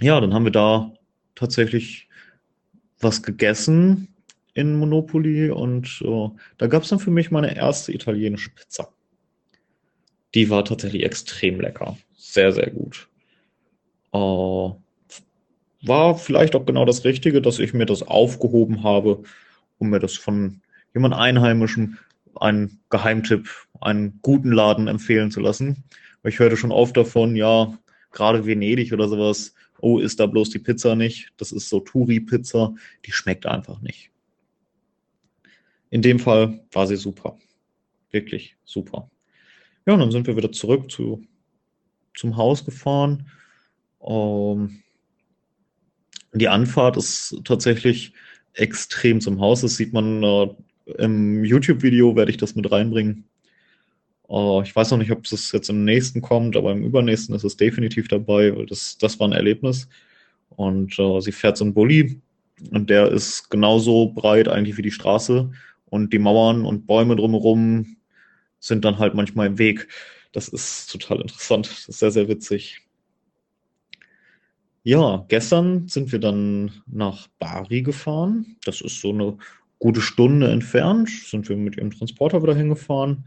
[0.00, 0.92] ja, dann haben wir da
[1.34, 2.08] tatsächlich
[3.00, 4.11] was gegessen
[4.54, 8.88] in Monopoly und äh, da gab es dann für mich meine erste italienische Pizza.
[10.34, 11.96] Die war tatsächlich extrem lecker.
[12.16, 13.08] Sehr, sehr gut.
[14.12, 14.18] Äh,
[15.84, 19.22] war vielleicht auch genau das Richtige, dass ich mir das aufgehoben habe,
[19.78, 20.60] um mir das von
[20.94, 21.98] jemand Einheimischem
[22.36, 23.48] einen Geheimtipp,
[23.80, 25.84] einen guten Laden empfehlen zu lassen.
[26.24, 27.76] Ich hörte schon oft davon, ja,
[28.12, 31.32] gerade Venedig oder sowas, oh, ist da bloß die Pizza nicht?
[31.36, 32.74] Das ist so Touri-Pizza,
[33.04, 34.11] die schmeckt einfach nicht.
[35.92, 37.36] In dem Fall war sie super.
[38.10, 39.10] Wirklich super.
[39.86, 41.22] Ja, und dann sind wir wieder zurück zu,
[42.14, 43.26] zum Haus gefahren.
[44.00, 44.82] Ähm,
[46.32, 48.14] die Anfahrt ist tatsächlich
[48.54, 49.60] extrem zum Haus.
[49.60, 50.48] Das sieht man äh,
[50.96, 53.28] im YouTube-Video, werde ich das mit reinbringen.
[54.30, 57.44] Uh, ich weiß noch nicht, ob es jetzt im nächsten kommt, aber im übernächsten ist
[57.44, 59.90] es definitiv dabei, weil das, das war ein Erlebnis.
[60.48, 62.22] Und uh, sie fährt so einen Bulli
[62.70, 65.50] und der ist genauso breit eigentlich wie die Straße
[65.92, 67.98] und die Mauern und Bäume drumherum
[68.60, 69.88] sind dann halt manchmal im Weg.
[70.32, 71.70] Das ist total interessant.
[71.70, 72.80] Das ist sehr, sehr witzig.
[74.84, 78.56] Ja, gestern sind wir dann nach Bari gefahren.
[78.64, 79.36] Das ist so eine
[79.78, 81.10] gute Stunde entfernt.
[81.10, 83.26] Sind wir mit ihrem Transporter wieder hingefahren.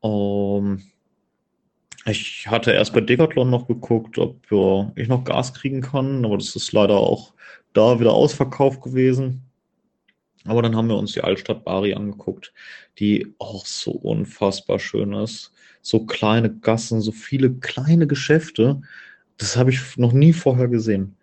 [0.00, 0.80] Ähm,
[2.06, 6.38] ich hatte erst bei Decathlon noch geguckt, ob ja, ich noch Gas kriegen kann, aber
[6.38, 7.34] das ist leider auch
[7.72, 9.43] da wieder ausverkauft gewesen.
[10.46, 12.52] Aber dann haben wir uns die Altstadt Bari angeguckt,
[12.98, 15.52] die auch so unfassbar schön ist.
[15.80, 18.82] So kleine Gassen, so viele kleine Geschäfte.
[19.38, 21.16] Das habe ich noch nie vorher gesehen.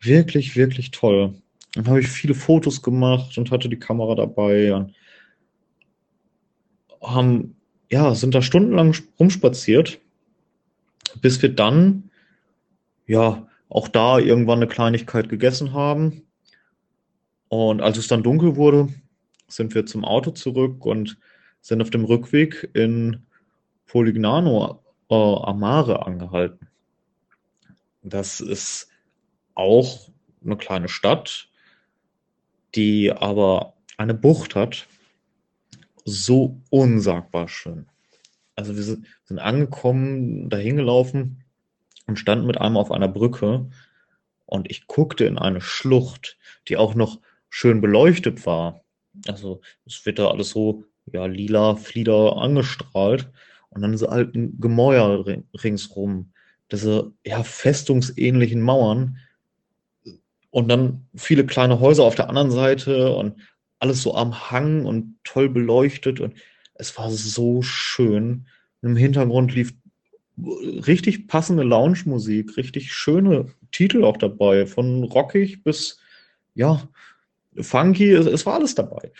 [0.00, 1.34] Wirklich, wirklich toll.
[1.74, 4.94] Dann habe ich viele Fotos gemacht und hatte die Kamera dabei und
[7.02, 7.56] haben
[7.90, 9.98] ja, sind da stundenlang rumspaziert,
[11.20, 12.10] bis wir dann,
[13.06, 16.22] ja, auch da irgendwann eine Kleinigkeit gegessen haben.
[17.48, 18.88] Und als es dann dunkel wurde,
[19.48, 21.18] sind wir zum Auto zurück und
[21.60, 23.26] sind auf dem Rückweg in
[23.86, 26.68] Polignano äh, Amare angehalten.
[28.02, 28.88] Das ist
[29.54, 30.08] auch
[30.44, 31.48] eine kleine Stadt,
[32.74, 34.86] die aber eine Bucht hat,
[36.04, 37.86] so unsagbar schön.
[38.54, 41.44] Also wir sind angekommen, dahin gelaufen
[42.06, 43.68] und standen mit einem auf einer Brücke
[44.46, 46.38] und ich guckte in eine Schlucht,
[46.68, 47.20] die auch noch
[47.50, 48.82] schön beleuchtet war.
[49.26, 53.30] Also es wird da alles so ja lila Flieder angestrahlt
[53.70, 55.24] und dann diese alten Gemäuer
[55.62, 56.32] ringsrum,
[56.70, 59.18] diese ja festungsähnlichen Mauern
[60.50, 63.40] und dann viele kleine Häuser auf der anderen Seite und
[63.78, 66.34] alles so am Hang und toll beleuchtet und
[66.74, 68.46] es war so schön.
[68.82, 69.74] Im Hintergrund lief
[70.86, 75.98] richtig passende Lounge-Musik, richtig schöne Titel auch dabei, von rockig bis,
[76.54, 76.88] ja,
[77.60, 79.12] funky, es, es war alles dabei.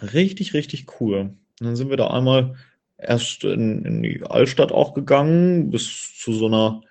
[0.00, 1.34] Richtig, richtig cool.
[1.60, 2.56] Und dann sind wir da einmal
[2.98, 6.82] erst in, in die Altstadt auch gegangen, bis zu so einer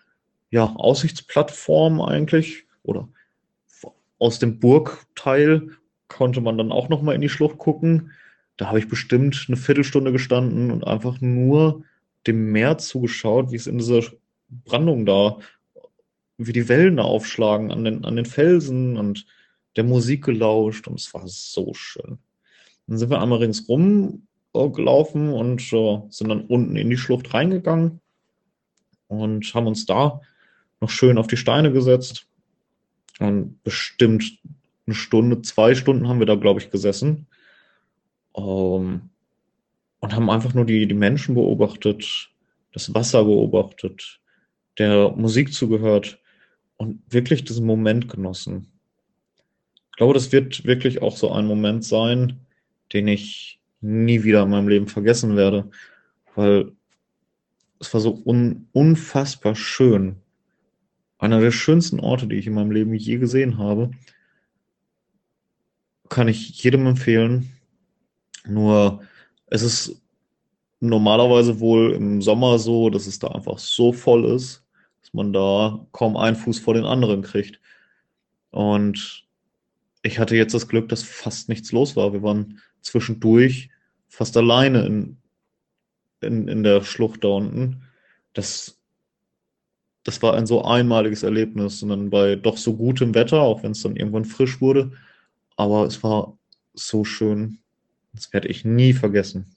[0.49, 2.65] ja, Aussichtsplattform eigentlich.
[2.83, 3.09] Oder
[4.19, 5.69] aus dem Burgteil
[6.07, 8.11] konnte man dann auch nochmal in die Schlucht gucken.
[8.57, 11.83] Da habe ich bestimmt eine Viertelstunde gestanden und einfach nur
[12.27, 14.01] dem Meer zugeschaut, wie es in dieser
[14.49, 15.39] Brandung da,
[16.37, 19.25] wie die Wellen da aufschlagen an den, an den Felsen und
[19.75, 22.19] der Musik gelauscht und es war so schön.
[22.87, 27.33] Dann sind wir einmal ringsrum äh, gelaufen und äh, sind dann unten in die Schlucht
[27.33, 28.01] reingegangen
[29.07, 30.21] und haben uns da
[30.81, 32.27] noch schön auf die Steine gesetzt.
[33.19, 34.39] Und bestimmt
[34.85, 37.27] eine Stunde, zwei Stunden haben wir da, glaube ich, gesessen.
[38.35, 39.09] Ähm,
[39.99, 42.29] und haben einfach nur die, die Menschen beobachtet,
[42.73, 44.19] das Wasser beobachtet,
[44.77, 46.19] der Musik zugehört
[46.75, 48.72] und wirklich diesen Moment genossen.
[49.93, 52.39] Ich glaube, das wird wirklich auch so ein Moment sein,
[52.93, 55.69] den ich nie wieder in meinem Leben vergessen werde,
[56.33, 56.71] weil
[57.79, 60.15] es war so un unfassbar schön.
[61.19, 63.91] Einer der schönsten Orte, die ich in meinem Leben je gesehen habe.
[66.09, 67.51] Kann ich jedem empfehlen.
[68.47, 69.03] Nur
[69.45, 70.01] es ist
[70.79, 74.65] normalerweise wohl im Sommer so, dass es da einfach so voll ist,
[75.01, 77.61] dass man da kaum einen Fuß vor den anderen kriegt.
[78.49, 79.22] Und
[80.03, 82.13] ich hatte jetzt das Glück, dass fast nichts los war.
[82.13, 83.69] Wir waren zwischendurch
[84.09, 85.17] fast alleine in,
[86.21, 87.83] in, in der Schlucht da unten.
[88.33, 88.79] Das,
[90.03, 91.81] das war ein so einmaliges Erlebnis.
[91.81, 94.91] Und dann bei doch so gutem Wetter, auch wenn es dann irgendwann frisch wurde.
[95.55, 96.37] Aber es war
[96.73, 97.59] so schön.
[98.11, 99.55] Das werde ich nie vergessen.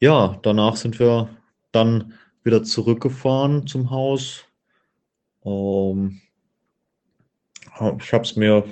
[0.00, 1.30] Ja, danach sind wir
[1.70, 2.12] dann
[2.42, 4.44] wieder zurückgefahren zum Haus.
[5.44, 6.20] Ähm,
[7.98, 8.64] ich habe es mir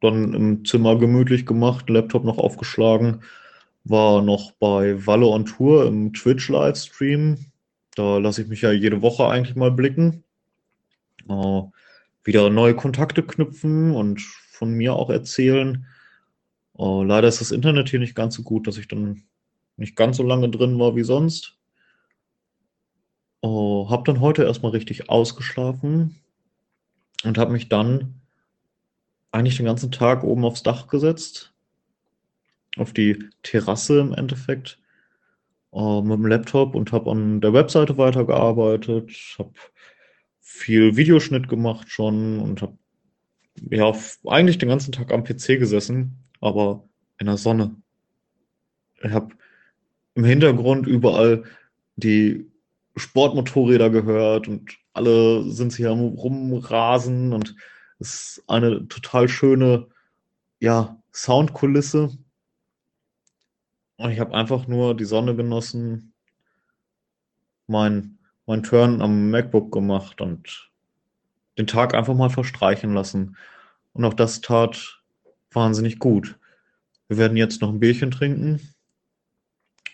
[0.00, 3.22] dann im Zimmer gemütlich gemacht, Laptop noch aufgeschlagen,
[3.84, 7.38] war noch bei Walle on Tour im Twitch-Livestream.
[7.94, 10.24] Da lasse ich mich ja jede Woche eigentlich mal blicken.
[11.28, 11.62] Äh,
[12.24, 15.86] wieder neue Kontakte knüpfen und von mir auch erzählen.
[16.78, 19.22] Äh, leider ist das Internet hier nicht ganz so gut, dass ich dann
[19.76, 21.56] nicht ganz so lange drin war wie sonst.
[23.42, 26.20] Äh, habe dann heute erstmal richtig ausgeschlafen
[27.24, 28.19] und habe mich dann
[29.32, 31.52] eigentlich den ganzen Tag oben aufs Dach gesetzt,
[32.76, 34.78] auf die Terrasse im Endeffekt,
[35.72, 39.52] äh, mit dem Laptop und habe an der Webseite weitergearbeitet, habe
[40.40, 42.76] viel Videoschnitt gemacht schon und habe
[43.70, 43.92] ja
[44.26, 46.84] eigentlich den ganzen Tag am PC gesessen, aber
[47.18, 47.76] in der Sonne.
[49.02, 49.34] Ich habe
[50.14, 51.44] im Hintergrund überall
[51.96, 52.50] die
[52.96, 57.54] Sportmotorräder gehört und alle sind hier am Rumrasen und
[58.00, 59.88] es ist eine total schöne
[60.58, 62.10] ja, Soundkulisse.
[63.96, 66.14] Und ich habe einfach nur die Sonne genossen,
[67.66, 70.70] mein, mein Turn am MacBook gemacht und
[71.58, 73.36] den Tag einfach mal verstreichen lassen.
[73.92, 75.02] Und auch das tat
[75.50, 76.38] wahnsinnig gut.
[77.08, 78.60] Wir werden jetzt noch ein Bierchen trinken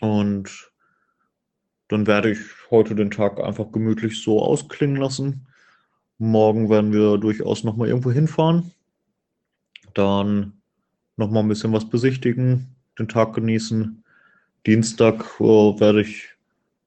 [0.01, 0.71] und
[1.89, 2.39] dann werde ich
[2.71, 5.47] heute den Tag einfach gemütlich so ausklingen lassen.
[6.19, 8.73] Morgen werden wir durchaus nochmal irgendwo hinfahren.
[9.95, 10.55] Dann
[11.17, 14.03] nochmal ein bisschen was besichtigen, den Tag genießen.
[14.67, 16.29] Dienstag äh, werde ich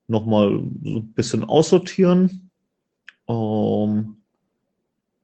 [0.08, 0.50] nochmal
[0.84, 2.50] so ein bisschen aussortieren.
[3.28, 4.18] Ähm,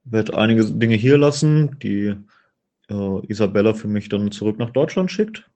[0.04, 2.14] werde einige Dinge hier lassen, die
[2.88, 5.50] äh, Isabella für mich dann zurück nach Deutschland schickt.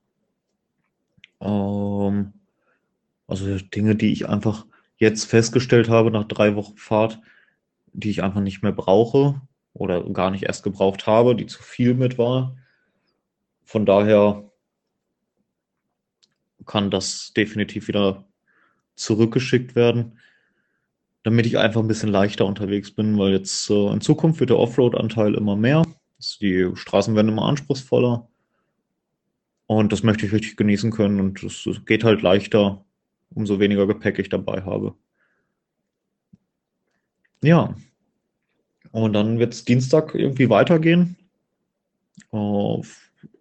[1.39, 2.33] Ähm,
[3.27, 4.65] also Dinge, die ich einfach
[4.97, 7.19] jetzt festgestellt habe nach drei Wochen Fahrt,
[7.93, 9.41] die ich einfach nicht mehr brauche
[9.73, 12.55] oder gar nicht erst gebraucht habe, die zu viel mit war.
[13.63, 14.51] Von daher
[16.65, 18.25] kann das definitiv wieder
[18.95, 20.19] zurückgeschickt werden,
[21.23, 24.59] damit ich einfach ein bisschen leichter unterwegs bin, weil jetzt äh, in Zukunft wird der
[24.59, 25.83] Offroad-Anteil immer mehr.
[26.39, 28.27] Die Straßen werden immer anspruchsvoller.
[29.65, 32.83] Und das möchte ich richtig genießen können und es geht halt leichter,
[33.33, 34.95] umso weniger Gepäck ich dabei habe.
[37.43, 37.75] Ja.
[38.91, 41.17] Und dann wird es Dienstag irgendwie weitergehen.
[42.31, 42.83] Uh,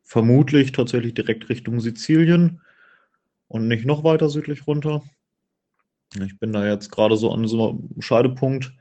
[0.03, 2.61] vermutlich tatsächlich direkt Richtung Sizilien
[3.49, 5.03] und nicht noch weiter südlich runter.
[6.25, 8.73] Ich bin da jetzt gerade so an so einem Scheidepunkt,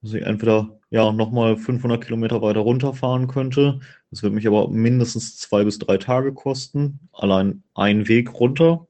[0.00, 3.80] dass ich entweder ja nochmal 500 Kilometer weiter runterfahren könnte.
[4.10, 7.00] Das wird mich aber mindestens zwei bis drei Tage kosten.
[7.12, 8.86] Allein ein Weg runter.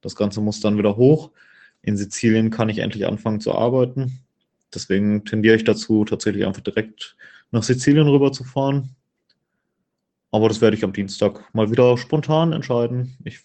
[0.00, 1.30] Das Ganze muss dann wieder hoch.
[1.82, 4.20] In Sizilien kann ich endlich anfangen zu arbeiten.
[4.74, 7.16] Deswegen tendiere ich dazu, tatsächlich einfach direkt
[7.50, 8.94] nach Sizilien rüber zu fahren.
[10.30, 13.16] Aber das werde ich am Dienstag mal wieder spontan entscheiden.
[13.24, 13.40] Ich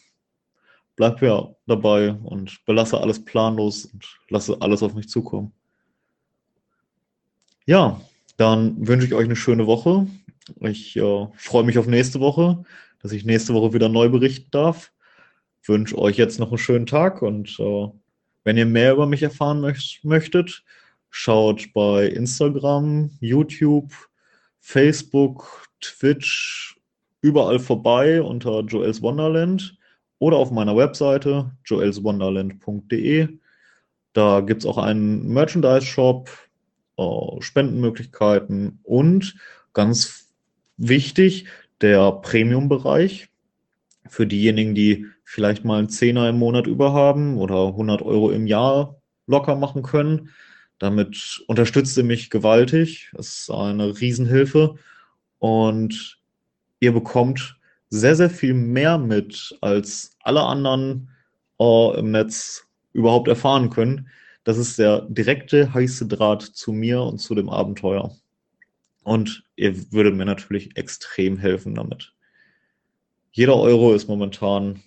[0.95, 5.51] bleibe ja dabei und belasse alles planlos und lasse alles auf mich zukommen.
[7.65, 7.99] Ja,
[8.37, 10.07] dann wünsche ich euch eine schöne Woche.
[10.59, 12.63] Ich äh, freue mich auf nächste Woche,
[13.01, 14.91] dass ich nächste Woche wieder neu berichten darf.
[15.63, 17.87] Wünsche euch jetzt noch einen schönen Tag und äh,
[18.43, 20.63] wenn ihr mehr über mich erfahren möcht möchtet,
[21.17, 23.89] schaut bei Instagram, YouTube,
[24.59, 26.77] Facebook, Twitch,
[27.21, 29.77] überall vorbei unter Joels Wonderland
[30.19, 33.29] oder auf meiner Webseite joelswonderland.de.
[34.11, 36.29] Da gibt es auch einen Merchandise-Shop,
[36.97, 39.35] äh, Spendenmöglichkeiten und
[39.71, 40.33] ganz
[40.75, 41.45] wichtig,
[41.79, 43.29] der Premium-Bereich
[44.09, 48.47] für diejenigen, die vielleicht mal einen Zehner im Monat über haben oder 100 Euro im
[48.47, 50.29] Jahr locker machen können.
[50.79, 53.11] Damit unterstützt ihr mich gewaltig.
[53.13, 54.75] Das ist eine Riesenhilfe.
[55.39, 56.19] Und
[56.79, 57.57] ihr bekommt
[57.89, 61.09] sehr, sehr viel mehr mit, als alle anderen
[61.59, 64.09] äh, im Netz überhaupt erfahren können.
[64.43, 68.15] Das ist der direkte heiße Draht zu mir und zu dem Abenteuer.
[69.03, 72.13] Und ihr würdet mir natürlich extrem helfen damit.
[73.31, 74.81] Jeder Euro ist momentan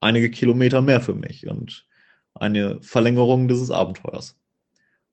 [0.00, 1.86] einige Kilometer mehr für mich und
[2.34, 4.36] eine Verlängerung dieses Abenteuers.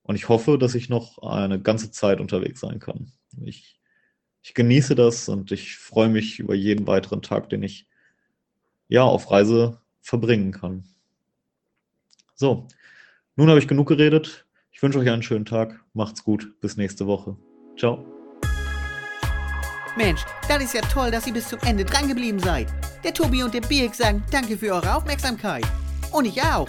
[0.02, 3.12] Und ich hoffe, dass ich noch eine ganze Zeit unterwegs sein kann.
[3.44, 3.80] Ich
[4.42, 7.86] ich genieße das und ich freue mich über jeden weiteren Tag, den ich
[8.88, 10.84] ja auf Reise verbringen kann.
[12.34, 12.66] So,
[13.36, 14.46] nun habe ich genug geredet.
[14.72, 15.84] Ich wünsche euch einen schönen Tag.
[15.92, 16.58] Macht's gut.
[16.60, 17.36] Bis nächste Woche.
[17.78, 18.04] Ciao.
[19.96, 22.68] Mensch, das ist ja toll, dass ihr bis zum Ende dran geblieben seid.
[23.04, 25.64] Der Tobi und der Birk sagen danke für eure Aufmerksamkeit.
[26.12, 26.68] Und ich auch.